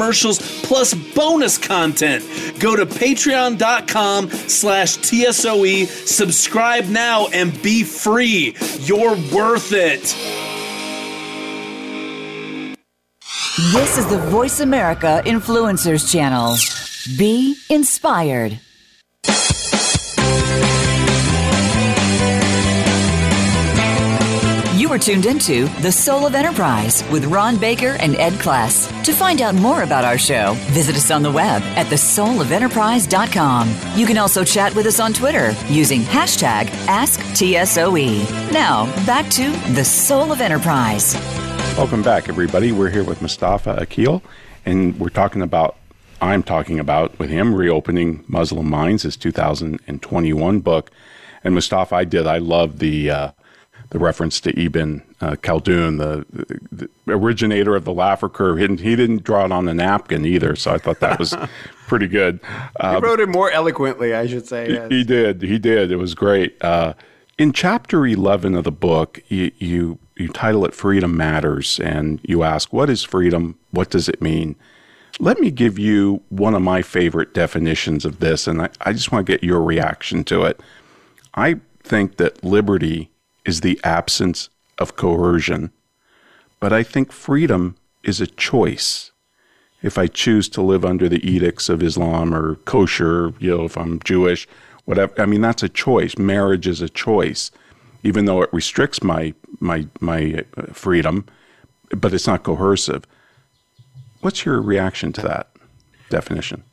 commercials 0.01 0.39
plus 0.63 0.95
bonus 1.13 1.59
content. 1.59 2.23
Go 2.59 2.75
to 2.75 2.87
patreon.com 2.87 4.31
slash 4.31 4.97
TSOE, 4.97 5.85
subscribe 5.85 6.85
now, 6.85 7.27
and 7.27 7.61
be 7.61 7.83
free. 7.83 8.55
You're 8.79 9.15
worth 9.31 9.71
it. 9.73 10.01
This 13.73 13.97
is 13.99 14.07
the 14.07 14.17
Voice 14.29 14.59
America 14.59 15.21
Influencers 15.25 16.11
Channel. 16.11 16.55
Be 17.19 17.55
inspired. 17.69 18.59
Are 24.91 24.99
tuned 24.99 25.25
into 25.25 25.67
The 25.79 25.89
Soul 25.89 26.27
of 26.27 26.35
Enterprise 26.35 27.09
with 27.09 27.23
Ron 27.23 27.55
Baker 27.55 27.95
and 28.01 28.17
Ed 28.17 28.33
Kless. 28.33 28.91
To 29.05 29.13
find 29.13 29.41
out 29.41 29.55
more 29.55 29.83
about 29.83 30.03
our 30.03 30.17
show, 30.17 30.55
visit 30.71 30.97
us 30.97 31.09
on 31.11 31.23
the 31.23 31.31
web 31.31 31.61
at 31.77 31.85
thesoulofenterprise.com. 31.85 33.73
You 33.95 34.05
can 34.05 34.17
also 34.17 34.43
chat 34.43 34.75
with 34.75 34.85
us 34.85 34.99
on 34.99 35.13
Twitter 35.13 35.55
using 35.69 36.01
hashtag 36.01 36.65
AskTSOE. 36.87 38.51
Now, 38.51 38.85
back 39.05 39.29
to 39.29 39.51
The 39.73 39.85
Soul 39.85 40.29
of 40.33 40.41
Enterprise. 40.41 41.15
Welcome 41.77 42.03
back, 42.03 42.27
everybody. 42.27 42.73
We're 42.73 42.89
here 42.89 43.05
with 43.05 43.21
Mustafa 43.21 43.77
Akyol, 43.79 44.21
and 44.65 44.99
we're 44.99 45.07
talking 45.07 45.41
about, 45.41 45.77
I'm 46.21 46.43
talking 46.43 46.81
about 46.81 47.17
with 47.17 47.29
him, 47.29 47.55
Reopening 47.55 48.25
Muslim 48.27 48.69
Minds, 48.69 49.03
his 49.03 49.15
2021 49.15 50.59
book. 50.59 50.91
And 51.45 51.53
Mustafa, 51.53 51.95
I 51.95 52.03
did. 52.03 52.27
I 52.27 52.39
love 52.39 52.79
the 52.79 53.09
uh, 53.09 53.31
the 53.91 53.99
reference 53.99 54.39
to 54.39 54.57
Ibn 54.57 55.03
uh, 55.19 55.31
Khaldun, 55.31 55.97
the, 55.97 56.25
the, 56.71 56.89
originator 57.13 57.75
of 57.75 57.83
the 57.83 57.93
Laffer 57.93 58.31
curve. 58.31 58.57
He 58.57 58.63
didn't, 58.63 58.79
he 58.79 58.95
didn't, 58.95 59.23
draw 59.23 59.45
it 59.45 59.51
on 59.51 59.67
a 59.67 59.73
napkin 59.73 60.25
either, 60.25 60.55
so 60.55 60.73
I 60.73 60.77
thought 60.77 61.01
that 61.01 61.19
was 61.19 61.35
pretty 61.87 62.07
good. 62.07 62.39
Uh, 62.79 62.95
he 62.95 63.01
wrote 63.01 63.19
it 63.19 63.27
more 63.27 63.51
eloquently, 63.51 64.15
I 64.15 64.27
should 64.27 64.47
say. 64.47 64.71
Yes. 64.71 64.89
He, 64.89 64.99
he, 64.99 65.03
did. 65.03 65.41
He 65.41 65.59
did. 65.59 65.91
It 65.91 65.97
was 65.97 66.15
great. 66.15 66.55
Uh, 66.63 66.93
in 67.37 67.51
chapter 67.51 68.05
11 68.05 68.55
of 68.55 68.63
the 68.63 68.71
book, 68.71 69.21
you, 69.27 69.51
you, 69.57 69.99
you 70.15 70.29
title 70.29 70.63
it 70.63 70.73
Freedom 70.73 71.15
Matters, 71.15 71.77
and 71.81 72.21
you 72.23 72.43
ask, 72.43 72.71
What 72.71 72.89
is 72.89 73.03
freedom? 73.03 73.59
What 73.71 73.89
does 73.89 74.07
it 74.07 74.21
mean? 74.21 74.55
Let 75.19 75.37
me 75.39 75.51
give 75.51 75.77
you 75.77 76.23
one 76.29 76.53
of 76.53 76.61
my 76.61 76.81
favorite 76.81 77.33
definitions 77.33 78.05
of 78.05 78.21
this, 78.21 78.47
and 78.47 78.61
I, 78.61 78.69
I 78.79 78.93
just 78.93 79.11
want 79.11 79.27
to 79.27 79.33
get 79.33 79.43
your 79.43 79.61
reaction 79.61 80.23
to 80.25 80.43
it. 80.43 80.61
I 81.33 81.59
think 81.83 82.15
that 82.17 82.41
liberty 82.41 83.10
is 83.45 83.61
the 83.61 83.79
absence 83.83 84.49
of 84.77 84.95
coercion. 84.95 85.71
But 86.59 86.73
I 86.73 86.83
think 86.83 87.11
freedom 87.11 87.75
is 88.03 88.21
a 88.21 88.27
choice. 88.27 89.11
If 89.81 89.97
I 89.97 90.07
choose 90.07 90.47
to 90.49 90.61
live 90.61 90.85
under 90.85 91.09
the 91.09 91.25
edicts 91.27 91.69
of 91.69 91.81
Islam 91.81 92.33
or 92.35 92.55
kosher, 92.55 93.33
you 93.39 93.55
know, 93.55 93.65
if 93.65 93.77
I'm 93.77 93.99
Jewish, 94.03 94.47
whatever, 94.85 95.19
I 95.19 95.25
mean, 95.25 95.41
that's 95.41 95.63
a 95.63 95.69
choice. 95.69 96.17
Marriage 96.17 96.67
is 96.67 96.81
a 96.81 96.89
choice, 96.89 97.51
even 98.03 98.25
though 98.25 98.41
it 98.43 98.53
restricts 98.53 99.01
my, 99.01 99.33
my, 99.59 99.87
my 99.99 100.43
uh, 100.55 100.73
freedom, 100.73 101.25
but 101.89 102.13
it's 102.13 102.27
not 102.27 102.43
coercive. 102.43 103.05
What's 104.21 104.45
your 104.45 104.61
reaction 104.61 105.13
to 105.13 105.21
that 105.21 105.51
definition? 106.09 106.63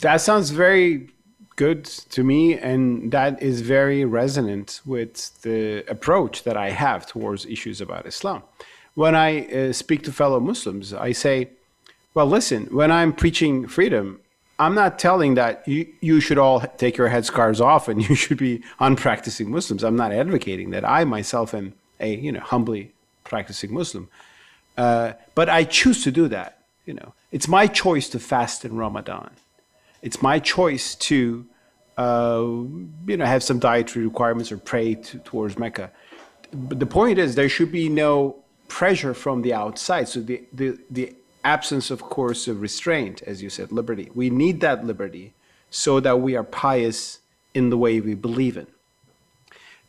That 0.00 0.20
sounds 0.20 0.50
very 0.50 1.08
good 1.56 1.84
to 1.86 2.22
me, 2.22 2.54
and 2.58 3.10
that 3.10 3.42
is 3.42 3.62
very 3.62 4.04
resonant 4.04 4.80
with 4.84 5.40
the 5.42 5.84
approach 5.88 6.44
that 6.44 6.56
I 6.56 6.70
have 6.70 7.06
towards 7.06 7.46
issues 7.46 7.80
about 7.80 8.06
Islam. 8.06 8.42
When 8.94 9.14
I 9.14 9.46
uh, 9.46 9.72
speak 9.72 10.02
to 10.04 10.12
fellow 10.12 10.38
Muslims, 10.38 10.92
I 10.92 11.12
say, 11.12 11.48
well, 12.14 12.26
listen, 12.26 12.66
when 12.66 12.90
I'm 12.92 13.12
preaching 13.12 13.66
freedom, 13.66 14.20
I'm 14.58 14.74
not 14.74 14.98
telling 14.98 15.34
that 15.34 15.66
you, 15.68 15.86
you 16.00 16.20
should 16.20 16.38
all 16.38 16.60
take 16.60 16.96
your 16.96 17.10
headscarves 17.10 17.60
off 17.60 17.88
and 17.88 18.02
you 18.08 18.14
should 18.14 18.38
be 18.38 18.62
unpracticing 18.80 19.50
Muslims. 19.50 19.82
I'm 19.82 19.96
not 19.96 20.12
advocating 20.12 20.70
that. 20.70 20.84
I 20.88 21.04
myself 21.04 21.52
am 21.54 21.74
a 22.00 22.14
you 22.14 22.32
know 22.32 22.40
humbly 22.40 22.92
practicing 23.24 23.72
Muslim, 23.72 24.08
uh, 24.76 25.12
but 25.34 25.48
I 25.48 25.64
choose 25.64 26.02
to 26.04 26.10
do 26.10 26.28
that. 26.28 26.62
You 26.84 26.94
know, 26.94 27.14
it's 27.32 27.48
my 27.48 27.66
choice 27.66 28.08
to 28.10 28.18
fast 28.18 28.64
in 28.64 28.76
Ramadan 28.76 29.30
it's 30.02 30.22
my 30.22 30.38
choice 30.38 30.94
to, 30.94 31.46
uh, 31.96 32.44
you 33.06 33.16
know, 33.16 33.24
have 33.24 33.42
some 33.42 33.58
dietary 33.58 34.04
requirements 34.04 34.52
or 34.52 34.58
pray 34.58 34.94
to, 34.94 35.18
towards 35.18 35.58
Mecca. 35.58 35.90
But 36.52 36.78
the 36.80 36.86
point 36.86 37.18
is, 37.18 37.34
there 37.34 37.48
should 37.48 37.72
be 37.72 37.88
no 37.88 38.36
pressure 38.68 39.14
from 39.14 39.42
the 39.42 39.52
outside. 39.54 40.08
So 40.08 40.20
the, 40.20 40.42
the, 40.52 40.78
the 40.90 41.14
absence, 41.44 41.90
of 41.90 42.02
course, 42.02 42.48
of 42.48 42.60
restraint, 42.60 43.22
as 43.22 43.42
you 43.42 43.50
said, 43.50 43.72
liberty. 43.72 44.10
We 44.14 44.30
need 44.30 44.60
that 44.60 44.84
liberty 44.84 45.32
so 45.70 46.00
that 46.00 46.20
we 46.20 46.36
are 46.36 46.44
pious 46.44 47.20
in 47.54 47.70
the 47.70 47.78
way 47.78 48.00
we 48.00 48.14
believe 48.14 48.56
in. 48.56 48.66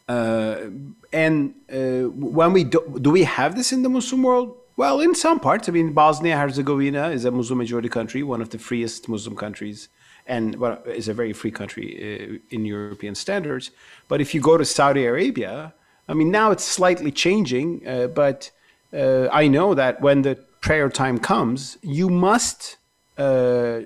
Uh, 0.08 0.70
and 1.12 1.54
uh, 1.72 2.10
when 2.10 2.54
we 2.54 2.63
do, 2.63 3.00
do 3.02 3.10
we 3.10 3.24
have 3.24 3.56
this 3.56 3.74
in 3.74 3.84
the 3.84 3.89
Muslim 3.89 4.24
world? 4.24 4.56
Well, 4.78 5.02
in 5.02 5.15
some 5.15 5.39
parts. 5.39 5.67
I 5.67 5.72
mean, 5.72 5.91
Bosnia 5.91 6.38
Herzegovina 6.38 7.10
is 7.10 7.26
a 7.26 7.32
Muslim 7.32 7.58
majority 7.58 7.89
country, 7.89 8.24
one 8.24 8.41
of 8.41 8.52
the 8.52 8.60
freest 8.60 9.10
Muslim 9.10 9.36
countries 9.36 9.89
and 10.28 10.56
well, 10.56 10.82
is 10.86 11.08
a 11.08 11.13
very 11.13 11.34
free 11.34 11.52
country 11.52 11.88
uh, 11.96 12.56
in 12.56 12.66
European 12.66 13.16
standards. 13.16 13.72
But 14.08 14.22
if 14.22 14.34
you 14.36 14.42
go 14.42 14.58
to 14.58 14.66
Saudi 14.66 15.06
Arabia, 15.06 15.74
I 16.08 16.13
mean, 16.13 16.32
now 16.32 16.52
it's 16.52 16.63
slightly 16.63 17.12
changing, 17.12 17.88
uh, 17.88 18.08
but 18.08 18.52
uh, 18.94 19.28
I 19.32 19.48
know 19.48 19.74
that 19.74 20.02
when 20.02 20.22
the 20.22 20.36
prayer 20.62 20.90
time 20.90 21.18
comes, 21.18 21.78
you 21.82 22.10
must 22.10 22.78
uh, 23.18 23.82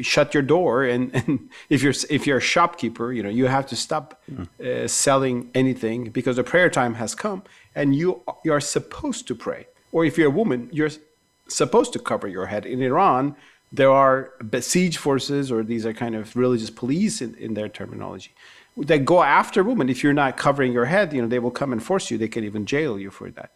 shut 0.00 0.34
your 0.34 0.42
door, 0.42 0.84
and, 0.84 1.14
and, 1.14 1.50
if 1.68 1.82
you're 1.82 1.94
if 2.08 2.26
you're 2.26 2.38
a 2.38 2.48
shopkeeper, 2.54 3.12
you 3.12 3.22
know 3.22 3.28
you 3.28 3.46
have 3.46 3.66
to 3.66 3.76
stop 3.76 4.22
uh, 4.64 4.86
selling 4.86 5.50
anything 5.54 6.10
because 6.10 6.36
the 6.36 6.44
prayer 6.44 6.70
time 6.70 6.94
has 6.94 7.14
come, 7.14 7.42
and 7.74 7.96
you 7.96 8.22
you 8.44 8.52
are 8.52 8.60
supposed 8.60 9.26
to 9.28 9.34
pray. 9.34 9.66
Or 9.92 10.04
if 10.04 10.16
you're 10.16 10.28
a 10.28 10.36
woman, 10.42 10.68
you're 10.72 10.90
supposed 11.48 11.92
to 11.94 11.98
cover 11.98 12.28
your 12.28 12.46
head. 12.46 12.64
In 12.64 12.80
Iran, 12.80 13.34
there 13.72 13.90
are 13.90 14.32
siege 14.60 14.96
forces, 14.96 15.52
or 15.52 15.62
these 15.62 15.86
are 15.86 15.92
kind 15.92 16.14
of 16.14 16.34
religious 16.34 16.70
police 16.70 17.22
in, 17.22 17.34
in 17.36 17.54
their 17.54 17.68
terminology, 17.68 18.34
that 18.76 19.04
go 19.04 19.22
after 19.22 19.62
women. 19.62 19.88
If 19.88 20.02
you're 20.02 20.12
not 20.12 20.36
covering 20.36 20.72
your 20.72 20.86
head, 20.86 21.12
you 21.12 21.22
know, 21.22 21.28
they 21.28 21.38
will 21.38 21.50
come 21.50 21.72
and 21.72 21.82
force 21.82 22.10
you. 22.10 22.18
They 22.18 22.28
can 22.28 22.44
even 22.44 22.66
jail 22.66 22.98
you 22.98 23.10
for 23.10 23.30
that. 23.30 23.52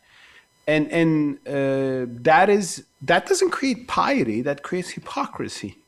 And, 0.67 0.91
and 0.91 1.39
uh, 1.47 2.11
that, 2.23 2.49
is, 2.49 2.85
that 3.03 3.27
doesn't 3.27 3.51
create 3.51 3.89
piety, 3.89 4.41
that 4.43 4.63
creates 4.63 4.91
hypocrisy. 4.91 5.79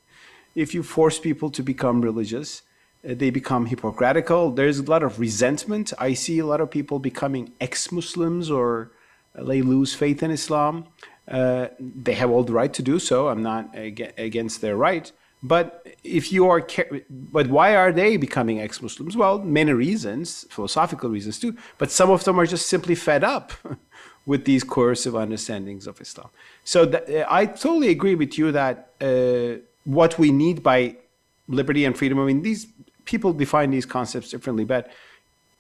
If 0.55 0.75
you 0.75 0.83
force 0.83 1.19
people 1.19 1.51
to 1.51 1.63
become 1.63 2.03
religious, 2.03 2.63
uh, 3.09 3.15
they 3.15 3.31
become 3.31 3.67
hypocritical. 3.67 4.51
There's 4.51 4.79
a 4.81 4.83
lot 4.83 5.03
of 5.03 5.21
resentment. 5.21 5.93
I 5.99 6.15
see 6.15 6.39
a 6.41 6.47
lot 6.47 6.61
of 6.61 6.71
people 6.71 6.99
becoming 6.99 7.53
ex 7.61 7.93
Muslims 7.93 8.51
or 8.51 8.91
they 9.35 9.63
lose 9.63 9.95
faith 9.95 10.23
in 10.23 10.31
Islam 10.31 10.87
uh, 11.29 11.69
they 11.81 12.15
have 12.15 12.31
all 12.31 12.45
the 12.45 12.53
right 12.53 12.73
to 12.75 12.83
do 12.83 12.99
so. 12.99 13.29
I'm 13.29 13.43
not 13.43 13.75
ag- 13.75 14.13
against 14.17 14.61
their 14.61 14.77
right. 14.77 15.11
But 15.43 15.87
if 16.03 16.33
you 16.33 16.49
are, 16.49 16.67
but 17.11 17.49
why 17.49 17.77
are 17.77 17.93
they 17.93 18.17
becoming 18.17 18.61
ex-Muslims? 18.61 19.17
Well, 19.17 19.39
many 19.39 19.73
reasons, 19.73 20.47
philosophical 20.51 21.11
reasons 21.11 21.39
too. 21.39 21.57
But 21.79 21.91
some 21.91 22.11
of 22.11 22.25
them 22.25 22.41
are 22.41 22.47
just 22.47 22.69
simply 22.69 22.95
fed 22.95 23.23
up 23.23 23.53
with 24.27 24.45
these 24.45 24.65
coercive 24.65 25.15
understandings 25.15 25.87
of 25.87 26.01
Islam. 26.01 26.29
So 26.65 26.87
th- 26.87 27.27
I 27.29 27.47
totally 27.47 27.91
agree 27.91 28.15
with 28.15 28.39
you 28.39 28.51
that 28.53 28.91
uh, 29.01 29.61
what 29.85 30.19
we 30.19 30.33
need 30.33 30.63
by 30.63 30.97
liberty 31.49 31.85
and 31.85 31.97
freedom. 31.97 32.19
I 32.19 32.25
mean, 32.25 32.43
these 32.43 32.67
people 33.05 33.33
define 33.33 33.71
these 33.71 33.87
concepts 33.87 34.31
differently, 34.31 34.65
but 34.65 34.91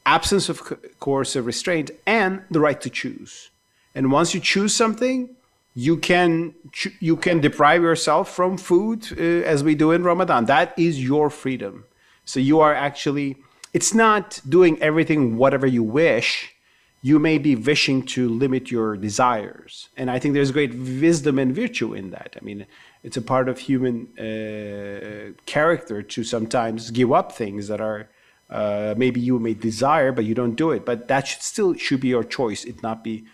absence 0.04 0.48
of 0.48 0.64
co- 0.64 0.78
coercive 1.00 1.46
restraint 1.46 1.90
and 2.06 2.42
the 2.50 2.60
right 2.60 2.80
to 2.80 2.90
choose. 2.90 3.50
And 3.94 4.10
once 4.10 4.34
you 4.34 4.40
choose 4.40 4.74
something, 4.74 5.36
you 5.76 5.98
can 5.98 6.54
you 7.00 7.16
can 7.16 7.38
deprive 7.40 7.82
yourself 7.82 8.34
from 8.34 8.56
food 8.56 9.06
uh, 9.12 9.52
as 9.52 9.62
we 9.62 9.74
do 9.74 9.92
in 9.92 10.02
Ramadan. 10.02 10.46
That 10.46 10.76
is 10.78 11.04
your 11.04 11.28
freedom. 11.28 11.84
So 12.24 12.40
you 12.40 12.60
are 12.60 12.74
actually 12.74 13.36
it's 13.74 13.92
not 13.92 14.40
doing 14.48 14.80
everything 14.80 15.36
whatever 15.36 15.66
you 15.66 15.82
wish. 15.82 16.54
You 17.02 17.18
may 17.18 17.36
be 17.36 17.54
wishing 17.54 18.04
to 18.14 18.26
limit 18.28 18.70
your 18.70 18.96
desires, 18.96 19.90
and 19.98 20.10
I 20.10 20.18
think 20.18 20.32
there's 20.32 20.50
great 20.50 20.74
wisdom 20.74 21.38
and 21.38 21.54
virtue 21.54 21.92
in 21.92 22.10
that. 22.10 22.36
I 22.40 22.44
mean, 22.44 22.66
it's 23.04 23.18
a 23.18 23.22
part 23.22 23.48
of 23.48 23.58
human 23.58 24.08
uh, 24.18 25.38
character 25.44 26.02
to 26.02 26.24
sometimes 26.24 26.90
give 26.90 27.12
up 27.12 27.32
things 27.32 27.68
that 27.68 27.82
are 27.82 28.08
uh, 28.48 28.94
maybe 28.96 29.20
you 29.20 29.38
may 29.38 29.52
desire, 29.54 30.10
but 30.10 30.24
you 30.24 30.34
don't 30.34 30.56
do 30.56 30.70
it. 30.70 30.86
But 30.86 31.06
that 31.08 31.28
should 31.28 31.42
still 31.42 31.74
should 31.74 32.00
be 32.00 32.08
your 32.08 32.24
choice. 32.24 32.64
It 32.64 32.82
not 32.82 33.04
be 33.04 33.26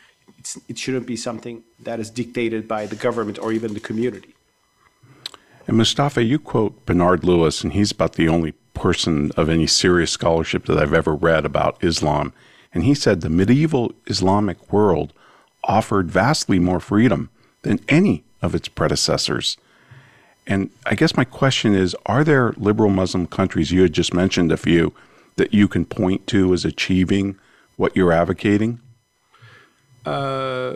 it 0.69 0.79
shouldn't 0.79 1.07
be 1.07 1.17
something 1.17 1.63
that 1.81 2.01
is 2.01 2.11
dictated 2.11 2.67
by 2.67 2.87
the 2.87 2.97
government 2.97 3.39
or 3.39 3.53
even 3.53 3.75
the 3.75 3.81
community. 3.81 4.35
And 5.67 5.77
Mustafa, 5.77 6.23
you 6.23 6.39
quote 6.39 6.85
Bernard 6.87 7.25
Lewis, 7.25 7.63
and 7.63 7.73
he's 7.73 7.93
about 7.93 8.15
the 8.15 8.29
only 8.29 8.53
person 8.75 9.31
of 9.37 9.49
any 9.49 9.67
serious 9.67 10.11
scholarship 10.11 10.67
that 10.67 10.79
I've 10.79 10.95
ever 10.95 11.15
read 11.15 11.45
about 11.45 11.83
Islam. 11.83 12.33
And 12.75 12.85
he 12.85 12.95
said 12.95 13.21
the 13.21 13.31
medieval 13.31 13.93
Islamic 14.07 14.73
world 14.73 15.13
offered 15.65 16.11
vastly 16.11 16.59
more 16.59 16.81
freedom 16.81 17.31
than 17.63 17.81
any 17.89 18.25
of 18.41 18.55
its 18.55 18.69
predecessors. 18.69 19.57
And 20.47 20.71
I 20.85 20.95
guess 20.97 21.17
my 21.17 21.25
question 21.25 21.75
is 21.75 21.95
Are 22.07 22.25
there 22.25 22.55
liberal 22.57 22.91
Muslim 22.91 23.27
countries, 23.27 23.71
you 23.71 23.83
had 23.83 23.93
just 23.93 24.13
mentioned 24.13 24.51
a 24.51 24.57
few, 24.57 24.93
that 25.37 25.55
you 25.55 25.69
can 25.69 25.85
point 25.85 26.27
to 26.29 26.53
as 26.53 26.65
achieving 26.65 27.39
what 27.77 27.97
you're 27.97 28.13
advocating? 28.13 28.81
Uh, 30.05 30.75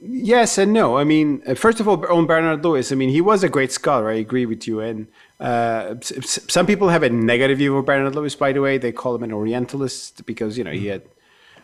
yes 0.00 0.58
and 0.58 0.72
no. 0.72 0.96
I 0.96 1.04
mean, 1.04 1.40
first 1.54 1.80
of 1.80 1.88
all, 1.88 2.04
on 2.06 2.26
Bernard 2.26 2.64
Lewis, 2.64 2.92
I 2.92 2.94
mean, 2.94 3.10
he 3.10 3.20
was 3.20 3.42
a 3.42 3.48
great 3.48 3.72
scholar. 3.72 4.10
I 4.10 4.14
agree 4.14 4.46
with 4.46 4.66
you. 4.66 4.80
And 4.80 5.06
uh, 5.40 5.96
some 6.00 6.66
people 6.66 6.88
have 6.88 7.02
a 7.02 7.10
negative 7.10 7.58
view 7.58 7.76
of 7.76 7.86
Bernard 7.86 8.14
Lewis, 8.14 8.34
by 8.34 8.52
the 8.52 8.60
way. 8.60 8.78
They 8.78 8.92
call 8.92 9.14
him 9.14 9.22
an 9.22 9.32
Orientalist 9.32 10.26
because, 10.26 10.58
you 10.58 10.64
know, 10.64 10.72
he 10.72 10.88
had. 10.88 11.02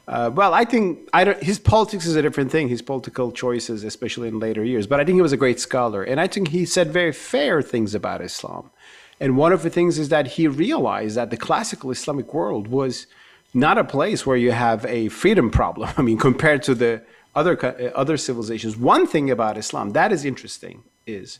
Uh, 0.08 0.28
well, 0.34 0.54
I 0.54 0.64
think 0.64 1.08
I 1.12 1.22
don't, 1.22 1.40
his 1.40 1.60
politics 1.60 2.04
is 2.04 2.16
a 2.16 2.22
different 2.22 2.50
thing, 2.50 2.68
his 2.68 2.82
political 2.82 3.30
choices, 3.30 3.84
especially 3.84 4.26
in 4.26 4.40
later 4.40 4.64
years. 4.64 4.88
But 4.88 4.98
I 4.98 5.04
think 5.04 5.14
he 5.14 5.22
was 5.22 5.32
a 5.32 5.36
great 5.36 5.60
scholar. 5.60 6.02
And 6.02 6.18
I 6.18 6.26
think 6.26 6.48
he 6.48 6.64
said 6.64 6.92
very 6.92 7.12
fair 7.12 7.62
things 7.62 7.94
about 7.94 8.20
Islam. 8.20 8.70
And 9.20 9.36
one 9.36 9.52
of 9.52 9.62
the 9.62 9.70
things 9.70 9.98
is 9.98 10.08
that 10.08 10.26
he 10.26 10.48
realized 10.48 11.16
that 11.16 11.30
the 11.30 11.36
classical 11.36 11.90
Islamic 11.90 12.32
world 12.34 12.68
was 12.68 13.06
not 13.52 13.78
a 13.78 13.84
place 13.84 14.24
where 14.24 14.36
you 14.36 14.52
have 14.52 14.84
a 14.86 15.08
freedom 15.08 15.50
problem. 15.50 15.90
I 15.96 16.02
mean, 16.02 16.18
compared 16.18 16.62
to 16.64 16.74
the 16.74 17.02
other 17.34 17.64
uh, 17.64 17.90
other 17.94 18.16
civilizations. 18.16 18.76
One 18.76 19.06
thing 19.06 19.30
about 19.30 19.56
Islam 19.56 19.90
that 19.90 20.12
is 20.12 20.24
interesting 20.24 20.82
is 21.06 21.38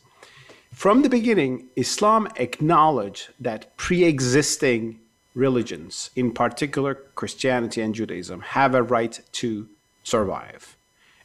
from 0.73 1.01
the 1.01 1.09
beginning, 1.09 1.67
Islam 1.75 2.29
acknowledged 2.37 3.29
that 3.39 3.75
pre-existing 3.75 4.99
religions, 5.35 6.11
in 6.15 6.31
particular 6.31 6.95
Christianity 7.15 7.81
and 7.81 7.93
Judaism, 7.93 8.41
have 8.41 8.73
a 8.73 8.81
right 8.81 9.19
to 9.33 9.67
survive. 10.03 10.77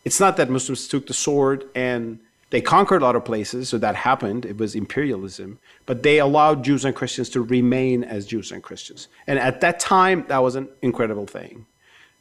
It's 0.04 0.20
not 0.20 0.36
that 0.36 0.50
Muslims 0.50 0.88
took 0.88 1.06
the 1.06 1.14
sword 1.14 1.64
and 1.74 2.20
they 2.50 2.60
conquered 2.60 3.02
a 3.02 3.04
lot 3.04 3.16
of 3.16 3.24
places, 3.24 3.68
so 3.68 3.78
that 3.78 3.96
happened. 3.96 4.44
It 4.44 4.56
was 4.56 4.74
imperialism. 4.74 5.58
But 5.84 6.02
they 6.02 6.18
allowed 6.18 6.62
Jews 6.64 6.84
and 6.84 6.94
Christians 6.94 7.28
to 7.30 7.40
remain 7.42 8.04
as 8.04 8.24
Jews 8.26 8.52
and 8.52 8.62
Christians. 8.62 9.08
And 9.26 9.38
at 9.38 9.60
that 9.62 9.80
time, 9.80 10.24
that 10.28 10.38
was 10.38 10.54
an 10.54 10.68
incredible 10.80 11.26
thing. 11.26 11.66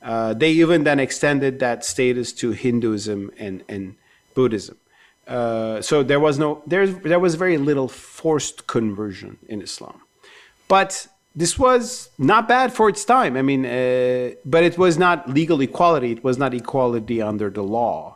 Uh, 0.01 0.33
they 0.33 0.51
even 0.51 0.83
then 0.83 0.99
extended 0.99 1.59
that 1.59 1.85
status 1.85 2.31
to 2.33 2.51
Hinduism 2.51 3.31
and, 3.37 3.63
and 3.67 3.95
Buddhism. 4.33 4.77
Uh, 5.27 5.81
so 5.81 6.03
there 6.03 6.19
was 6.19 6.37
no 6.37 6.61
there, 6.67 6.85
there 6.85 7.19
was 7.19 7.33
very 7.33 7.57
little 7.57 7.87
forced 7.87 8.67
conversion 8.67 9.39
in 9.47 9.61
Islam. 9.61 10.01
But 10.67 11.07
this 11.35 11.57
was 11.57 12.09
not 12.17 12.47
bad 12.47 12.71
for 12.71 12.89
its 12.89 13.03
time. 13.03 13.35
I 13.35 13.41
mean, 13.41 13.65
uh, 13.65 14.31
but 14.45 14.63
it 14.63 14.77
was 14.77 14.97
not 14.97 15.29
legal 15.29 15.59
equality. 15.61 16.11
It 16.11 16.23
was 16.23 16.37
not 16.37 16.53
equality 16.53 17.21
under 17.21 17.49
the 17.49 17.63
law. 17.63 18.14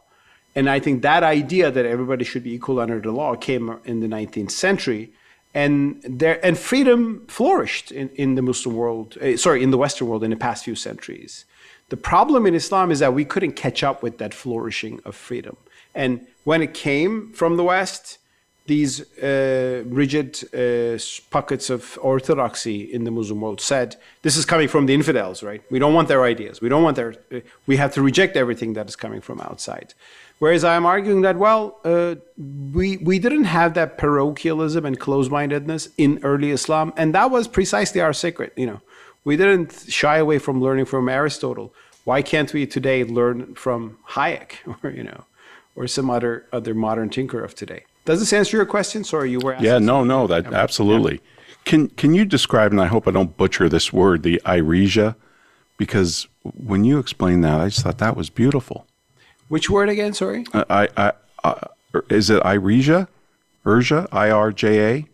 And 0.55 0.69
I 0.69 0.79
think 0.79 1.01
that 1.03 1.23
idea 1.23 1.71
that 1.71 1.85
everybody 1.85 2.25
should 2.25 2.43
be 2.43 2.53
equal 2.53 2.79
under 2.79 2.99
the 2.99 3.11
law 3.11 3.35
came 3.35 3.77
in 3.85 3.99
the 3.99 4.07
19th 4.07 4.51
century. 4.51 5.11
And 5.53 6.01
there 6.03 6.43
and 6.45 6.57
freedom 6.57 7.25
flourished 7.27 7.91
in, 7.91 8.09
in 8.09 8.35
the 8.35 8.41
Muslim 8.41 8.75
world, 8.75 9.17
uh, 9.17 9.37
sorry, 9.37 9.63
in 9.63 9.71
the 9.71 9.77
Western 9.77 10.07
world 10.07 10.23
in 10.23 10.29
the 10.29 10.35
past 10.35 10.63
few 10.63 10.75
centuries. 10.75 11.45
The 11.89 11.97
problem 11.97 12.45
in 12.45 12.53
Islam 12.53 12.91
is 12.91 12.99
that 12.99 13.13
we 13.13 13.25
couldn't 13.25 13.53
catch 13.53 13.83
up 13.83 14.03
with 14.03 14.19
that 14.19 14.33
flourishing 14.33 15.01
of 15.05 15.15
freedom. 15.15 15.57
And 15.95 16.27
when 16.43 16.61
it 16.61 16.73
came 16.73 17.31
from 17.33 17.57
the 17.57 17.63
West, 17.63 18.19
these 18.67 19.01
uh, 19.17 19.83
rigid 19.87 20.29
uh, 20.53 20.99
pockets 21.31 21.71
of 21.71 21.97
orthodoxy 22.01 22.81
in 22.81 23.03
the 23.03 23.11
Muslim 23.11 23.41
world 23.41 23.59
said, 23.59 23.95
this 24.21 24.37
is 24.37 24.45
coming 24.45 24.67
from 24.67 24.85
the 24.85 24.93
infidels, 24.93 25.41
right? 25.41 25.63
We 25.71 25.79
don't 25.79 25.95
want 25.95 26.07
their 26.07 26.23
ideas. 26.23 26.61
We 26.61 26.69
don't 26.69 26.83
want 26.83 26.95
their, 26.95 27.15
uh, 27.33 27.39
we 27.65 27.77
have 27.77 27.91
to 27.95 28.03
reject 28.03 28.37
everything 28.37 28.73
that 28.73 28.87
is 28.87 28.95
coming 28.95 29.21
from 29.21 29.41
outside. 29.41 29.95
Whereas 30.39 30.63
I'm 30.63 30.85
arguing 30.85 31.21
that, 31.21 31.37
well, 31.37 31.79
uh, 31.83 32.15
we, 32.37 32.97
we 32.97 33.19
didn't 33.19 33.43
have 33.43 33.73
that 33.73 33.97
parochialism 33.97 34.85
and 34.85 34.97
closed 34.97 35.29
mindedness 35.29 35.89
in 35.97 36.19
early 36.23 36.51
Islam. 36.51 36.93
And 36.95 37.13
that 37.13 37.29
was 37.29 37.47
precisely 37.47 37.99
our 37.99 38.13
secret. 38.13 38.53
You 38.55 38.65
know, 38.65 38.81
we 39.25 39.35
didn't 39.35 39.85
shy 39.89 40.17
away 40.17 40.39
from 40.39 40.61
learning 40.61 40.85
from 40.85 41.09
Aristotle. 41.09 41.73
Why 42.05 42.21
can't 42.21 42.51
we 42.53 42.65
today 42.65 43.03
learn 43.03 43.53
from 43.55 43.97
Hayek 44.11 44.51
or, 44.83 44.89
you 44.91 45.03
know, 45.03 45.25
or 45.75 45.87
some 45.87 46.09
other, 46.09 46.45
other 46.53 46.73
modern 46.73 47.09
thinker 47.09 47.43
of 47.43 47.53
today? 47.53 47.83
Does 48.05 48.21
this 48.21 48.31
answer 48.31 48.55
your 48.55 48.65
question? 48.65 49.03
Sorry, 49.03 49.29
you 49.29 49.39
were 49.39 49.53
asking. 49.53 49.69
Yeah, 49.69 49.77
no, 49.77 50.05
no, 50.05 50.25
that 50.27 50.53
absolutely. 50.53 51.15
Yeah. 51.15 51.19
Can, 51.65 51.87
can 51.89 52.15
you 52.15 52.23
describe, 52.23 52.71
and 52.71 52.81
I 52.81 52.87
hope 52.87 53.07
I 53.07 53.11
don't 53.11 53.35
butcher 53.35 53.67
this 53.67 53.91
word, 53.91 54.23
the 54.23 54.41
iresia? 54.45 55.15
Because 55.77 56.27
when 56.43 56.85
you 56.85 56.97
explained 56.97 57.43
that, 57.43 57.59
I 57.59 57.67
just 57.67 57.83
thought 57.83 57.97
that 57.97 58.15
was 58.15 58.29
beautiful. 58.29 58.87
Which 59.49 59.69
word 59.69 59.89
again? 59.89 60.13
Sorry. 60.13 60.45
Uh, 60.53 60.63
I, 60.69 60.87
I, 60.95 61.11
uh, 61.43 61.67
is 62.09 62.29
it 62.29 62.41
Irija? 62.43 63.07
Irja? 63.65 64.07
I 64.11 64.31
R 64.31 64.51
J 64.51 64.93
A. 64.93 65.07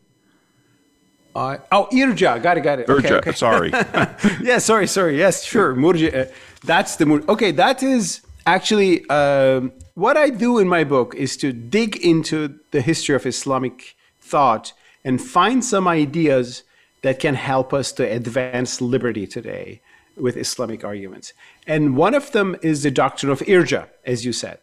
Uh, 1.37 1.57
oh, 1.71 1.87
Irja. 1.91 2.41
Got 2.41 2.57
it. 2.57 2.61
Got 2.61 2.79
it. 2.79 2.87
Irja. 2.87 3.05
Okay, 3.05 3.13
okay. 3.15 3.31
Sorry. 3.31 3.71
yeah. 4.41 4.59
Sorry. 4.59 4.87
Sorry. 4.87 5.17
Yes. 5.17 5.43
Sure. 5.43 5.75
Murja. 5.75 6.27
Uh, 6.27 6.31
that's 6.63 6.95
the 6.97 7.05
mur- 7.05 7.23
Okay. 7.27 7.51
That 7.51 7.81
is 7.81 8.21
actually 8.45 9.07
um, 9.09 9.71
what 9.95 10.17
I 10.17 10.29
do 10.29 10.59
in 10.59 10.67
my 10.67 10.83
book 10.83 11.15
is 11.15 11.35
to 11.37 11.51
dig 11.51 11.97
into 11.97 12.59
the 12.71 12.81
history 12.81 13.15
of 13.15 13.25
Islamic 13.25 13.95
thought 14.19 14.73
and 15.03 15.21
find 15.21 15.63
some 15.63 15.87
ideas 15.87 16.63
that 17.03 17.19
can 17.19 17.35
help 17.35 17.73
us 17.73 17.91
to 17.93 18.03
advance 18.03 18.81
liberty 18.81 19.27
today 19.27 19.81
with 20.17 20.37
Islamic 20.37 20.83
arguments. 20.83 21.33
And 21.67 21.95
one 21.95 22.13
of 22.13 22.31
them 22.31 22.55
is 22.61 22.83
the 22.83 22.91
doctrine 22.91 23.31
of 23.31 23.39
irja, 23.41 23.87
as 24.05 24.25
you 24.25 24.33
said. 24.33 24.59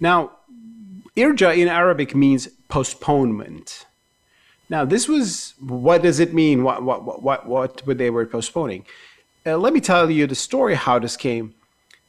Now, 0.00 0.32
irja 1.16 1.56
in 1.56 1.68
Arabic 1.68 2.14
means 2.14 2.48
postponement. 2.68 3.86
Now, 4.68 4.84
this 4.84 5.08
was 5.08 5.54
what 5.60 6.02
does 6.02 6.18
it 6.18 6.34
mean? 6.34 6.64
What 6.64 6.82
what 6.82 7.22
what 7.22 7.46
what 7.46 7.86
would 7.86 7.98
they 7.98 8.10
were 8.10 8.26
postponing? 8.26 8.84
Uh, 9.46 9.56
let 9.56 9.72
me 9.72 9.80
tell 9.80 10.10
you 10.10 10.26
the 10.26 10.34
story 10.34 10.74
how 10.74 10.98
this 10.98 11.16
came. 11.16 11.54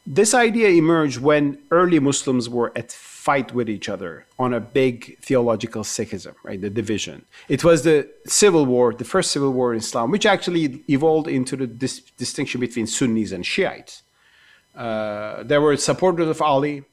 This 0.07 0.33
idea 0.33 0.69
emerged 0.69 1.19
when 1.19 1.59
early 1.69 1.99
Muslims 1.99 2.49
were 2.49 2.71
at 2.75 2.91
fight 3.27 3.53
with 3.53 3.69
each 3.69 3.89
other 3.89 4.25
on 4.39 4.53
a 4.53 4.61
big 4.61 5.19
theological 5.19 5.83
schism, 5.83 6.33
right? 6.43 6.59
The 6.59 6.69
division. 6.69 7.25
It 7.49 7.61
was 7.63 7.83
the 7.83 8.09
civil 8.25 8.65
war, 8.65 8.93
the 8.93 9.03
first 9.03 9.31
civil 9.31 9.51
war 9.51 9.73
in 9.73 9.79
Islam, 9.79 10.09
which 10.09 10.25
actually 10.25 10.81
evolved 10.89 11.27
into 11.27 11.57
the 11.57 11.67
dis- 11.67 11.99
distinction 12.17 12.61
between 12.61 12.87
Sunnis 12.87 13.33
and 13.33 13.45
Shiites. 13.45 14.03
Uh, 14.77 15.43
there 15.43 15.59
were 15.59 15.75
supporters 15.75 16.27
of 16.27 16.41
Ali, 16.41 16.83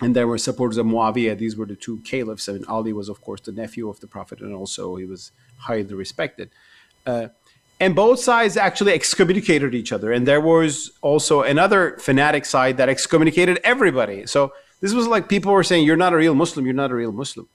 and 0.00 0.14
there 0.14 0.28
were 0.28 0.38
supporters 0.38 0.76
of 0.76 0.86
Muawiyah. 0.86 1.38
These 1.38 1.56
were 1.56 1.66
the 1.66 1.74
two 1.74 1.98
caliphs. 2.00 2.48
I 2.48 2.52
mean, 2.52 2.64
Ali 2.66 2.92
was, 2.92 3.08
of 3.08 3.20
course, 3.20 3.40
the 3.40 3.52
nephew 3.52 3.88
of 3.88 3.98
the 4.00 4.06
Prophet, 4.06 4.40
and 4.40 4.54
also 4.54 4.96
he 4.96 5.04
was 5.04 5.32
highly 5.58 5.94
respected. 5.94 6.50
Uh, 7.06 7.28
and 7.80 7.94
both 7.94 8.18
sides 8.20 8.56
actually 8.56 8.92
excommunicated 8.92 9.74
each 9.74 9.92
other. 9.92 10.12
And 10.12 10.26
there 10.26 10.40
was 10.40 10.90
also 11.00 11.42
another 11.42 11.96
fanatic 11.98 12.44
side 12.44 12.76
that 12.76 12.88
excommunicated 12.88 13.58
everybody. 13.64 14.26
So 14.26 14.52
this 14.80 14.92
was 14.92 15.06
like 15.06 15.28
people 15.28 15.52
were 15.52 15.64
saying, 15.64 15.86
"You're 15.86 15.96
not 15.96 16.12
a 16.12 16.16
real 16.16 16.34
Muslim. 16.34 16.66
You're 16.66 16.74
not 16.74 16.90
a 16.90 16.94
real 16.94 17.12
Muslim." 17.12 17.48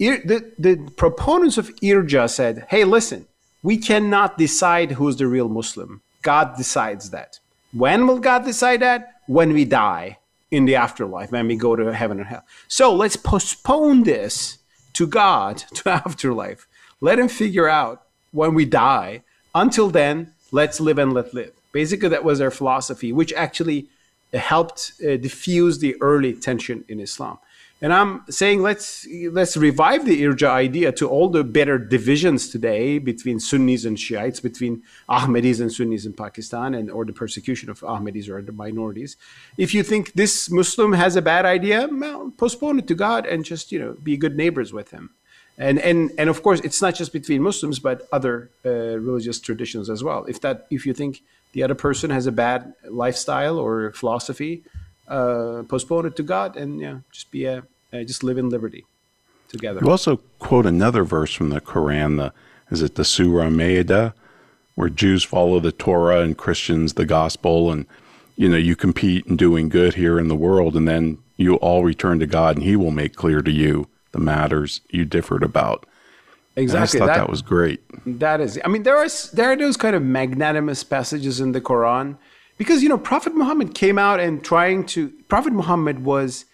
the, 0.00 0.52
the 0.58 0.90
proponents 0.96 1.58
of 1.58 1.74
irja 1.76 2.28
said, 2.30 2.66
hey, 2.70 2.84
listen, 2.84 3.26
we 3.62 3.76
cannot 3.76 4.38
decide 4.38 4.92
who's 4.92 5.16
the 5.16 5.26
real 5.26 5.48
Muslim. 5.48 6.00
God 6.22 6.56
decides 6.56 7.10
that. 7.10 7.38
When 7.72 8.06
will 8.06 8.18
God 8.18 8.44
decide 8.44 8.80
that? 8.80 9.20
When 9.26 9.52
we 9.52 9.64
die 9.64 10.18
in 10.50 10.64
the 10.64 10.74
afterlife, 10.74 11.30
when 11.30 11.46
we 11.46 11.56
go 11.56 11.76
to 11.76 11.94
heaven 11.94 12.20
or 12.20 12.24
hell. 12.24 12.44
So 12.66 12.94
let's 12.94 13.16
postpone 13.16 14.02
this 14.02 14.58
to 14.94 15.06
God, 15.06 15.58
to 15.74 15.90
afterlife. 15.90 16.66
Let 17.00 17.18
him 17.18 17.28
figure 17.28 17.68
out 17.68 18.02
when 18.32 18.54
we 18.54 18.64
die. 18.64 19.22
Until 19.54 19.90
then, 19.90 20.32
let's 20.52 20.80
live 20.80 20.98
and 20.98 21.12
let 21.12 21.32
live. 21.32 21.52
Basically, 21.72 22.08
that 22.08 22.24
was 22.24 22.40
their 22.40 22.50
philosophy, 22.50 23.12
which 23.12 23.32
actually 23.32 23.86
helped 24.32 24.92
uh, 25.02 25.16
diffuse 25.16 25.78
the 25.78 25.96
early 26.00 26.32
tension 26.32 26.84
in 26.88 27.00
Islam. 27.00 27.38
And 27.82 27.94
I'm 27.94 28.24
saying 28.28 28.60
let's 28.60 29.06
let's 29.30 29.56
revive 29.56 30.04
the 30.04 30.22
irja 30.22 30.48
idea 30.48 30.92
to 30.92 31.08
all 31.08 31.30
the 31.30 31.42
better 31.42 31.78
divisions 31.78 32.50
today 32.50 32.98
between 32.98 33.40
Sunnis 33.40 33.86
and 33.86 33.98
Shiites, 33.98 34.38
between 34.38 34.82
Ahmadis 35.08 35.60
and 35.62 35.72
Sunnis 35.72 36.04
in 36.04 36.12
Pakistan, 36.12 36.74
and 36.74 36.90
or 36.90 37.06
the 37.06 37.14
persecution 37.14 37.70
of 37.70 37.80
Ahmadis 37.80 38.28
or 38.28 38.42
the 38.42 38.52
minorities. 38.52 39.16
If 39.56 39.72
you 39.72 39.82
think 39.82 40.12
this 40.12 40.50
Muslim 40.50 40.92
has 40.92 41.16
a 41.16 41.22
bad 41.22 41.46
idea, 41.46 41.88
well, 41.90 42.32
postpone 42.36 42.80
it 42.80 42.86
to 42.88 42.94
God 42.94 43.24
and 43.24 43.46
just 43.46 43.72
you 43.72 43.78
know 43.78 43.96
be 44.02 44.18
good 44.18 44.36
neighbors 44.36 44.74
with 44.74 44.90
him. 44.90 45.14
And 45.56 45.78
and 45.78 46.10
and 46.18 46.28
of 46.28 46.42
course, 46.42 46.60
it's 46.60 46.82
not 46.82 46.94
just 46.94 47.14
between 47.14 47.40
Muslims, 47.42 47.78
but 47.78 48.06
other 48.12 48.50
uh, 48.64 48.98
religious 48.98 49.40
traditions 49.40 49.88
as 49.88 50.04
well. 50.04 50.26
If 50.26 50.42
that 50.42 50.66
if 50.70 50.84
you 50.84 50.92
think 50.92 51.22
the 51.52 51.62
other 51.62 51.74
person 51.74 52.10
has 52.10 52.26
a 52.26 52.32
bad 52.32 52.74
lifestyle 52.90 53.58
or 53.58 53.92
philosophy, 53.92 54.64
uh, 55.08 55.62
postpone 55.68 56.06
it 56.06 56.16
to 56.16 56.22
God 56.22 56.56
and 56.56 56.80
yeah, 56.80 56.98
just 57.10 57.30
be 57.30 57.44
a 57.44 57.64
uh, 57.92 58.02
just 58.02 58.22
live 58.22 58.38
in 58.38 58.48
liberty 58.48 58.86
together. 59.48 59.80
You 59.82 59.90
also 59.90 60.16
quote 60.38 60.66
another 60.66 61.04
verse 61.04 61.32
from 61.32 61.50
the 61.50 61.60
Quran. 61.60 62.16
The 62.16 62.32
is 62.70 62.82
it 62.82 62.94
the 62.94 63.04
Surah 63.04 63.48
Ma'idah, 63.48 64.12
where 64.74 64.88
Jews 64.88 65.24
follow 65.24 65.60
the 65.60 65.72
Torah 65.72 66.20
and 66.20 66.36
Christians 66.36 66.94
the 66.94 67.06
gospel, 67.06 67.70
and 67.70 67.86
you 68.36 68.48
know 68.48 68.56
you 68.56 68.76
compete 68.76 69.26
in 69.26 69.36
doing 69.36 69.68
good 69.68 69.94
here 69.94 70.18
in 70.18 70.28
the 70.28 70.36
world, 70.36 70.76
and 70.76 70.86
then 70.86 71.18
you 71.36 71.56
all 71.56 71.84
return 71.84 72.18
to 72.20 72.26
God, 72.26 72.56
and 72.56 72.64
He 72.64 72.76
will 72.76 72.90
make 72.90 73.14
clear 73.16 73.42
to 73.42 73.50
you 73.50 73.88
the 74.12 74.18
matters 74.18 74.80
you 74.90 75.04
differed 75.04 75.42
about. 75.42 75.86
Exactly. 76.56 77.00
And 77.00 77.04
I 77.04 77.06
thought 77.06 77.14
that, 77.14 77.22
that 77.22 77.30
was 77.30 77.42
great. 77.42 77.80
That 78.06 78.40
is. 78.40 78.60
I 78.64 78.68
mean, 78.68 78.82
there 78.82 78.96
are 78.96 79.08
there 79.32 79.52
are 79.52 79.56
those 79.56 79.76
kind 79.76 79.96
of 79.96 80.02
magnanimous 80.02 80.84
passages 80.84 81.40
in 81.40 81.52
the 81.52 81.60
Quran 81.60 82.16
because 82.58 82.82
you 82.82 82.88
know 82.88 82.98
Prophet 82.98 83.34
Muhammad 83.34 83.74
came 83.74 83.98
out 83.98 84.20
and 84.20 84.44
trying 84.44 84.84
to 84.86 85.10
Prophet 85.28 85.52
Muhammad 85.52 86.04
was 86.04 86.44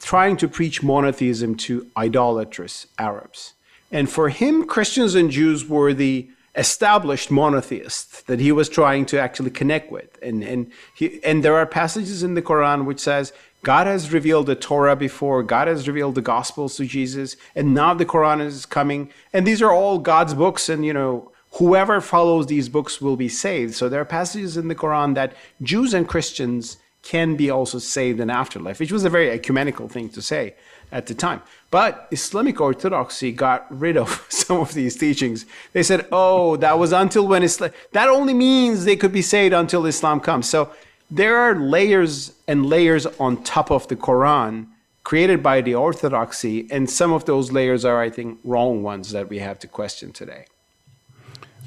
trying 0.00 0.36
to 0.38 0.48
preach 0.48 0.82
monotheism 0.82 1.54
to 1.54 1.86
idolatrous 1.96 2.86
Arabs. 2.98 3.54
And 3.92 4.08
for 4.10 4.28
him, 4.28 4.66
Christians 4.66 5.14
and 5.14 5.30
Jews 5.30 5.68
were 5.68 5.92
the 5.92 6.30
established 6.56 7.30
monotheists 7.30 8.22
that 8.22 8.40
he 8.40 8.52
was 8.52 8.68
trying 8.68 9.06
to 9.06 9.20
actually 9.20 9.50
connect 9.50 9.90
with. 9.90 10.18
And, 10.22 10.42
and, 10.42 10.70
he, 10.94 11.22
and 11.24 11.44
there 11.44 11.56
are 11.56 11.66
passages 11.66 12.22
in 12.22 12.34
the 12.34 12.42
Quran 12.42 12.84
which 12.84 13.00
says, 13.00 13.32
God 13.62 13.86
has 13.86 14.12
revealed 14.12 14.46
the 14.46 14.56
Torah 14.56 14.96
before, 14.96 15.42
God 15.42 15.68
has 15.68 15.86
revealed 15.86 16.14
the 16.14 16.22
Gospels 16.22 16.76
to 16.76 16.86
Jesus, 16.86 17.36
and 17.54 17.74
now 17.74 17.92
the 17.92 18.06
Quran 18.06 18.44
is 18.44 18.64
coming. 18.64 19.10
And 19.32 19.46
these 19.46 19.60
are 19.60 19.70
all 19.70 19.98
God's 19.98 20.34
books, 20.34 20.68
and 20.68 20.84
you 20.84 20.94
know, 20.94 21.30
whoever 21.52 22.00
follows 22.00 22.46
these 22.46 22.68
books 22.68 23.00
will 23.00 23.16
be 23.16 23.28
saved. 23.28 23.74
So 23.74 23.88
there 23.88 24.00
are 24.00 24.06
passages 24.06 24.56
in 24.56 24.68
the 24.68 24.74
Quran 24.74 25.14
that 25.14 25.34
Jews 25.62 25.92
and 25.92 26.08
Christians 26.08 26.78
can 27.02 27.36
be 27.36 27.50
also 27.50 27.78
saved 27.78 28.20
in 28.20 28.30
afterlife, 28.30 28.78
which 28.78 28.92
was 28.92 29.04
a 29.04 29.10
very 29.10 29.30
ecumenical 29.30 29.88
thing 29.88 30.08
to 30.10 30.22
say 30.22 30.54
at 30.92 31.06
the 31.06 31.14
time. 31.14 31.42
But 31.70 32.08
Islamic 32.10 32.60
Orthodoxy 32.60 33.32
got 33.32 33.66
rid 33.70 33.96
of 33.96 34.26
some 34.28 34.60
of 34.60 34.74
these 34.74 34.96
teachings. 34.96 35.46
They 35.72 35.82
said, 35.82 36.06
oh, 36.12 36.56
that 36.56 36.78
was 36.78 36.92
until 36.92 37.26
when 37.26 37.42
Islam, 37.42 37.70
that 37.92 38.08
only 38.08 38.34
means 38.34 38.84
they 38.84 38.96
could 38.96 39.12
be 39.12 39.22
saved 39.22 39.54
until 39.54 39.86
Islam 39.86 40.20
comes. 40.20 40.48
So 40.48 40.72
there 41.10 41.36
are 41.36 41.54
layers 41.54 42.32
and 42.46 42.66
layers 42.66 43.06
on 43.06 43.42
top 43.42 43.70
of 43.70 43.88
the 43.88 43.96
Quran 43.96 44.66
created 45.02 45.42
by 45.42 45.60
the 45.60 45.74
Orthodoxy, 45.74 46.68
and 46.70 46.88
some 46.88 47.12
of 47.12 47.24
those 47.24 47.50
layers 47.50 47.84
are, 47.84 48.00
I 48.00 48.10
think, 48.10 48.38
wrong 48.44 48.82
ones 48.82 49.10
that 49.12 49.28
we 49.28 49.38
have 49.38 49.58
to 49.60 49.66
question 49.66 50.12
today. 50.12 50.44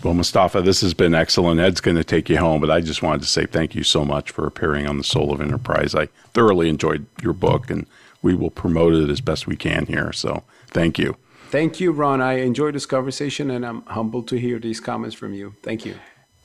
Well, 0.04 0.14
Mustafa, 0.14 0.62
this 0.62 0.82
has 0.82 0.94
been 0.94 1.16
excellent. 1.16 1.62
Ed's 1.62 1.80
going 1.80 1.96
to 1.96 2.04
take 2.04 2.30
you 2.30 2.38
home, 2.38 2.60
but 2.60 2.70
I 2.70 2.82
just 2.82 3.02
wanted 3.02 3.22
to 3.22 3.28
say 3.28 3.46
thank 3.46 3.74
you 3.74 3.84
so 3.84 4.04
much 4.04 4.32
for 4.32 4.46
appearing 4.46 4.86
on 4.86 4.98
the 4.98 5.04
Soul 5.04 5.32
of 5.32 5.40
Enterprise. 5.40 5.96
I 5.96 6.08
thoroughly 6.34 6.68
enjoyed 6.68 7.06
your 7.22 7.32
book, 7.32 7.70
and 7.70 7.86
we 8.22 8.36
will 8.36 8.50
promote 8.50 8.94
it 8.94 9.10
as 9.10 9.22
best 9.22 9.48
we 9.48 9.56
can 9.56 9.86
here. 9.86 10.12
So 10.12 10.44
thank 10.68 11.00
you. 11.00 11.16
Thank 11.50 11.80
you, 11.80 11.94
Ron. 11.94 12.20
I 12.20 12.40
enjoyed 12.40 12.76
this 12.76 12.86
conversation, 12.86 13.50
and 13.50 13.66
I'm 13.66 13.86
humbled 13.86 14.28
to 14.30 14.40
hear 14.40 14.60
these 14.60 14.82
comments 14.82 15.16
from 15.16 15.34
you. 15.34 15.56
Thank 15.64 15.86
you. 15.86 15.96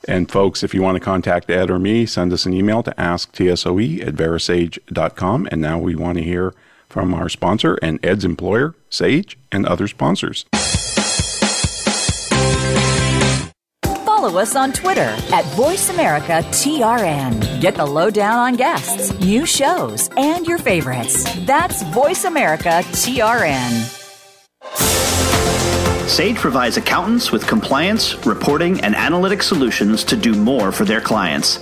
And 0.07 0.31
folks, 0.31 0.63
if 0.63 0.73
you 0.73 0.81
want 0.81 0.95
to 0.95 1.01
contact 1.01 1.49
Ed 1.49 1.69
or 1.69 1.79
me, 1.79 2.05
send 2.05 2.31
us 2.31 2.45
an 2.45 2.53
email 2.53 2.81
to 2.83 2.91
asktsoe 2.91 4.07
at 4.07 4.13
verasage.com. 4.13 5.49
And 5.51 5.59
now 5.59 5.77
we 5.77 5.95
want 5.95 6.17
to 6.17 6.23
hear 6.23 6.53
from 6.87 7.13
our 7.13 7.27
sponsor 7.27 7.77
and 7.81 7.99
Ed's 8.05 8.23
employer, 8.23 8.75
Sage, 8.89 9.37
and 9.51 9.65
other 9.65 9.87
sponsors. 9.89 10.45
Follow 14.19 14.39
us 14.39 14.53
on 14.53 14.73
Twitter 14.73 15.15
at 15.31 15.45
VoiceAmericaTRN. 15.55 17.61
Get 17.61 17.75
the 17.75 17.85
lowdown 17.85 18.37
on 18.37 18.57
guests, 18.57 19.17
new 19.21 19.45
shows, 19.45 20.09
and 20.17 20.45
your 20.45 20.57
favorites. 20.57 21.23
That's 21.45 21.83
VoiceAmericaTRN. 21.83 23.95
Sage 26.09 26.35
provides 26.35 26.75
accountants 26.75 27.31
with 27.31 27.47
compliance, 27.47 28.25
reporting, 28.25 28.81
and 28.81 28.93
analytic 28.93 29.41
solutions 29.41 30.03
to 30.03 30.17
do 30.17 30.33
more 30.33 30.73
for 30.73 30.83
their 30.83 30.99
clients. 30.99 31.61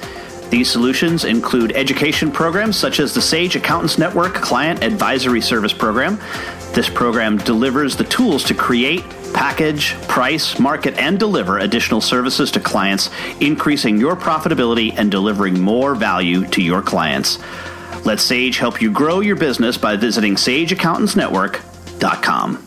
These 0.50 0.72
solutions 0.72 1.26
include 1.26 1.74
education 1.74 2.32
programs 2.32 2.76
such 2.76 3.00
as 3.00 3.14
the 3.14 3.22
Sage 3.22 3.56
Accountants 3.56 4.00
Network 4.00 4.34
Client 4.34 4.84
Advisory 4.84 5.42
Service 5.42 5.74
Program. 5.74 6.18
This 6.74 6.90
program 6.90 7.38
delivers 7.38 7.96
the 7.96 8.06
tools 8.06 8.44
to 8.46 8.56
create, 8.56 9.04
package, 9.34 9.94
price, 10.04 10.60
market, 10.60 10.96
and 10.98 11.20
deliver 11.20 11.60
additional 11.60 12.02
services 12.02 12.52
to 12.52 12.60
clients, 12.60 13.10
increasing 13.40 13.98
your 13.98 14.16
profitability 14.16 14.94
and 14.98 15.10
delivering 15.10 15.60
more 15.60 15.96
value 15.96 16.46
to 16.48 16.62
your 16.62 16.82
clients. 16.82 17.40
Let 18.06 18.20
Sage 18.20 18.58
help 18.58 18.82
you 18.82 18.92
grow 18.92 19.22
your 19.22 19.36
business 19.36 19.78
by 19.78 19.96
visiting 19.96 20.36
sageaccountantsnetwork.com. 20.36 22.67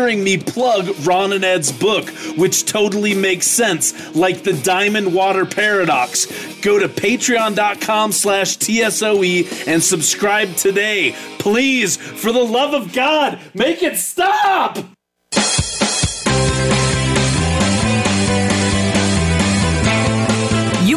me 0.01 0.37
plug 0.37 0.89
Ron 1.05 1.33
and 1.33 1.43
Ed's 1.43 1.71
book, 1.71 2.09
which 2.37 2.65
totally 2.65 3.13
makes 3.13 3.47
sense, 3.47 4.15
like 4.15 4.43
the 4.43 4.53
Diamond 4.53 5.13
Water 5.13 5.45
Paradox. 5.45 6.25
Go 6.61 6.79
to 6.79 6.87
patreon.com 6.87 8.11
slash 8.11 8.57
TSOE 8.57 9.67
and 9.67 9.83
subscribe 9.83 10.55
today. 10.55 11.15
Please, 11.39 11.97
for 11.97 12.31
the 12.31 12.43
love 12.43 12.73
of 12.73 12.93
God, 12.93 13.39
make 13.53 13.83
it 13.83 13.97
stop! 13.97 14.77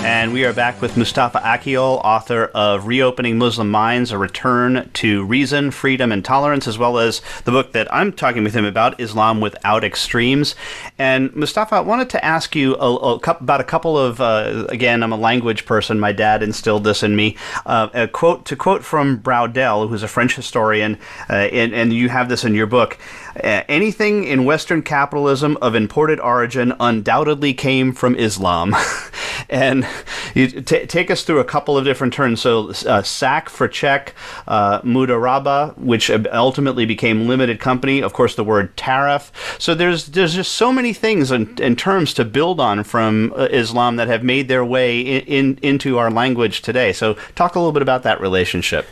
And 0.00 0.32
we 0.32 0.44
are 0.44 0.52
back 0.52 0.80
with 0.80 0.96
Mustafa 0.96 1.40
Akyol, 1.40 2.00
author 2.04 2.44
of 2.54 2.86
Reopening 2.86 3.36
Muslim 3.36 3.68
Minds 3.68 4.12
A 4.12 4.18
Return 4.18 4.88
to 4.94 5.24
Reason, 5.24 5.72
Freedom, 5.72 6.12
and 6.12 6.24
Tolerance, 6.24 6.68
as 6.68 6.78
well 6.78 6.98
as 6.98 7.20
the 7.44 7.50
book 7.50 7.72
that 7.72 7.92
I'm 7.92 8.12
talking 8.12 8.44
with 8.44 8.54
him 8.54 8.64
about, 8.64 8.98
Islam 9.00 9.40
Without 9.40 9.82
Extremes. 9.82 10.54
And 10.98 11.34
Mustafa, 11.34 11.74
I 11.74 11.80
wanted 11.80 12.10
to 12.10 12.24
ask 12.24 12.54
you 12.54 12.76
a, 12.76 12.94
a, 12.94 13.14
about 13.16 13.60
a 13.60 13.64
couple 13.64 13.98
of, 13.98 14.20
uh, 14.20 14.66
again, 14.68 15.02
I'm 15.02 15.12
a 15.12 15.16
language 15.16 15.66
person. 15.66 15.98
My 15.98 16.12
dad 16.12 16.42
instilled 16.44 16.84
this 16.84 17.02
in 17.02 17.16
me. 17.16 17.36
Uh, 17.66 17.88
a 17.92 18.08
quote 18.08 18.46
To 18.46 18.56
quote 18.56 18.84
from 18.84 19.20
Braudel, 19.20 19.88
who's 19.88 20.04
a 20.04 20.08
French 20.08 20.36
historian, 20.36 20.98
uh, 21.28 21.32
and, 21.34 21.74
and 21.74 21.92
you 21.92 22.08
have 22.08 22.28
this 22.28 22.44
in 22.44 22.54
your 22.54 22.66
book. 22.66 22.98
Uh, 23.42 23.62
anything 23.68 24.24
in 24.24 24.44
Western 24.44 24.82
capitalism 24.82 25.56
of 25.60 25.74
imported 25.74 26.20
origin 26.20 26.72
undoubtedly 26.80 27.54
came 27.54 27.92
from 27.92 28.14
Islam. 28.16 28.74
and 29.48 29.86
t- 30.34 30.60
take 30.62 31.10
us 31.10 31.22
through 31.22 31.40
a 31.40 31.44
couple 31.44 31.76
of 31.76 31.84
different 31.84 32.12
terms. 32.12 32.40
So, 32.40 32.70
uh, 32.86 33.02
sack 33.02 33.48
for 33.48 33.68
check, 33.68 34.14
uh, 34.46 34.80
mudaraba, 34.82 35.76
which 35.78 36.10
ultimately 36.10 36.86
became 36.86 37.26
limited 37.26 37.60
company. 37.60 38.02
Of 38.02 38.12
course, 38.12 38.34
the 38.34 38.44
word 38.44 38.76
tariff. 38.76 39.32
So 39.58 39.74
there's 39.74 40.06
there's 40.06 40.34
just 40.34 40.52
so 40.52 40.72
many 40.72 40.92
things 40.92 41.30
and, 41.30 41.58
in 41.60 41.76
terms 41.76 42.14
to 42.14 42.24
build 42.24 42.60
on 42.60 42.84
from 42.84 43.32
uh, 43.36 43.48
Islam 43.50 43.96
that 43.96 44.08
have 44.08 44.22
made 44.22 44.48
their 44.48 44.64
way 44.64 45.00
in, 45.00 45.22
in, 45.26 45.58
into 45.62 45.98
our 45.98 46.10
language 46.10 46.62
today. 46.62 46.92
So, 46.92 47.14
talk 47.34 47.54
a 47.54 47.58
little 47.58 47.72
bit 47.72 47.82
about 47.82 48.02
that 48.02 48.20
relationship. 48.20 48.86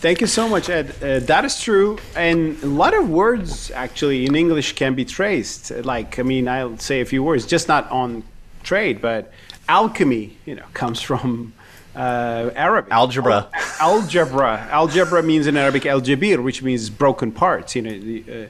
Thank 0.00 0.22
you 0.22 0.26
so 0.26 0.48
much, 0.48 0.70
Ed. 0.70 0.94
Uh, 1.02 1.18
that 1.26 1.44
is 1.44 1.60
true. 1.60 1.98
And 2.16 2.56
a 2.62 2.66
lot 2.66 2.94
of 2.94 3.10
words 3.10 3.70
actually 3.70 4.24
in 4.24 4.34
English 4.34 4.72
can 4.72 4.94
be 4.94 5.04
traced. 5.04 5.70
Like, 5.84 6.18
I 6.18 6.22
mean, 6.22 6.48
I'll 6.48 6.78
say 6.78 7.02
a 7.02 7.04
few 7.04 7.22
words, 7.22 7.44
just 7.44 7.68
not 7.68 7.90
on 7.90 8.22
trade, 8.62 9.02
but 9.02 9.30
alchemy, 9.68 10.38
you 10.46 10.54
know, 10.54 10.64
comes 10.72 11.02
from 11.02 11.52
uh, 11.94 12.50
Arabic. 12.56 12.90
Algebra. 12.90 13.50
Al- 13.52 13.98
algebra. 13.98 14.66
Algebra 14.70 15.22
means 15.22 15.46
in 15.46 15.58
Arabic 15.58 15.84
al-jabr, 15.84 16.42
which 16.42 16.62
means 16.62 16.88
broken 16.88 17.30
parts, 17.30 17.76
you 17.76 17.82
know, 17.82 17.98
the, 17.98 18.24
uh, 18.32 18.46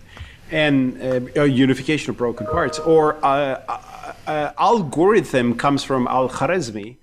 and 0.53 1.03
uh, 1.37 1.43
unification 1.43 2.11
of 2.11 2.17
broken 2.17 2.47
parts. 2.47 2.79
Or 2.79 3.17
uh, 3.25 3.61
uh, 3.69 4.15
uh, 4.29 4.53
algorithm 4.57 5.57
comes 5.57 5.83
from 5.83 6.07
al-Khwarizmi, 6.07 6.95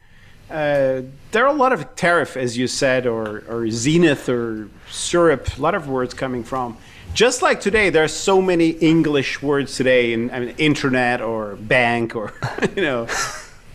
uh, 0.49 1.01
there 1.31 1.45
are 1.45 1.53
a 1.53 1.57
lot 1.57 1.73
of 1.73 1.95
tariff, 1.95 2.37
as 2.37 2.57
you 2.57 2.67
said, 2.67 3.05
or, 3.05 3.43
or 3.49 3.69
zenith 3.69 4.29
or 4.29 4.69
syrup, 4.89 5.57
a 5.57 5.61
lot 5.61 5.75
of 5.75 5.89
words 5.89 6.13
coming 6.13 6.43
from. 6.43 6.77
Just 7.13 7.41
like 7.41 7.59
today, 7.59 7.89
there 7.89 8.03
are 8.03 8.09
so 8.09 8.41
many 8.41 8.69
English 8.69 9.41
words 9.41 9.75
today, 9.75 10.13
in 10.13 10.29
I 10.31 10.39
mean, 10.39 10.55
internet 10.57 11.21
or 11.21 11.55
bank 11.55 12.15
or, 12.15 12.33
you 12.75 12.81
know, 12.81 13.07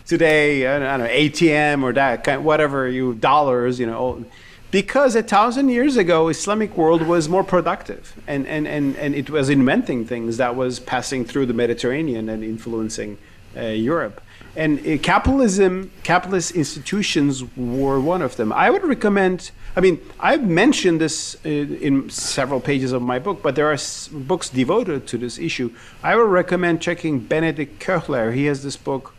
today, 0.05 0.65
I 0.67 0.79
don't 0.79 0.99
know, 0.99 1.07
ATM 1.07 1.83
or 1.83 1.93
that, 1.93 2.23
kind 2.23 2.43
whatever, 2.43 2.87
you 2.87 3.13
dollars, 3.15 3.79
you 3.79 3.85
know. 3.85 4.25
Because 4.71 5.15
a 5.15 5.21
thousand 5.21 5.69
years 5.69 5.97
ago, 5.97 6.29
Islamic 6.29 6.75
world 6.75 7.03
was 7.03 7.29
more 7.29 7.43
productive, 7.43 8.19
and, 8.25 8.47
and, 8.47 8.67
and, 8.67 8.95
and 8.95 9.13
it 9.13 9.29
was 9.29 9.49
inventing 9.49 10.05
things 10.05 10.37
that 10.37 10.55
was 10.55 10.79
passing 10.79 11.25
through 11.25 11.45
the 11.45 11.53
Mediterranean 11.53 12.29
and 12.29 12.43
influencing 12.43 13.19
uh, 13.55 13.65
Europe. 13.65 14.19
And 14.55 14.79
uh, 14.79 14.97
capitalism, 14.99 15.91
capitalist 16.03 16.51
institutions 16.51 17.43
were 17.57 17.99
one 17.99 18.21
of 18.21 18.35
them. 18.35 18.53
I 18.53 18.69
would 18.69 18.83
recommend, 18.83 19.49
I 19.75 19.79
mean, 19.79 19.99
I've 20.19 20.43
mentioned 20.43 21.01
this 21.01 21.35
uh, 21.43 21.49
in 21.49 22.09
several 22.11 22.59
pages 22.59 22.91
of 22.91 23.01
my 23.01 23.17
book, 23.17 23.41
but 23.41 23.55
there 23.55 23.71
are 23.71 23.77
books 24.11 24.49
devoted 24.49 25.07
to 25.07 25.17
this 25.17 25.39
issue. 25.39 25.73
I 26.03 26.15
would 26.15 26.29
recommend 26.29 26.81
checking 26.81 27.19
Benedikt 27.19 27.79
Koehler. 27.79 28.33
He 28.33 28.45
has 28.45 28.61
this 28.61 28.77
book, 28.77 29.15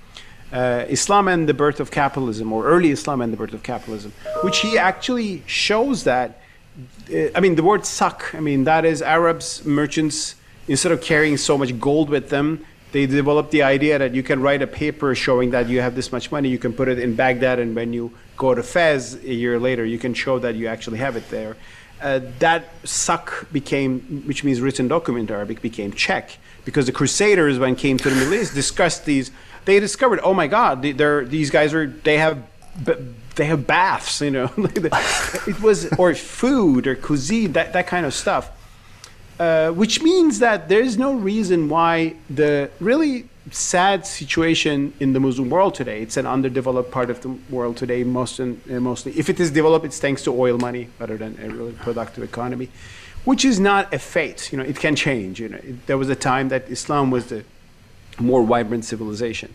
uh, 0.53 0.85
Islam 0.89 1.27
and 1.27 1.49
the 1.49 1.55
Birth 1.55 1.81
of 1.81 1.91
Capitalism, 1.91 2.53
or 2.53 2.65
Early 2.65 2.91
Islam 2.91 3.21
and 3.21 3.33
the 3.33 3.37
Birth 3.37 3.55
of 3.55 3.65
Capitalism, 3.65 4.13
which 4.45 4.61
he 4.61 4.79
actually 4.79 5.43
shows 5.47 6.05
that, 6.05 6.41
uh, 7.13 7.31
I 7.35 7.41
mean, 7.41 7.57
the 7.57 7.65
word 7.65 7.85
suck 7.85 8.33
I 8.37 8.41
mean, 8.41 8.63
that 8.65 8.85
is 8.85 9.03
Arabs, 9.03 9.65
merchants, 9.65 10.37
instead 10.69 10.93
of 10.93 11.01
carrying 11.01 11.37
so 11.37 11.59
much 11.59 11.79
gold 11.81 12.09
with 12.09 12.29
them, 12.31 12.65
they 12.95 13.07
developed 13.07 13.51
the 13.51 13.65
idea 13.65 13.99
that 13.99 14.15
you 14.15 14.23
can 14.23 14.41
write 14.41 14.63
a 14.63 14.69
paper 14.69 15.17
showing 15.17 15.51
that 15.51 15.69
you 15.69 15.81
have 15.81 15.97
this 15.97 16.13
much 16.13 16.31
money, 16.31 16.49
you 16.49 16.59
can 16.59 16.73
put 16.73 16.87
it 16.87 17.01
in 17.01 17.17
Baghdad, 17.17 17.59
and 17.59 17.75
when 17.75 17.93
you 17.93 18.13
go 18.37 18.55
to 18.55 18.63
Fez 18.63 19.15
a 19.15 19.35
year 19.35 19.59
later, 19.59 19.85
you 19.85 19.99
can 19.99 20.15
show 20.15 20.39
that 20.39 20.55
you 20.55 20.69
actually 20.69 20.99
have 20.99 21.17
it 21.17 21.29
there. 21.29 21.57
Uh, 22.01 22.21
that 22.39 22.69
sak 22.85 23.49
became, 23.51 24.23
which 24.29 24.45
means 24.45 24.61
written 24.61 24.87
document 24.87 25.29
in 25.29 25.35
Arabic, 25.35 25.61
became 25.61 25.93
check 25.93 26.39
because 26.65 26.87
the 26.87 26.93
Crusaders, 26.93 27.59
when 27.59 27.75
came 27.75 27.99
to 27.99 28.09
the 28.09 28.15
Middle 28.15 28.35
East, 28.35 28.55
discussed 28.55 29.05
these. 29.05 29.33
They 29.65 29.81
discovered, 29.81 30.21
oh 30.23 30.33
my 30.33 30.47
God, 30.47 30.83
these 30.83 31.51
guys 31.51 31.75
are 31.75 31.89
they 31.89 32.19
have 32.19 32.45
they 33.35 33.47
have 33.47 33.67
baths, 33.67 34.21
you 34.21 34.31
know. 34.31 34.53
it 34.57 35.61
was 35.61 35.93
or 35.95 36.15
food 36.15 36.87
or 36.87 36.95
cuisine, 36.95 37.55
that 37.55 37.73
that 37.73 37.89
kind 37.89 38.07
of 38.07 38.15
stuff. 38.15 38.53
Uh, 39.39 39.71
which 39.73 40.01
means 40.01 40.39
that 40.39 40.69
there 40.69 40.81
is 40.81 40.97
no 40.97 41.13
reason 41.13 41.69
why 41.69 42.15
the 42.31 42.71
really 42.79 43.29
sad 43.51 44.07
situation 44.07 44.93
in 45.01 45.13
the 45.13 45.19
Muslim 45.19 45.51
world 45.51 45.75
today, 45.75 46.01
it's 46.03 46.17
an 46.17 46.27
underdeveloped 46.27 46.91
part 46.93 47.11
of 47.11 47.21
the 47.23 47.29
world 47.51 47.77
today, 47.77 48.05
most 48.05 48.39
in, 48.39 48.61
uh, 48.71 48.79
mostly. 48.79 49.13
If 49.19 49.29
it 49.29 49.41
is 49.41 49.51
developed, 49.51 49.85
it's 49.85 49.99
thanks 49.99 50.23
to 50.25 50.31
oil 50.31 50.57
money 50.57 50.89
rather 51.01 51.17
than 51.17 51.37
a 51.43 51.49
really 51.49 51.73
productive 51.73 52.23
economy, 52.23 52.69
which 53.25 53.45
is 53.45 53.59
not 53.59 53.93
a 53.93 53.99
fate. 53.99 54.53
You 54.53 54.59
know, 54.59 54.65
it 54.65 54.79
can 54.79 54.95
change. 54.95 55.41
You 55.41 55.49
know, 55.49 55.59
it, 55.59 55.87
there 55.87 55.99
was 55.99 56.09
a 56.09 56.17
time 56.17 56.49
that 56.51 56.71
Islam 56.71 57.11
was 57.11 57.27
the 57.27 57.45
more 58.21 58.45
vibrant 58.45 58.85
civilization. 58.85 59.53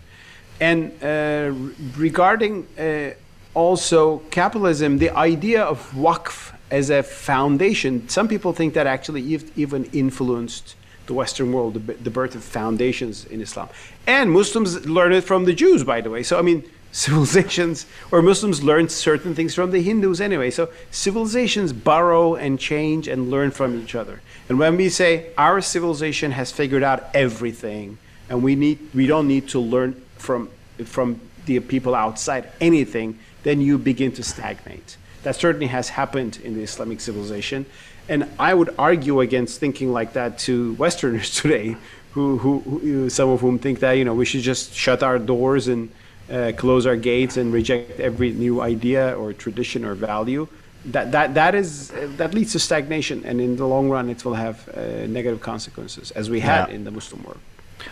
And 0.59 0.91
uh, 1.01 1.53
regarding 1.97 2.67
uh, 2.77 3.11
also 3.53 4.17
capitalism, 4.29 4.97
the 4.97 5.11
idea 5.11 5.63
of 5.63 5.89
waqf 5.93 6.53
as 6.71 6.89
a 6.89 7.03
foundation. 7.03 8.07
Some 8.09 8.27
people 8.27 8.53
think 8.53 8.73
that 8.73 8.87
actually 8.87 9.21
even 9.55 9.85
influenced 9.85 10.75
the 11.07 11.13
Western 11.13 11.51
world, 11.51 11.73
the, 11.73 12.09
birth 12.09 12.35
of 12.35 12.43
foundations 12.43 13.25
in 13.25 13.41
Islam. 13.41 13.67
And 14.05 14.31
Muslims 14.31 14.85
learn 14.85 15.11
it 15.11 15.23
from 15.23 15.45
the 15.45 15.53
Jews, 15.53 15.83
by 15.83 16.01
the 16.01 16.09
way. 16.09 16.21
So, 16.21 16.37
I 16.37 16.43
mean, 16.43 16.63
civilizations 16.91 17.85
or 18.11 18.21
Muslims 18.21 18.63
learn 18.63 18.89
certain 18.89 19.35
things 19.35 19.53
from 19.53 19.71
the 19.71 19.81
Hindus 19.81 20.19
anyway. 20.19 20.49
So 20.49 20.69
civilizations 20.91 21.71
borrow 21.71 22.35
and 22.35 22.59
change 22.59 23.07
and 23.07 23.29
learn 23.29 23.51
from 23.51 23.79
each 23.79 23.95
other. 23.95 24.21
And 24.47 24.57
when 24.57 24.75
we 24.75 24.89
say 24.89 25.31
our 25.37 25.61
civilization 25.61 26.31
has 26.31 26.51
figured 26.51 26.83
out 26.83 27.09
everything 27.13 27.99
and 28.27 28.41
we 28.41 28.55
need 28.55 28.79
we 28.95 29.05
don't 29.05 29.27
need 29.27 29.47
to 29.49 29.59
learn 29.59 30.01
from 30.17 30.49
from 30.83 31.21
the 31.45 31.59
people 31.59 31.93
outside 31.93 32.49
anything, 32.59 33.19
then 33.43 33.61
you 33.61 33.77
begin 33.77 34.11
to 34.13 34.23
stagnate. 34.23 34.97
That 35.23 35.35
certainly 35.35 35.67
has 35.67 35.89
happened 35.89 36.39
in 36.43 36.55
the 36.55 36.63
Islamic 36.63 37.01
civilization. 37.01 37.65
And 38.07 38.27
I 38.39 38.53
would 38.53 38.73
argue 38.79 39.19
against 39.21 39.59
thinking 39.59 39.93
like 39.93 40.13
that 40.13 40.39
to 40.39 40.73
Westerners 40.73 41.29
today, 41.41 41.77
who, 42.13 42.37
who, 42.37 42.59
who 42.59 43.09
some 43.09 43.29
of 43.29 43.41
whom 43.41 43.59
think 43.59 43.79
that 43.79 43.93
you 43.93 44.05
know 44.05 44.15
we 44.15 44.25
should 44.25 44.41
just 44.41 44.73
shut 44.73 45.03
our 45.03 45.19
doors 45.19 45.67
and 45.67 45.91
uh, 46.31 46.51
close 46.57 46.85
our 46.85 46.95
gates 46.95 47.37
and 47.37 47.53
reject 47.53 47.99
every 47.99 48.31
new 48.31 48.61
idea 48.61 49.15
or 49.15 49.33
tradition 49.33 49.85
or 49.85 49.95
value. 49.95 50.47
That, 50.85 51.11
that, 51.11 51.33
that, 51.33 51.55
is, 51.55 51.91
uh, 51.91 52.07
that 52.17 52.33
leads 52.33 52.53
to 52.53 52.59
stagnation, 52.59 53.25
and 53.25 53.41
in 53.41 53.57
the 53.57 53.65
long 53.67 53.89
run, 53.89 54.09
it 54.09 54.23
will 54.23 54.35
have 54.35 54.67
uh, 54.69 55.07
negative 55.07 55.41
consequences, 55.41 56.11
as 56.11 56.29
we 56.29 56.39
had 56.39 56.69
yeah. 56.69 56.75
in 56.75 56.83
the 56.85 56.91
Muslim 56.91 57.23
world. 57.23 57.39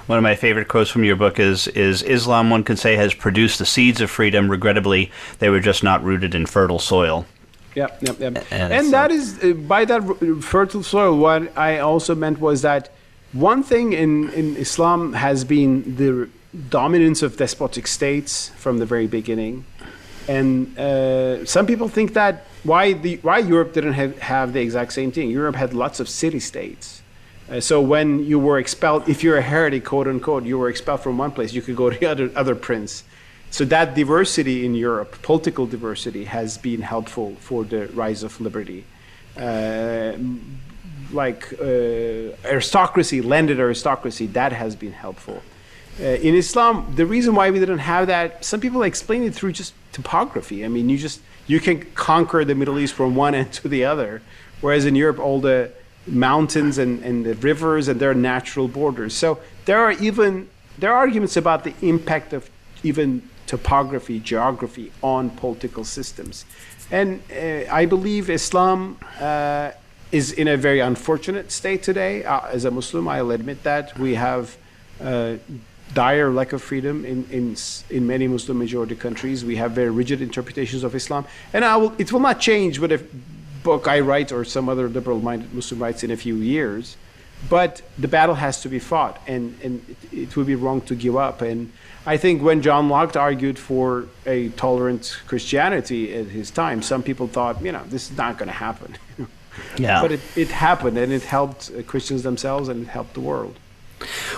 One 0.08 0.18
of 0.18 0.24
my 0.24 0.36
favorite 0.36 0.68
quotes 0.68 0.90
from 0.90 1.04
your 1.04 1.16
book 1.16 1.40
is 1.40 1.68
is 1.70 2.04
Islam 2.04 2.50
one 2.50 2.64
could 2.64 2.80
say 2.80 2.96
has 2.96 3.14
produced 3.14 3.60
the 3.60 3.66
seeds 3.66 4.02
of 4.02 4.10
freedom. 4.10 4.50
Regrettably, 4.50 5.12
they 5.40 5.50
were 5.50 5.60
just 5.60 5.84
not 5.84 6.04
rooted 6.04 6.36
in 6.36 6.46
fertile 6.46 6.80
soil. 6.80 7.26
Yeah, 7.76 7.88
yeah, 8.02 8.14
yeah. 8.20 8.28
And, 8.52 8.74
and 8.74 8.94
that 8.94 9.12
is 9.12 9.44
uh, 9.44 9.54
by 9.54 9.86
that 9.86 10.02
fertile 10.42 10.84
soil. 10.84 11.18
What 11.18 11.56
I 11.58 11.80
also 11.80 12.16
meant 12.16 12.40
was 12.40 12.62
that 12.64 12.90
one 13.34 13.64
thing 13.64 13.94
in 13.94 14.30
in 14.30 14.56
Islam 14.58 15.14
has 15.14 15.44
been 15.44 15.96
the 15.96 16.30
dominance 16.70 17.22
of 17.22 17.38
despotic 17.38 17.88
states 17.88 18.50
from 18.58 18.80
the 18.80 18.86
very 18.86 19.08
beginning, 19.08 19.66
and 20.28 20.78
uh, 20.80 21.46
some 21.46 21.66
people 21.66 21.88
think 21.88 22.14
that 22.14 22.46
why 22.64 22.94
the 22.94 23.18
why 23.18 23.40
Europe 23.40 23.74
didn't 23.74 23.94
have, 23.94 24.18
have 24.20 24.54
the 24.54 24.62
exact 24.62 24.94
same 24.94 25.12
thing. 25.12 25.30
Europe 25.30 25.56
had 25.56 25.74
lots 25.74 26.00
of 26.00 26.10
city 26.10 26.40
states 26.40 27.02
uh, 27.50 27.60
so 27.60 27.82
when 27.82 28.26
you 28.26 28.40
were 28.40 28.60
expelled, 28.60 29.08
if 29.08 29.24
you're 29.24 29.38
a 29.38 29.42
heretic, 29.42 29.86
quote 29.86 30.08
unquote, 30.08 30.44
you 30.44 30.58
were 30.58 30.70
expelled 30.70 31.02
from 31.02 31.18
one 31.18 31.32
place, 31.32 31.54
you 31.54 31.62
could 31.62 31.76
go 31.76 31.90
to 31.90 31.98
the 31.98 32.06
other, 32.14 32.32
other 32.36 32.56
prince. 32.56 33.04
So 33.50 33.64
that 33.66 33.96
diversity 33.96 34.66
in 34.66 34.76
Europe, 34.76 35.22
political 35.22 35.66
diversity, 35.66 36.26
has 36.26 36.58
been 36.58 36.82
helpful 36.82 37.36
for 37.40 37.64
the 37.64 37.88
rise 37.88 38.24
of 38.24 38.42
liberty. 38.42 38.84
Uh, 39.38 40.14
like 41.12 41.54
uh, 41.62 42.36
aristocracy, 42.44 43.22
landed 43.22 43.60
aristocracy, 43.60 44.28
that 44.28 44.52
has 44.52 44.76
been 44.76 44.92
helpful. 44.92 45.42
Uh, 46.00 46.04
in 46.04 46.36
Islam, 46.36 46.94
the 46.96 47.06
reason 47.06 47.34
why 47.34 47.50
we 47.50 47.60
didn't 47.60 47.80
have 47.80 48.08
that, 48.08 48.44
some 48.44 48.60
people 48.60 48.84
explain 48.84 49.24
it 49.24 49.34
through 49.34 49.54
just 49.54 49.74
topography. 49.94 50.66
I 50.66 50.68
mean, 50.68 50.90
you 50.90 50.98
just 50.98 51.22
you 51.48 51.60
can 51.60 51.82
conquer 51.96 52.44
the 52.44 52.56
Middle 52.56 52.78
East 52.78 52.94
from 52.94 53.16
one 53.16 53.34
end 53.34 53.54
to 53.54 53.70
the 53.70 53.86
other, 53.86 54.22
whereas 54.60 54.86
in 54.86 54.96
Europe, 54.96 55.18
all 55.18 55.40
the 55.40 55.72
mountains 56.08 56.78
and, 56.78 57.04
and 57.04 57.26
the 57.26 57.36
rivers 57.36 57.88
and 57.88 58.00
their 58.00 58.14
natural 58.14 58.68
borders. 58.68 59.14
So 59.14 59.40
there 59.66 59.80
are 59.80 59.92
even 59.94 60.50
there 60.78 60.92
are 60.92 60.98
arguments 60.98 61.38
about 61.38 61.64
the 61.64 61.74
impact 61.82 62.34
of 62.34 62.50
even 62.84 63.28
topography, 63.48 64.20
geography 64.20 64.92
on 65.02 65.30
political 65.32 65.84
systems. 65.84 66.46
And 66.92 67.22
uh, 67.32 67.72
I 67.72 67.86
believe 67.86 68.30
Islam 68.30 68.98
uh, 69.20 69.72
is 70.12 70.32
in 70.32 70.48
a 70.48 70.58
very 70.58 70.80
unfortunate 70.80 71.52
state 71.52 71.84
today. 71.84 72.24
Uh, 72.24 72.48
as 72.48 72.66
a 72.66 72.72
Muslim, 72.72 73.08
I'll 73.08 73.32
admit 73.32 73.64
that. 73.64 73.98
We 73.98 74.16
have 74.16 74.56
uh, 75.02 75.36
dire 75.94 76.32
lack 76.32 76.54
of 76.54 76.62
freedom 76.62 77.06
in, 77.06 77.26
in, 77.32 77.56
in 77.90 78.08
many 78.08 78.28
Muslim 78.28 78.58
majority 78.60 78.96
countries. 78.96 79.44
We 79.44 79.56
have 79.56 79.72
very 79.72 79.90
rigid 79.90 80.22
interpretations 80.22 80.84
of 80.84 80.96
Islam. 80.96 81.26
And 81.54 81.66
I 81.66 81.78
will, 81.78 81.94
it 81.98 82.12
will 82.12 82.20
not 82.20 82.40
change 82.40 82.80
with 82.80 82.92
a 82.92 83.04
book 83.64 83.88
I 83.88 84.00
write 84.00 84.32
or 84.32 84.46
some 84.46 84.70
other 84.70 84.88
liberal 84.90 85.20
minded 85.20 85.54
Muslim 85.54 85.82
writes 85.82 86.04
in 86.04 86.12
a 86.12 86.18
few 86.18 86.36
years. 86.36 86.98
But 87.50 87.84
the 87.98 88.08
battle 88.08 88.36
has 88.36 88.62
to 88.62 88.70
be 88.70 88.80
fought, 88.80 89.22
and, 89.28 89.58
and 89.64 89.96
it, 90.12 90.18
it 90.18 90.36
would 90.36 90.48
be 90.48 90.56
wrong 90.56 90.82
to 90.82 90.96
give 90.96 91.16
up. 91.16 91.42
And 91.42 91.72
I 92.06 92.18
think 92.18 92.42
when 92.42 92.64
John 92.64 92.90
Locke 92.90 93.16
argued 93.16 93.60
for 93.60 94.08
a 94.26 94.50
tolerant 94.50 95.20
Christianity 95.28 96.16
at 96.16 96.28
his 96.28 96.50
time, 96.50 96.82
some 96.82 97.04
people 97.04 97.28
thought, 97.28 97.64
you 97.64 97.72
know, 97.72 97.84
this 97.86 98.10
is 98.10 98.18
not 98.18 98.40
going 98.40 98.48
to 98.48 98.54
happen. 98.54 98.98
yeah. 99.78 100.02
But 100.02 100.14
it, 100.14 100.22
it 100.36 100.48
happened, 100.48 100.98
and 100.98 101.14
it 101.14 101.24
helped 101.24 101.70
uh, 101.78 101.84
Christians 101.84 102.24
themselves, 102.24 102.70
and 102.70 102.84
it 102.84 102.90
helped 102.90 103.14
the 103.14 103.22
world. 103.22 103.60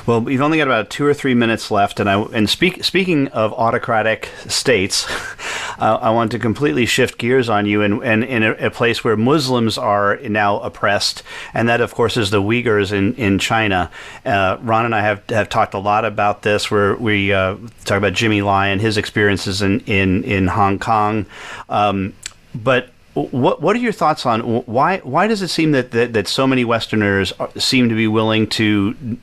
Well, 0.05 0.22
we've 0.22 0.41
only 0.41 0.57
got 0.57 0.68
about 0.68 0.89
two 0.89 1.05
or 1.05 1.14
three 1.14 1.34
minutes 1.34 1.70
left, 1.70 1.99
and 1.99 2.10
I 2.10 2.22
and 2.22 2.49
speak, 2.49 2.84
speaking 2.84 3.28
of 3.30 3.53
autocratic 3.53 4.30
states, 4.47 5.05
uh, 5.80 5.99
I 6.01 6.12
want 6.12 6.32
to 6.32 6.39
completely 6.39 6.86
shift 6.86 7.18
gears 7.18 7.49
on 7.49 7.66
you, 7.66 7.82
and, 7.82 8.03
and 8.03 8.24
in 8.24 8.43
a, 8.43 8.51
a, 8.53 8.72
place 8.72 9.03
where 9.03 9.18
Muslims 9.18 9.78
are 9.78 10.18
now 10.18 10.60
oppressed, 10.60 11.24
and 11.53 11.68
that 11.68 11.82
of 11.82 11.93
course 11.93 12.16
is 12.16 12.32
the 12.32 12.41
Uyghurs 12.41 12.91
in 12.93 13.14
in 13.16 13.39
China. 13.39 13.91
Uh, 14.26 14.57
Ron 14.62 14.86
and 14.86 14.95
I 14.95 15.01
have 15.01 15.30
have 15.30 15.49
talked 15.49 15.74
a 15.74 15.80
lot 15.80 16.05
about 16.05 16.43
this. 16.43 16.72
Where 16.72 16.95
we 16.95 17.34
uh, 17.34 17.57
talk 17.84 17.97
about 17.97 18.14
Jimmy 18.14 18.39
and 18.39 18.80
his 18.80 18.97
experiences 18.97 19.62
in 19.62 19.82
in 19.82 20.24
in 20.24 20.47
Hong 20.47 20.80
Kong, 20.80 21.26
um, 21.68 22.14
but 22.55 22.89
what 23.14 23.62
what 23.62 23.76
are 23.76 23.80
your 23.80 23.91
thoughts 23.91 24.26
on 24.26 24.41
why 24.41 24.99
why 24.99 25.28
does 25.28 25.41
it 25.41 25.49
seem 25.49 25.72
that, 25.72 25.91
that, 25.91 26.14
that 26.14 26.28
so 26.28 26.47
many 26.47 26.64
Westerners 26.64 27.34
seem 27.57 27.89
to 27.89 27.95
be 27.95 28.07
willing 28.07 28.47
to 28.47 29.18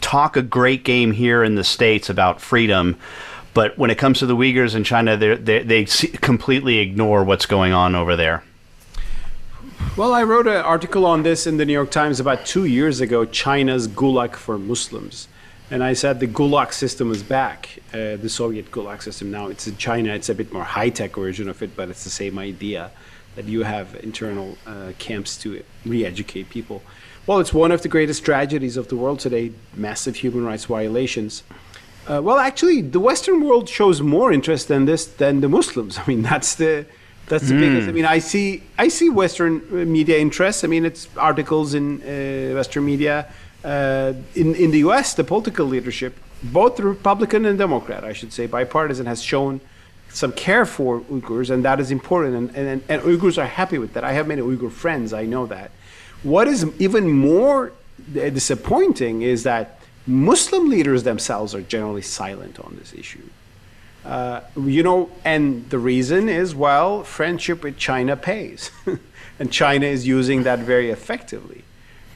talk 0.00 0.36
a 0.36 0.42
great 0.42 0.84
game 0.84 1.12
here 1.12 1.44
in 1.44 1.54
the 1.54 1.64
states 1.64 2.10
about 2.10 2.40
freedom, 2.40 2.96
but 3.54 3.76
when 3.78 3.90
it 3.90 3.98
comes 3.98 4.18
to 4.20 4.26
the 4.26 4.36
Uyghurs 4.36 4.74
in 4.74 4.84
China, 4.84 5.16
they 5.16 5.62
they 5.62 5.84
completely 6.20 6.78
ignore 6.78 7.24
what's 7.24 7.46
going 7.46 7.72
on 7.72 7.94
over 7.94 8.16
there. 8.16 8.42
Well, 9.96 10.12
I 10.12 10.22
wrote 10.22 10.46
an 10.46 10.56
article 10.56 11.04
on 11.04 11.22
this 11.22 11.46
in 11.46 11.56
the 11.56 11.64
New 11.64 11.72
York 11.72 11.90
Times 11.90 12.20
about 12.20 12.46
two 12.46 12.64
years 12.64 13.00
ago. 13.00 13.24
China's 13.24 13.88
Gulag 13.88 14.36
for 14.36 14.58
Muslims, 14.58 15.26
and 15.70 15.82
I 15.82 15.94
said 15.94 16.20
the 16.20 16.28
Gulag 16.28 16.72
system 16.72 17.10
is 17.10 17.22
back. 17.22 17.80
Uh, 17.92 18.16
the 18.16 18.28
Soviet 18.28 18.70
Gulag 18.70 19.02
system 19.02 19.30
now 19.30 19.48
it's 19.48 19.66
in 19.66 19.76
China. 19.76 20.14
It's 20.14 20.28
a 20.28 20.34
bit 20.34 20.52
more 20.52 20.64
high 20.64 20.90
tech 20.90 21.16
version 21.16 21.48
of 21.48 21.62
it, 21.62 21.76
but 21.76 21.88
it's 21.88 22.04
the 22.04 22.10
same 22.10 22.38
idea 22.38 22.90
that 23.36 23.46
you 23.46 23.62
have 23.62 23.94
internal 24.02 24.58
uh, 24.66 24.92
camps 24.98 25.36
to 25.38 25.62
re-educate 25.84 26.50
people. 26.50 26.82
Well, 27.26 27.38
it's 27.38 27.52
one 27.52 27.70
of 27.70 27.82
the 27.82 27.88
greatest 27.88 28.24
tragedies 28.24 28.76
of 28.76 28.88
the 28.88 28.96
world 28.96 29.20
today 29.20 29.52
massive 29.74 30.16
human 30.16 30.44
rights 30.44 30.64
violations. 30.64 31.42
Uh, 32.08 32.20
well, 32.22 32.38
actually, 32.38 32.80
the 32.80 32.98
Western 32.98 33.44
world 33.44 33.68
shows 33.68 34.00
more 34.00 34.32
interest 34.32 34.70
in 34.70 34.86
this 34.86 35.06
than 35.06 35.40
the 35.40 35.48
Muslims. 35.48 35.98
I 36.02 36.04
mean, 36.06 36.22
that's 36.22 36.54
the 36.54 36.86
that's 37.26 37.48
the 37.48 37.54
mm. 37.54 37.60
biggest. 37.60 37.88
I 37.88 37.92
mean, 37.92 38.06
I 38.06 38.18
see 38.18 38.62
I 38.78 38.88
see 38.88 39.08
Western 39.08 39.60
media 39.92 40.18
interest. 40.18 40.64
I 40.64 40.66
mean, 40.66 40.84
it's 40.84 41.08
articles 41.16 41.74
in 41.74 42.02
uh, 42.02 42.54
Western 42.54 42.84
media. 42.84 43.32
Uh, 43.62 44.14
in 44.34 44.54
in 44.54 44.70
the 44.70 44.78
U.S., 44.78 45.14
the 45.14 45.22
political 45.22 45.66
leadership, 45.66 46.16
both 46.42 46.76
the 46.76 46.84
Republican 46.84 47.44
and 47.44 47.58
Democrat, 47.58 48.04
I 48.04 48.14
should 48.14 48.32
say, 48.32 48.46
bipartisan, 48.46 49.06
has 49.06 49.22
shown 49.22 49.60
some 50.08 50.32
care 50.32 50.64
for 50.64 51.00
Uyghurs, 51.02 51.50
and 51.50 51.64
that 51.64 51.78
is 51.78 51.90
important. 51.90 52.34
And, 52.34 52.56
and, 52.56 52.82
and 52.88 53.02
Uyghurs 53.02 53.38
are 53.38 53.46
happy 53.46 53.78
with 53.78 53.92
that. 53.92 54.02
I 54.02 54.12
have 54.12 54.26
many 54.26 54.42
Uyghur 54.42 54.72
friends. 54.72 55.12
I 55.12 55.26
know 55.26 55.46
that. 55.46 55.70
What 56.22 56.48
is 56.48 56.66
even 56.78 57.10
more 57.10 57.72
disappointing 58.12 59.22
is 59.22 59.42
that 59.44 59.78
Muslim 60.06 60.68
leaders 60.68 61.02
themselves 61.02 61.54
are 61.54 61.62
generally 61.62 62.02
silent 62.02 62.58
on 62.60 62.76
this 62.78 62.92
issue. 62.92 63.22
Uh, 64.04 64.40
you 64.56 64.82
know, 64.82 65.10
and 65.24 65.68
the 65.70 65.78
reason 65.78 66.28
is 66.28 66.54
well, 66.54 67.04
friendship 67.04 67.62
with 67.62 67.76
China 67.76 68.16
pays. 68.16 68.70
and 69.38 69.52
China 69.52 69.86
is 69.86 70.06
using 70.06 70.42
that 70.44 70.58
very 70.60 70.90
effectively. 70.90 71.64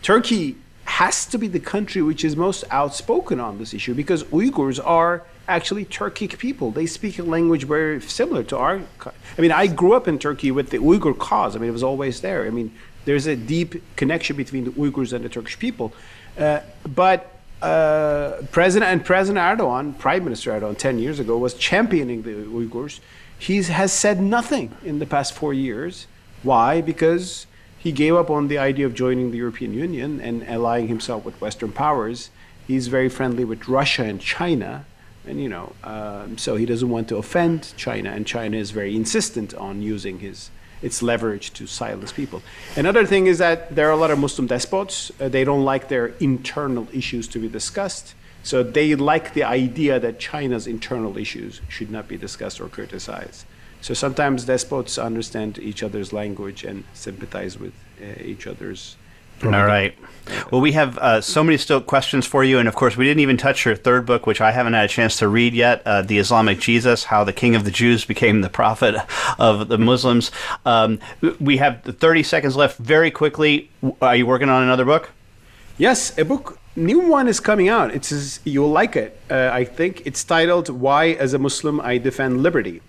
Turkey 0.03 0.57
has 0.85 1.27
to 1.27 1.39
be 1.39 1.49
the 1.49 1.61
country 1.61 2.03
which 2.03 2.25
is 2.25 2.37
most 2.37 2.65
outspoken 2.71 3.41
on 3.41 3.59
this 3.59 3.73
issue 3.73 3.95
because 3.95 4.23
Uyghurs 4.25 4.79
are 4.85 5.23
actually 5.49 5.85
Turkic 5.85 6.39
people. 6.39 6.71
They 6.71 6.87
speak 6.87 7.19
a 7.19 7.23
language 7.23 7.65
very 7.65 8.01
similar 8.01 8.43
to 8.45 8.57
our. 8.59 8.83
I 9.07 9.41
mean, 9.41 9.53
I 9.53 9.67
grew 9.67 9.95
up 9.95 10.09
in 10.09 10.19
Turkey 10.19 10.51
with 10.51 10.71
the 10.71 10.79
Uyghur 10.79 11.19
cause. 11.19 11.57
I 11.57 11.59
mean, 11.59 11.69
it 11.69 11.73
was 11.73 11.83
always 11.83 12.21
there. 12.21 12.47
I 12.47 12.51
mean, 12.51 12.75
there's 13.05 13.27
a 13.27 13.37
deep 13.37 13.83
connection 13.97 14.37
between 14.37 14.65
the 14.65 14.71
Uyghurs 14.71 15.13
and 15.13 15.25
the 15.25 15.29
Turkish 15.29 15.59
people. 15.59 15.93
Uh, 16.39 16.61
but 16.95 17.35
uh, 17.63 18.43
President 18.51 18.91
and 18.91 19.05
President 19.05 19.59
Erdogan, 19.59 19.99
Prime 19.99 20.25
Minister 20.25 20.53
Erdogan, 20.53 20.77
10 20.77 20.99
years 20.99 21.19
ago, 21.19 21.39
was 21.39 21.55
championing 21.55 22.23
the 22.23 22.31
Uyghurs. 22.31 23.01
He 23.39 23.63
has 23.63 23.93
said 23.93 24.21
nothing 24.21 24.77
in 24.85 24.99
the 24.99 25.07
past 25.07 25.35
four 25.35 25.53
years. 25.55 26.07
Why? 26.43 26.81
Because 26.81 27.47
he 27.79 27.93
gave 27.93 28.15
up 28.15 28.31
on 28.31 28.49
the 28.49 28.59
idea 28.59 28.87
of 28.87 28.95
joining 28.95 29.31
the 29.31 29.39
European 29.39 29.75
Union 29.75 30.21
and 30.21 30.47
allying 30.49 30.89
himself 30.89 31.25
with 31.25 31.41
Western 31.41 31.73
powers. 31.73 32.31
He's 32.67 32.89
very 32.89 33.09
friendly 33.09 33.45
with 33.45 33.69
Russia 33.69 34.05
and 34.05 34.21
China, 34.21 34.87
and 35.27 35.43
you 35.43 35.49
know, 35.49 35.73
um, 35.85 36.39
so 36.39 36.57
he 36.57 36.65
doesn't 36.65 36.89
want 36.89 37.09
to 37.09 37.17
offend 37.17 37.75
China, 37.77 38.11
and 38.11 38.27
China 38.27 38.57
is 38.57 38.71
very 38.71 38.97
insistent 38.97 39.55
on 39.55 39.83
using 39.83 40.21
his 40.21 40.51
its 40.85 41.03
leverage 41.03 41.53
to 41.55 41.67
silence 41.67 42.13
people. 42.13 42.43
Another 42.77 43.07
thing 43.07 43.27
is 43.27 43.39
that 43.39 43.75
there 43.75 43.89
are 43.89 43.93
a 43.93 43.97
lot 43.97 44.11
of 44.11 44.19
Muslim 44.19 44.47
despots. 44.47 45.11
Uh, 45.19 45.29
they 45.29 45.43
don't 45.43 45.65
like 45.65 45.89
their 45.89 46.09
internal 46.21 46.87
issues 46.93 47.27
to 47.29 47.39
be 47.39 47.49
discussed. 47.49 48.15
So 48.43 48.63
they 48.63 48.95
like 48.95 49.33
the 49.33 49.45
idea 49.45 49.99
that 49.99 50.21
China's 50.21 50.67
internal 50.67 51.17
issues 51.17 51.63
should 51.69 51.91
not 51.91 52.07
be 52.07 52.19
discussed 52.19 52.61
or 52.61 52.69
criticized. 52.69 53.47
So 53.81 53.95
sometimes 53.95 54.45
despots 54.45 54.99
understand 54.99 55.59
each 55.59 55.83
other's 55.83 56.13
language 56.13 56.65
and 56.65 56.85
sympathize 56.93 57.59
with 57.59 57.75
uh, 58.01 58.23
each 58.23 58.47
other's 58.47 58.97
all 59.43 59.51
right. 59.51 59.95
Well, 60.51 60.61
we 60.61 60.73
have 60.73 60.97
uh, 60.99 61.21
so 61.21 61.45
many 61.45 61.59
still 61.59 61.81
questions 61.81 62.27
for 62.27 62.43
you, 62.45 62.59
and 62.59 62.67
of 62.67 62.75
course, 62.75 62.97
we 62.97 63.05
didn't 63.05 63.21
even 63.21 63.37
touch 63.37 63.67
your 63.67 63.77
third 63.77 64.07
book, 64.07 64.27
which 64.27 64.41
I 64.41 64.53
haven't 64.53 64.73
had 64.73 64.87
a 64.87 64.89
chance 64.89 65.19
to 65.19 65.29
read 65.29 65.53
yet, 65.55 65.83
uh, 65.85 66.03
"The 66.03 66.19
Islamic 66.19 66.61
Jesus: 66.61 67.05
How 67.05 67.25
the 67.25 67.33
King 67.33 67.55
of 67.55 67.65
the 67.65 67.71
Jews 67.71 68.05
Became 68.05 68.41
the 68.41 68.49
Prophet 68.49 68.97
of 69.39 69.69
the 69.69 69.79
Muslims." 69.79 70.31
Um, 70.65 70.99
we 71.41 71.59
have 71.59 71.83
30 71.83 72.23
seconds 72.23 72.57
left. 72.57 72.79
Very 72.79 73.11
quickly, 73.11 73.71
are 74.01 74.17
you 74.17 74.27
working 74.27 74.49
on 74.49 74.63
another 74.63 74.85
book? 74.85 75.11
Yes, 75.77 76.17
a 76.19 76.25
book. 76.25 76.59
New 76.77 77.01
one 77.01 77.29
is 77.29 77.39
coming 77.39 77.69
out. 77.69 77.95
It's 77.95 78.41
you'll 78.45 78.71
like 78.71 78.97
it. 78.97 79.21
Uh, 79.31 79.51
I 79.53 79.65
think 79.65 80.07
it's 80.07 80.25
titled 80.25 80.69
"Why, 80.71 81.09
as 81.09 81.35
a 81.35 81.39
Muslim, 81.39 81.81
I 81.81 81.99
Defend 81.99 82.43
Liberty." 82.43 82.81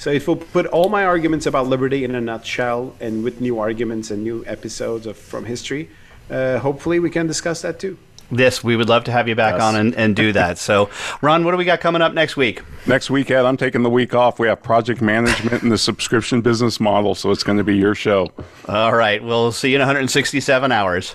So 0.00 0.10
it 0.10 0.26
will 0.26 0.36
put 0.36 0.64
all 0.64 0.88
my 0.88 1.04
arguments 1.04 1.44
about 1.44 1.66
liberty 1.66 2.04
in 2.04 2.14
a 2.14 2.22
nutshell 2.22 2.96
and 3.00 3.22
with 3.22 3.42
new 3.42 3.58
arguments 3.58 4.10
and 4.10 4.24
new 4.24 4.42
episodes 4.46 5.04
of 5.04 5.14
from 5.14 5.44
history. 5.44 5.90
Uh, 6.30 6.58
hopefully, 6.58 6.98
we 6.98 7.10
can 7.10 7.26
discuss 7.26 7.60
that 7.60 7.78
too. 7.78 7.98
This, 8.30 8.64
we 8.64 8.76
would 8.76 8.88
love 8.88 9.04
to 9.04 9.12
have 9.12 9.28
you 9.28 9.34
back 9.34 9.56
yes. 9.56 9.62
on 9.62 9.76
and, 9.76 9.94
and 9.96 10.16
do 10.16 10.32
that. 10.32 10.56
So, 10.56 10.88
Ron, 11.20 11.44
what 11.44 11.50
do 11.50 11.58
we 11.58 11.66
got 11.66 11.80
coming 11.80 12.00
up 12.00 12.14
next 12.14 12.34
week? 12.34 12.62
Next 12.86 13.10
week, 13.10 13.30
Ed, 13.30 13.44
I'm 13.44 13.58
taking 13.58 13.82
the 13.82 13.90
week 13.90 14.14
off. 14.14 14.38
We 14.38 14.48
have 14.48 14.62
project 14.62 15.02
management 15.02 15.62
and 15.62 15.70
the 15.70 15.76
subscription 15.76 16.40
business 16.40 16.80
model, 16.80 17.14
so 17.14 17.30
it's 17.30 17.42
going 17.42 17.58
to 17.58 17.64
be 17.64 17.76
your 17.76 17.94
show. 17.94 18.32
All 18.68 18.94
right. 18.94 19.22
We'll 19.22 19.52
see 19.52 19.68
you 19.68 19.76
in 19.76 19.80
167 19.80 20.72
hours. 20.72 21.14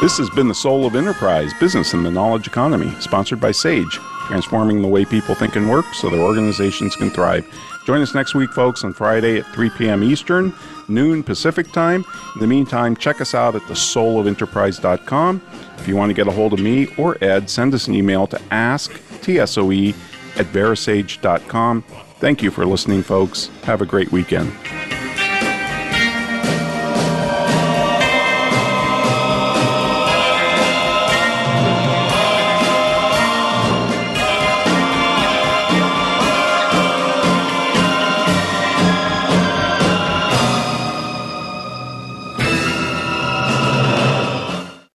This 0.00 0.16
has 0.16 0.30
been 0.30 0.48
the 0.48 0.54
Soul 0.54 0.86
of 0.86 0.96
Enterprise 0.96 1.52
Business 1.60 1.92
and 1.92 2.06
the 2.06 2.10
Knowledge 2.10 2.46
Economy, 2.46 2.90
sponsored 3.00 3.38
by 3.38 3.50
SAGE, 3.50 4.00
transforming 4.28 4.80
the 4.80 4.88
way 4.88 5.04
people 5.04 5.34
think 5.34 5.56
and 5.56 5.68
work 5.68 5.84
so 5.92 6.08
their 6.08 6.20
organizations 6.20 6.96
can 6.96 7.10
thrive. 7.10 7.46
Join 7.84 8.00
us 8.00 8.14
next 8.14 8.34
week, 8.34 8.50
folks, 8.50 8.82
on 8.82 8.94
Friday 8.94 9.40
at 9.40 9.46
3 9.52 9.68
p.m. 9.76 10.02
Eastern, 10.02 10.54
noon 10.88 11.22
Pacific 11.22 11.70
time. 11.72 12.06
In 12.34 12.40
the 12.40 12.46
meantime, 12.46 12.96
check 12.96 13.20
us 13.20 13.34
out 13.34 13.54
at 13.54 13.60
thesoulofenterprise.com. 13.62 15.42
If 15.76 15.86
you 15.86 15.96
want 15.96 16.08
to 16.08 16.14
get 16.14 16.26
a 16.26 16.32
hold 16.32 16.54
of 16.54 16.60
me 16.60 16.88
or 16.96 17.22
Ed, 17.22 17.50
send 17.50 17.74
us 17.74 17.86
an 17.86 17.94
email 17.94 18.26
to 18.28 18.38
asktsoe 18.50 19.94
at 20.36 20.46
verasage.com. 20.46 21.82
Thank 22.20 22.42
you 22.42 22.50
for 22.50 22.64
listening, 22.64 23.02
folks. 23.02 23.50
Have 23.64 23.82
a 23.82 23.86
great 23.86 24.10
weekend. 24.12 24.50